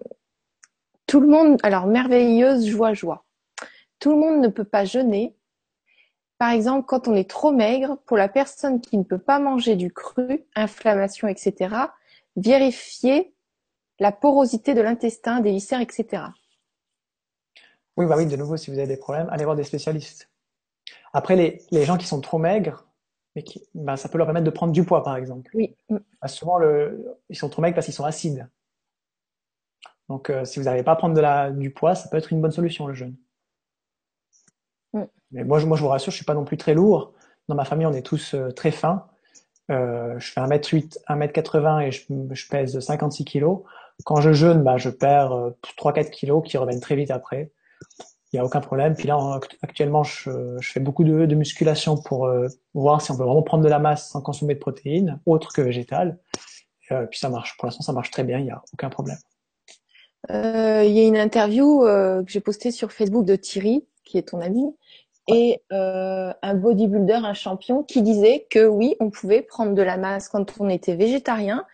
[1.06, 3.24] tout le monde, alors merveilleuse joie, joie.
[4.00, 5.36] Tout le monde ne peut pas jeûner.
[6.42, 9.76] Par exemple, quand on est trop maigre, pour la personne qui ne peut pas manger
[9.76, 11.72] du cru, inflammation, etc.,
[12.34, 13.32] vérifier
[14.00, 16.24] la porosité de l'intestin, des viscères, etc.
[17.96, 20.32] Oui, bah oui, de nouveau, si vous avez des problèmes, allez voir des spécialistes.
[21.12, 22.88] Après, les, les gens qui sont trop maigres,
[23.36, 25.48] mais qui, ben, ça peut leur permettre de prendre du poids, par exemple.
[25.54, 25.76] Oui.
[25.88, 28.48] Ben, souvent, le, ils sont trop maigres parce qu'ils sont acides.
[30.08, 32.32] Donc, euh, si vous n'arrivez pas à prendre de la, du poids, ça peut être
[32.32, 33.14] une bonne solution, le jeûne.
[35.32, 37.12] Mais moi je, moi, je vous rassure, je suis pas non plus très lourd.
[37.48, 39.06] Dans ma famille, on est tous euh, très fins.
[39.70, 43.62] Euh, je fais 1m8, 1m80 et je, je, pèse 56 kilos.
[44.04, 47.50] Quand je jeûne, bah, je perds 3-4 euh, kilos qui reviennent très vite après
[48.32, 48.94] il n'y a aucun problème.
[48.94, 50.30] Puis là, actuellement, je,
[50.62, 54.08] fais beaucoup de, musculation pour euh, voir si on peut vraiment prendre de la masse
[54.08, 56.18] sans consommer de protéines, autres que végétales.
[56.90, 57.56] Euh, puis ça marche.
[57.58, 58.38] Pour l'instant, ça marche très bien.
[58.38, 59.18] Il n'y a aucun problème.
[60.30, 64.40] Il y a une interview que j'ai postée sur Facebook de Thierry, qui est ton
[64.40, 64.64] ami,
[65.28, 69.96] et euh, un bodybuilder, un champion, qui disait que oui, on pouvait prendre de la
[69.96, 71.64] masse quand on était végétarien,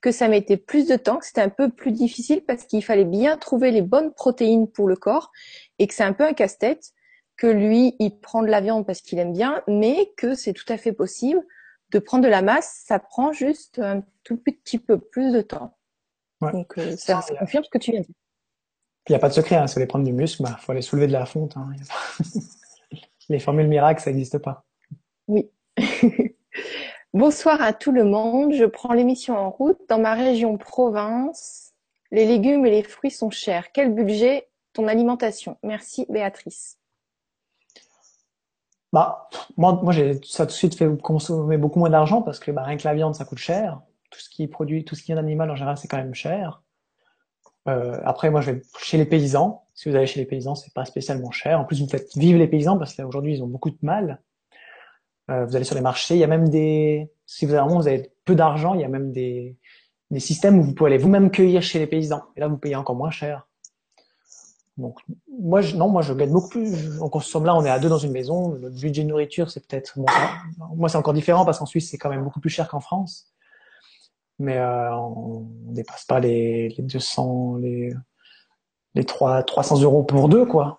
[0.00, 3.04] que ça mettait plus de temps, que c'était un peu plus difficile parce qu'il fallait
[3.04, 5.30] bien trouver les bonnes protéines pour le corps
[5.78, 6.92] et que c'est un peu un casse-tête,
[7.36, 10.70] que lui, il prend de la viande parce qu'il aime bien, mais que c'est tout
[10.70, 11.40] à fait possible
[11.90, 15.76] de prendre de la masse, ça prend juste un tout petit peu plus de temps.
[16.40, 18.14] Donc euh, ça, confirme ce que tu viens de dire.
[19.08, 20.56] Il n'y a pas de secret, hein, si vous voulez prendre du muscle, il bah,
[20.60, 21.56] faut aller soulever de la fonte.
[21.56, 21.70] Hein.
[23.30, 24.64] Les formules miracles, ça n'existe pas.
[25.28, 25.48] Oui.
[27.14, 28.52] Bonsoir à tout le monde.
[28.52, 29.78] Je prends l'émission en route.
[29.88, 31.72] Dans ma région province,
[32.10, 33.70] les légumes et les fruits sont chers.
[33.70, 35.56] Quel budget ton alimentation?
[35.62, 36.76] Merci Béatrice.
[38.92, 42.50] Bah, moi, moi j'ai ça tout de suite fait consommer beaucoup moins d'argent parce que
[42.50, 43.80] bah, rien que la viande, ça coûte cher.
[44.10, 46.14] Tout ce qui est produit, tout ce qui vient d'animal en général, c'est quand même
[46.14, 46.62] cher.
[47.68, 49.62] Euh, après, moi, je vais chez les paysans.
[49.80, 51.58] Si vous allez chez les paysans, c'est pas spécialement cher.
[51.58, 54.20] En plus, vous faites vivre les paysans parce qu'aujourd'hui, ils ont beaucoup de mal.
[55.30, 57.80] Euh, vous allez sur les marchés, il y a même des, si vous avez vraiment
[57.80, 59.56] vous avez peu d'argent, il y a même des,
[60.10, 62.24] des systèmes où vous pouvez aller vous-même cueillir chez les paysans.
[62.36, 63.48] Et là, vous payez encore moins cher.
[64.76, 65.00] Donc,
[65.40, 67.00] moi, je, non, moi, je gagne beaucoup plus.
[67.00, 68.52] On consomme là, on est à deux dans une maison.
[68.52, 70.04] Le budget de nourriture, c'est peut-être, bon,
[70.76, 73.32] moi, c'est encore différent parce qu'en Suisse, c'est quand même beaucoup plus cher qu'en France.
[74.38, 77.94] Mais euh, on, ne dépasse pas les, les 200, les,
[78.94, 80.78] les 3, 300 euros pour deux, quoi.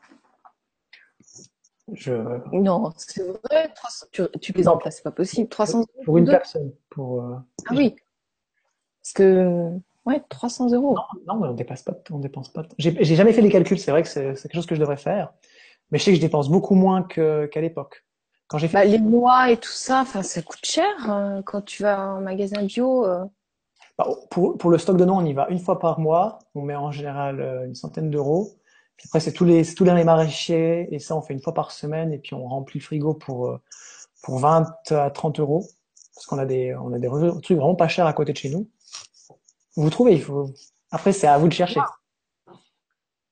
[1.94, 2.14] Je...
[2.54, 3.74] Non, c'est vrai.
[4.12, 5.50] Tu, tu plaisantes là, c'est pas possible.
[5.50, 6.72] 300 pour une personne.
[6.90, 7.36] Pour, euh,
[7.68, 7.96] Ah oui.
[9.02, 9.70] Parce que
[10.06, 10.96] ouais, 300 euros.
[11.28, 11.94] Non, non, on dépasse pas.
[12.12, 12.64] On dépense pas.
[12.78, 13.80] J'ai jamais fait les calculs.
[13.80, 15.34] C'est vrai que c'est quelque chose que je devrais faire,
[15.90, 18.06] mais je sais que je dépense beaucoup moins qu'à l'époque.
[18.48, 21.62] Quand j'ai fait bah, les noix et tout ça, enfin, ça coûte cher euh, quand
[21.62, 23.06] tu vas en magasin bio.
[23.06, 23.24] Euh.
[23.98, 26.40] Bah, pour, pour le stock de noix, on y va une fois par mois.
[26.56, 28.56] On met en général une centaine d'euros
[29.06, 32.14] après, c'est tous les, tous les maraîchers, et ça, on fait une fois par semaine,
[32.14, 33.62] et puis on remplit le frigo pour, euh,
[34.24, 35.68] pour 20 à 30 euros.
[36.14, 37.08] Parce qu'on a des, on a des
[37.42, 38.70] trucs vraiment pas chers à côté de chez nous.
[39.76, 40.52] Vous trouvez, il faut,
[40.92, 41.80] après, c'est à vous de chercher.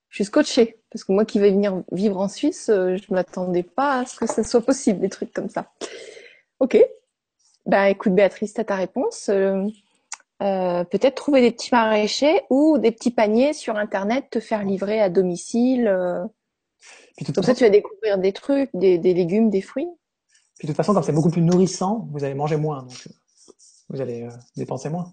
[0.07, 3.61] Je suis scotché parce que moi qui vais venir vivre en Suisse, euh, je m'attendais
[3.61, 5.71] pas à ce que ça soit possible, des trucs comme ça.
[6.59, 6.83] Ok.
[7.67, 9.29] Ben, écoute, Béatrice, t'as ta réponse.
[9.29, 9.67] Euh,
[10.41, 15.01] euh, peut-être trouver des petits maraîchers ou des petits paniers sur internet, te faire livrer
[15.01, 15.87] à domicile.
[15.87, 16.25] Euh.
[17.35, 19.89] Comme ça, tu vas découvrir des trucs, des, des légumes, des fruits.
[20.57, 23.11] Puis de toute façon, comme c'est beaucoup plus nourrissant, vous allez manger moins, donc euh,
[23.89, 25.11] vous allez euh, dépenser moins.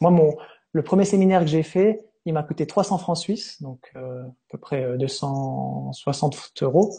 [0.00, 0.36] Moi, mon,
[0.72, 4.32] le premier séminaire que j'ai fait, il m'a coûté 300 francs suisses, donc euh, à
[4.50, 6.94] peu près 260 euros.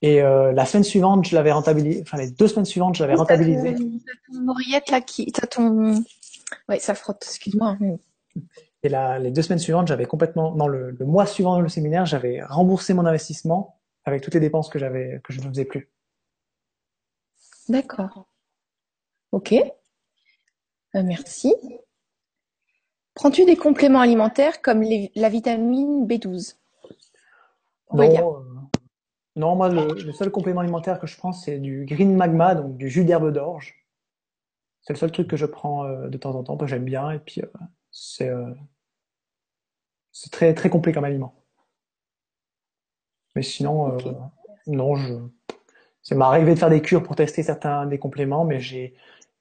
[0.00, 2.02] Et euh, la semaine suivante, je l'avais rentabilisé.
[2.02, 3.74] Enfin, les deux semaines suivantes, je l'avais rentabilisé.
[3.74, 6.04] T'as ton oreillette là qui, t'as ton,
[6.68, 7.22] ouais, ça frotte.
[7.24, 7.76] Excuse-moi.
[8.82, 12.06] Et là, les deux semaines suivantes, j'avais complètement, dans le, le, mois suivant le séminaire,
[12.06, 15.90] j'avais remboursé mon investissement avec toutes les dépenses que j'avais, que je ne faisais plus.
[17.68, 18.26] D'accord.
[19.32, 19.52] Ok.
[19.52, 21.54] Euh, merci.
[23.14, 26.56] Prends-tu des compléments alimentaires comme les, la vitamine B12
[27.92, 28.44] Non, euh,
[29.36, 32.76] non moi, le, le, seul complément alimentaire que je prends, c'est du green magma, donc
[32.76, 33.77] du jus d'herbe d'orge.
[34.88, 37.10] C'est le seul truc que je prends euh, de temps en temps, que j'aime bien,
[37.10, 37.46] et puis euh,
[37.90, 38.54] c'est euh,
[40.12, 41.44] c'est très très complet comme aliment.
[43.36, 44.12] Mais sinon, okay.
[44.66, 45.12] non, je
[46.00, 48.94] c'est m'arrivé de faire des cures pour tester certains des compléments, mais j'ai,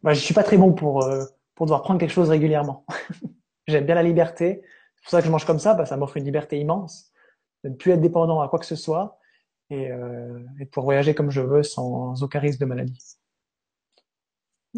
[0.03, 1.07] bah, je suis pas très bon pour
[1.55, 2.85] pour devoir prendre quelque chose régulièrement.
[3.67, 4.63] J'aime bien la liberté.
[4.97, 7.13] C'est pour ça que je mange comme ça, bah, ça m'offre une liberté immense
[7.63, 9.17] de ne plus être dépendant à quoi que ce soit
[9.69, 13.17] et, et de pouvoir voyager comme je veux sans aucun risque de maladie.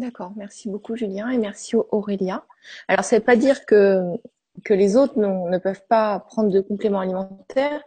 [0.00, 2.42] D'accord, merci beaucoup Julien et merci Aurélia.
[2.88, 4.16] Alors ça ne veut pas dire que
[4.64, 7.82] que les autres ne peuvent pas prendre de compléments alimentaires,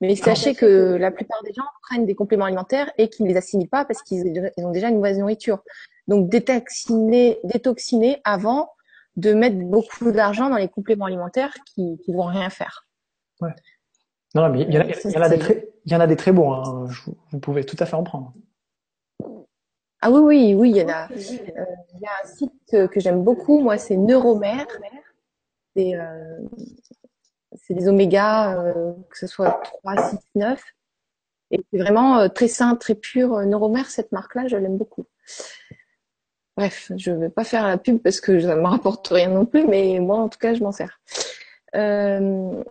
[0.00, 3.36] mais sachez que la plupart des gens prennent des compléments alimentaires et qu'ils ne les
[3.36, 5.62] assimilent pas parce qu'ils ont déjà une mauvaise nourriture.
[6.08, 8.70] Donc détoxiner, détoxiner avant
[9.16, 12.86] de mettre beaucoup d'argent dans les compléments alimentaires qui ne vont rien faire.
[13.42, 13.54] Ouais.
[14.34, 16.00] Non, mais il y, en a, il, y en a des très, il y en
[16.00, 16.54] a des très bons.
[16.54, 16.86] Hein.
[17.30, 18.32] Vous pouvez tout à fait en prendre.
[20.02, 21.08] Ah oui, oui, oui, il y en a.
[21.10, 24.66] Euh, il y a un site que j'aime beaucoup, moi, c'est Neuromère.
[25.74, 26.38] C'est euh,
[27.60, 30.62] c'est des oméga, euh, que ce soit 3, 6, 9.
[31.50, 33.38] Et c'est vraiment euh, très sain, très pur.
[33.46, 35.04] Neuromère, cette marque-là, je l'aime beaucoup.
[36.56, 39.28] Bref, je ne vais pas faire la pub parce que ça ne me rapporte rien
[39.28, 41.00] non plus, mais moi, en tout cas, je m'en sers.
[41.74, 42.62] Euh,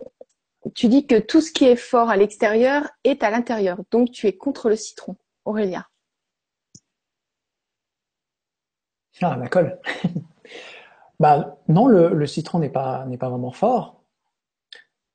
[0.74, 3.78] tu dis que tout ce qui est fort à l'extérieur est à l'intérieur.
[3.90, 5.16] Donc, tu es contre le citron.
[5.44, 5.88] Aurélia.
[9.20, 9.78] Ah, la colle.
[11.20, 14.02] bah, non, le, le citron n'est pas, n'est pas vraiment fort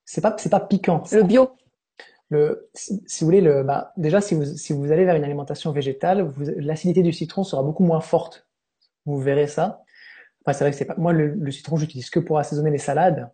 [0.08, 1.04] c'est pas c'est pas piquant.
[1.12, 1.52] Le bio.
[2.30, 5.24] Le, si, si, vous voulez, le, bah, déjà si vous si vous allez vers une
[5.24, 8.48] alimentation végétale, l'acidité du citron sera beaucoup moins forte.
[9.06, 9.84] Vous verrez ça.
[10.42, 12.78] Après c'est vrai que c'est pas moi le, le citron j'utilise que pour assaisonner les
[12.80, 13.30] salades.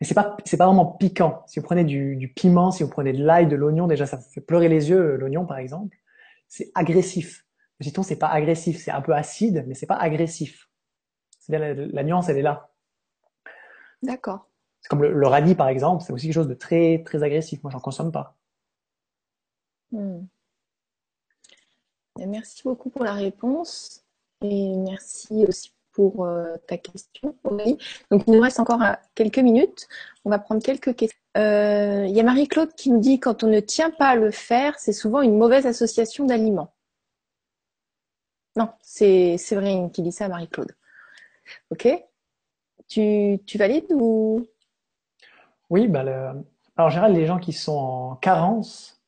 [0.00, 1.42] Mais c'est pas c'est pas vraiment piquant.
[1.46, 4.18] Si vous prenez du, du piment, si vous prenez de l'ail, de l'oignon, déjà ça
[4.18, 5.96] fait pleurer les yeux l'oignon par exemple.
[6.48, 7.44] C'est agressif.
[7.80, 10.68] Le citron c'est pas agressif, c'est un peu acide, mais c'est pas agressif.
[11.38, 12.70] C'est bien la, la nuance elle est là.
[14.02, 14.48] D'accord.
[14.80, 17.62] C'est comme le, le, radis, par exemple, c'est aussi quelque chose de très, très agressif.
[17.62, 18.36] Moi, j'en consomme pas.
[19.90, 20.20] Hmm.
[22.26, 24.04] Merci beaucoup pour la réponse
[24.42, 27.78] et merci aussi pour euh, ta question, Aurélie.
[28.10, 29.88] Donc, il nous reste encore euh, quelques minutes.
[30.24, 31.18] On va prendre quelques questions.
[31.36, 34.30] Euh, il y a Marie-Claude qui nous dit quand on ne tient pas à le
[34.30, 36.72] faire, c'est souvent une mauvaise association d'aliments.
[38.56, 40.72] Non, c'est Séverine qui dit ça à Marie-Claude.
[41.70, 41.88] Ok.
[42.88, 44.46] Tu, tu valides ou?
[45.70, 49.02] Oui, bah alors en général, les gens qui sont en carence,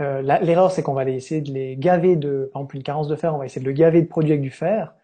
[0.00, 3.16] euh, l'erreur c'est qu'on va essayer de les gaver de, par exemple une carence de
[3.16, 4.94] fer, on va essayer de le gaver de produits avec du fer,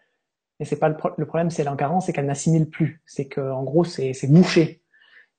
[0.59, 3.27] et c'est pas le, pro le problème, c'est en carence, c'est qu'elle n'assimile plus, c'est
[3.27, 4.83] qu'en gros c'est bouché,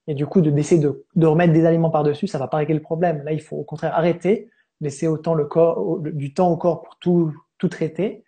[0.06, 2.58] et du coup de d'essayer de, de, remettre des aliments par dessus, ça va pas
[2.58, 3.22] régler le problème.
[3.24, 4.50] Là, il faut au contraire arrêter,
[4.80, 7.32] laisser autant le corps, du temps au corps pour tout
[7.64, 8.24] tout traiter,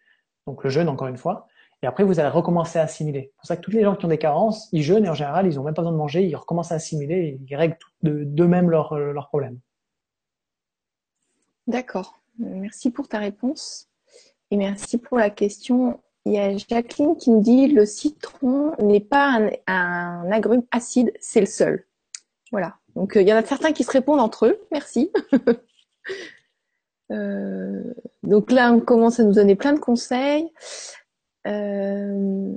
[0.46, 1.46] donc le jeûne encore une fois,
[1.82, 3.32] et après, vous allez recommencer à assimiler.
[3.32, 5.14] C'est pour ça que tous les gens qui ont des carences, ils jeûnent et en
[5.14, 7.76] général, ils n'ont même pas besoin de manger, ils recommencent à assimiler et ils règlent
[8.02, 9.58] d'eux-mêmes leurs leur euh, problèmes.
[11.66, 12.18] D'accord.
[12.38, 13.88] Merci pour ta réponse.
[14.50, 16.00] Et merci pour la question.
[16.24, 21.40] Il y a Jacqueline qui me dit le citron n'est pas un, agrume acide, c'est
[21.40, 21.86] le seul.
[22.52, 22.76] Voilà.
[22.94, 24.60] Donc euh, il y en a certains qui se répondent entre eux.
[24.72, 25.12] Merci.
[27.12, 27.82] euh,
[28.22, 30.50] donc là, on commence à nous donner plein de conseils.
[31.46, 32.52] Euh,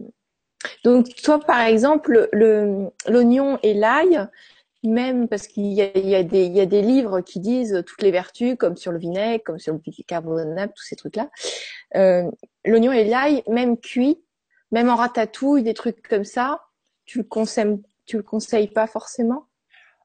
[0.83, 4.27] donc toi, par exemple, l'oignon et l'ail,
[4.83, 8.97] même parce qu'il y, a des, livres qui disent toutes les vertus, comme sur le
[8.97, 11.29] vinaigre, comme sur le bicarbonate, tous ces trucs-là.
[11.95, 12.29] Euh,
[12.65, 14.23] l'oignon et l'ail, même cuit,
[14.71, 16.61] même en ratatouille, des trucs comme ça,
[17.05, 17.27] tu le
[18.13, 19.45] le conseilles pas forcément?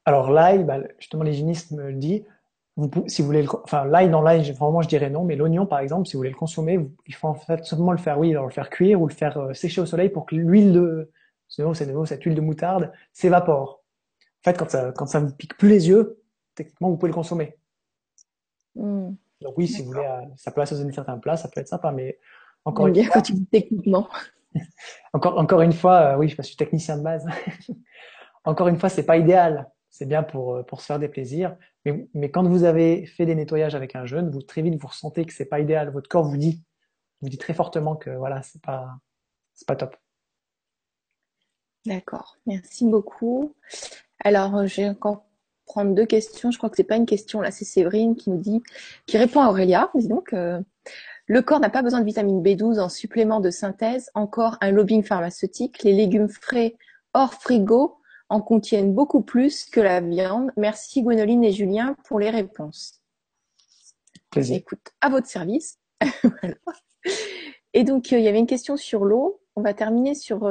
[0.05, 2.25] Alors l'ail, bah, justement l'hygiéniste me le dit,
[2.77, 5.67] vous, si vous voulez, le, enfin l'ail dans l'ail, vraiment je dirais non, mais l'oignon
[5.67, 8.33] par exemple, si vous voulez le consommer, il faut en fait simplement le faire, oui,
[8.33, 11.11] le faire cuire ou le faire euh, sécher au soleil pour que l'huile de,
[11.49, 13.85] c'est nouveau, cette huile de moutarde s'évapore.
[14.41, 16.21] En fait, quand ça, quand ça vous pique plus les yeux,
[16.55, 17.57] techniquement vous pouvez le consommer.
[18.75, 19.13] Mmh.
[19.41, 22.19] Donc oui, si vous voulez, ça peut assaisonner certains plats, ça peut être sympa, mais
[22.65, 24.09] encore une fois, techniquement.
[25.13, 27.27] encore, encore une fois, oui, je suis technicien de base.
[28.45, 29.71] encore une fois, c'est pas idéal.
[29.97, 31.57] C'est bien pour, pour se faire des plaisirs.
[31.85, 34.89] Mais, mais quand vous avez fait des nettoyages avec un jeune, vous très vite vous
[34.89, 35.93] ressentez que c'est pas idéal.
[35.93, 36.65] Votre corps vous dit,
[37.21, 38.89] vous dit très fortement que voilà, c'est pas,
[39.53, 39.95] c'est pas top.
[41.87, 43.55] D'accord, merci beaucoup.
[44.19, 45.27] Alors, euh, j'ai encore
[45.65, 46.51] prendre deux questions.
[46.51, 48.65] Je crois que c'est pas une question là, c'est Séverine qui nous dit,
[49.07, 49.93] qui répond à Aurélia.
[49.95, 50.61] Dis donc, euh,
[51.27, 54.11] le corps n'a pas besoin de vitamine B12 en supplément de synthèse.
[54.15, 55.85] Encore un lobbying pharmaceutique.
[55.85, 56.75] Les légumes frais
[57.13, 60.51] hors frigo en contiennent beaucoup plus que la viande.
[60.57, 63.01] Merci Gwénoline et Julien pour les réponses.
[64.31, 64.57] Plaisir.
[64.57, 65.79] Écoute, à votre service.
[67.77, 69.41] Et donc, euh, il y avait une question sur l'eau.
[69.57, 70.49] On va terminer sur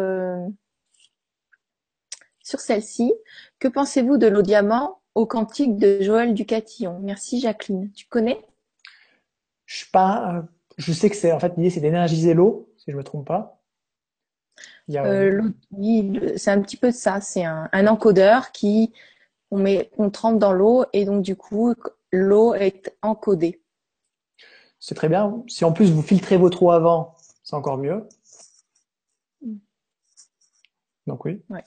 [2.43, 3.13] sur celle-ci.
[3.59, 6.99] Que pensez-vous de l'eau diamant au cantique de Joël Ducatillon?
[7.01, 7.91] Merci Jacqueline.
[7.93, 8.45] Tu connais?
[9.65, 10.35] Je pas.
[10.35, 10.41] Euh,
[10.77, 13.62] je sais que c'est en fait l'idée c'est d'énergiser l'eau, si je me trompe pas.
[14.89, 15.41] Euh,
[16.35, 17.22] c'est un petit peu de ça.
[17.22, 18.93] C'est un, encodeur qui
[19.51, 21.73] on met, on trempe dans l'eau et donc du coup
[22.11, 23.61] l'eau est encodée.
[24.80, 25.43] C'est très bien.
[25.47, 28.07] Si en plus vous filtrez votre eau avant, c'est encore mieux.
[29.41, 29.55] Mm.
[31.07, 31.41] Donc oui.
[31.49, 31.64] Ouais.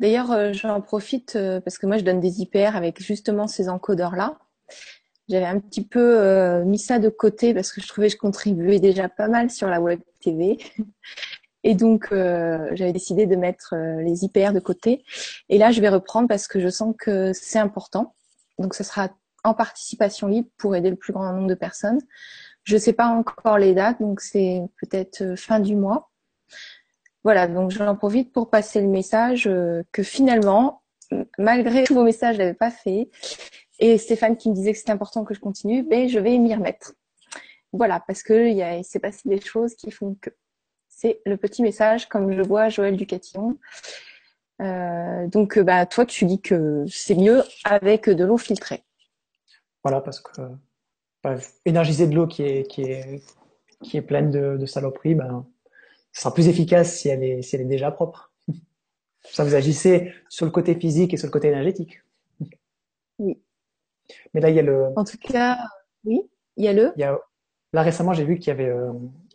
[0.00, 3.68] D'ailleurs, euh, j'en profite euh, parce que moi, je donne des IPR avec justement ces
[3.68, 4.38] encodeurs-là.
[5.28, 8.18] J'avais un petit peu euh, mis ça de côté parce que je trouvais que je
[8.18, 10.58] contribuais déjà pas mal sur la web TV.
[11.64, 15.02] Et donc, j'avais décidé de mettre les IPR de côté.
[15.48, 18.14] Et là, je vais reprendre parce que je sens que c'est important.
[18.58, 19.08] Donc, ce sera
[19.44, 22.00] en participation libre pour aider le plus grand nombre de personnes.
[22.64, 26.10] Je ne sais pas encore les dates, donc c'est peut-être fin du mois.
[27.22, 30.82] Voilà, donc j'en profite pour passer le message euh, que finalement,
[31.38, 33.10] malgré tous vos messages, je l'avais pas fait.
[33.78, 36.54] Et Stéphane qui me disait que c'était important que je continue, ben je vais m'y
[36.54, 36.92] remettre.
[37.72, 40.30] Voilà, parce que il s'est passé des choses qui font que.
[41.04, 43.58] C'est le petit message, comme je vois Joël Ducatillon.
[44.62, 48.84] Euh, donc, bah, toi, tu dis que c'est mieux avec de l'eau filtrée.
[49.82, 50.40] Voilà, parce que
[51.22, 51.36] bah,
[51.66, 53.22] énergiser de l'eau qui est, qui est,
[53.82, 55.46] qui est pleine de, de saloperies, ben,
[56.12, 58.32] ce sera plus efficace si elle est, si elle est déjà propre.
[59.24, 62.00] Ça vous agissez sur le côté physique et sur le côté énergétique.
[63.18, 63.42] Oui.
[64.32, 64.86] Mais là, il y a le.
[64.96, 65.58] En tout cas,
[66.04, 66.22] oui,
[66.56, 66.94] il y a le.
[66.96, 67.18] Il y a...
[67.74, 68.92] Là récemment, j'ai vu qu'il y avait euh,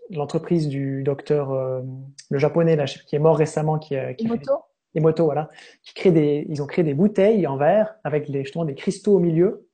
[0.10, 1.82] l'entreprise du docteur, euh,
[2.30, 4.64] le japonais là, qui est mort récemment, qui, a, qui motos.
[4.96, 5.50] Les motos, voilà,
[5.84, 9.16] qui crée des, ils ont créé des bouteilles en verre avec les, justement des cristaux
[9.16, 9.70] au milieu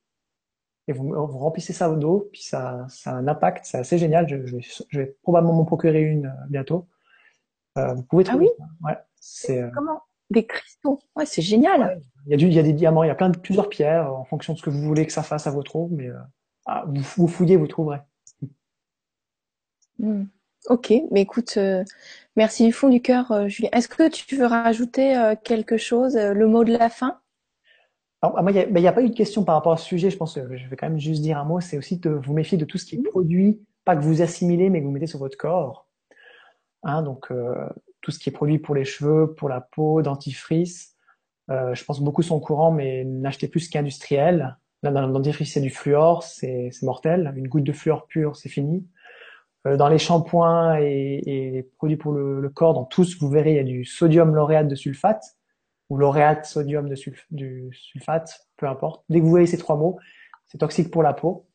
[0.88, 4.28] et vous, vous remplissez ça d'eau, puis ça, ça a un impact, c'est assez génial.
[4.28, 6.86] Je, je, vais, je, vais, probablement m'en procurer une euh, bientôt.
[7.76, 8.48] Euh, vous pouvez trouver.
[8.60, 8.84] Ah oui.
[8.84, 8.96] Ouais.
[9.16, 10.02] C'est euh, comment?
[10.30, 11.00] Des cristaux.
[11.16, 12.00] Ouais, c'est génial.
[12.26, 13.68] Il y a du, il y a des diamants, il y a plein de plusieurs
[13.68, 16.08] pierres en fonction de ce que vous voulez que ça fasse à votre eau, mais
[16.08, 16.18] euh,
[16.66, 17.98] ah, vous, vous, fouillez, vous trouverez.
[19.98, 20.24] Hmm.
[20.68, 21.84] Ok, mais écoute, euh,
[22.34, 23.70] merci du fond du cœur, Julien.
[23.72, 27.20] Est-ce que tu veux rajouter quelque chose, le mot de la fin?
[28.22, 30.10] Alors, moi, il n'y a, a, pas eu de question par rapport à ce sujet.
[30.10, 31.60] Je pense que je vais quand même juste dire un mot.
[31.60, 34.70] C'est aussi de vous méfier de tout ce qui est produit, pas que vous assimilez,
[34.70, 35.86] mais que vous mettez sur votre corps.
[36.82, 37.68] Hein, donc euh,
[38.00, 40.96] tout ce qui est produit pour les cheveux, pour la peau, dentifrice.
[41.50, 44.56] Euh, je pense que beaucoup sont au courant, mais n'achetez plus qu'industriel.
[44.82, 47.32] Là, dans le dentifrice, c'est du fluor, c'est mortel.
[47.36, 48.86] Une goutte de fluor pur, c'est fini.
[49.66, 53.28] Euh, dans les shampoings et, et, les produits pour le, le, corps, dans tous, vous
[53.28, 55.36] verrez, il y a du sodium lauréate de sulfate
[55.88, 59.04] ou lauréate sodium de sulf, du sulfate, peu importe.
[59.08, 59.98] Dès que vous voyez ces trois mots,
[60.46, 61.48] c'est toxique pour la peau.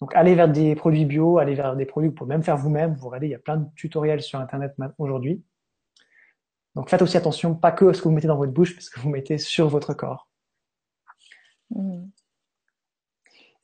[0.00, 2.56] Donc allez vers des produits bio, allez vers des produits que vous pouvez même faire
[2.56, 2.94] vous-même.
[2.94, 5.42] Vous regardez, il y a plein de tutoriels sur Internet aujourd'hui.
[6.74, 8.88] Donc faites aussi attention, pas que à ce que vous mettez dans votre bouche, parce
[8.88, 10.28] que vous mettez sur votre corps.
[11.70, 12.04] Mm.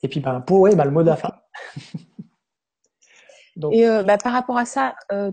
[0.02, 1.32] Et puis ben, pour ouais, ben, le mot de la fin.
[3.72, 5.30] Et euh, bah, par rapport à ça, euh,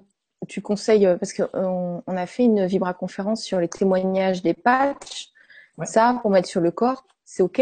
[0.48, 5.30] tu conseilles, euh, parce qu'on on a fait une vibra-conférence sur les témoignages des patchs.
[5.84, 7.60] Ça, pour mettre sur le corps, c'est OK?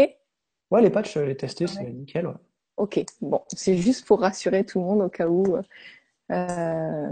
[0.70, 2.26] Ouais, les patchs, les tester, c'est nickel.
[2.26, 2.34] Ouais.
[2.76, 5.56] Ok, bon, c'est juste pour rassurer tout le monde au cas où
[6.30, 7.10] euh,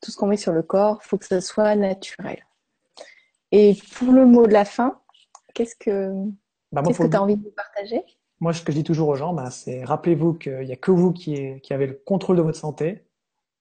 [0.00, 2.44] tout ce qu'on met sur le corps, faut que ça soit naturel.
[3.52, 5.00] Et pour le mot de la fin,
[5.54, 6.12] qu'est-ce que
[6.72, 8.02] bah, qu'est-ce que tu as envie de partager?
[8.42, 10.90] Moi, ce que je dis toujours aux gens, bah, c'est rappelez-vous qu'il n'y a que
[10.90, 13.04] vous qui, qui avez le contrôle de votre santé,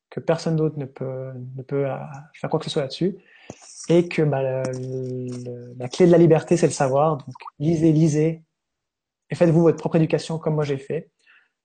[0.10, 1.96] que personne d'autre ne peut, ne peut euh,
[2.34, 3.16] faire quoi que ce soit là-dessus,
[3.90, 7.18] et que bah, la clé de la liberté, c'est le savoir.
[7.18, 8.42] Donc, lisez, lisez,
[9.30, 11.12] et faites-vous votre propre éducation comme moi j'ai fait.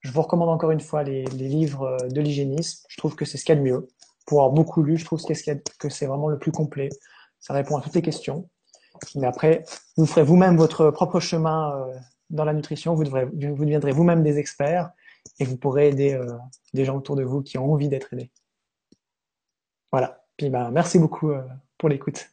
[0.01, 2.85] Je vous recommande encore une fois les, livres de l'hygiénisme.
[2.91, 3.89] Je trouve que c'est ce qu'il y a de mieux.
[4.27, 6.91] Pour avoir beaucoup lu, je trouve que c'est vraiment le plus complet.
[7.41, 8.51] Ça répond à toutes les questions.
[9.15, 9.65] Mais après,
[9.97, 11.95] vous ferez vous-même votre propre chemin euh,
[12.31, 12.95] dans la nutrition.
[12.95, 14.91] Vous, deviendrez vous-même des experts.
[15.39, 16.27] et vous pourrez aider euh,
[16.73, 18.31] des gens autour de vous qui ont envie d'être aidés.
[19.93, 20.25] Voilà.
[20.37, 21.43] Puis bah, merci beaucoup euh,
[21.79, 22.31] pour l'écoute.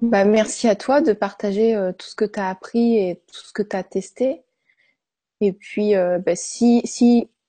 [0.00, 3.40] Bah, merci à toi de partager euh, tout ce que tu as appris et tout
[3.40, 4.44] ce que tu as testé.
[5.40, 6.82] Et puis, bah, si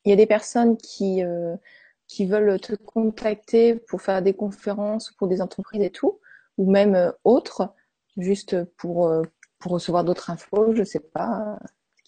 [0.06, 5.82] y a des personnes qui veulent te contacter pour faire des conférences pour des entreprises
[5.82, 6.20] et tout,
[6.60, 7.74] ou même autres,
[8.16, 9.12] juste pour
[9.60, 11.60] pour recevoir d'autres infos, je sais pas,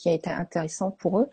[0.02, 1.30] qui a été intéressant pour eux.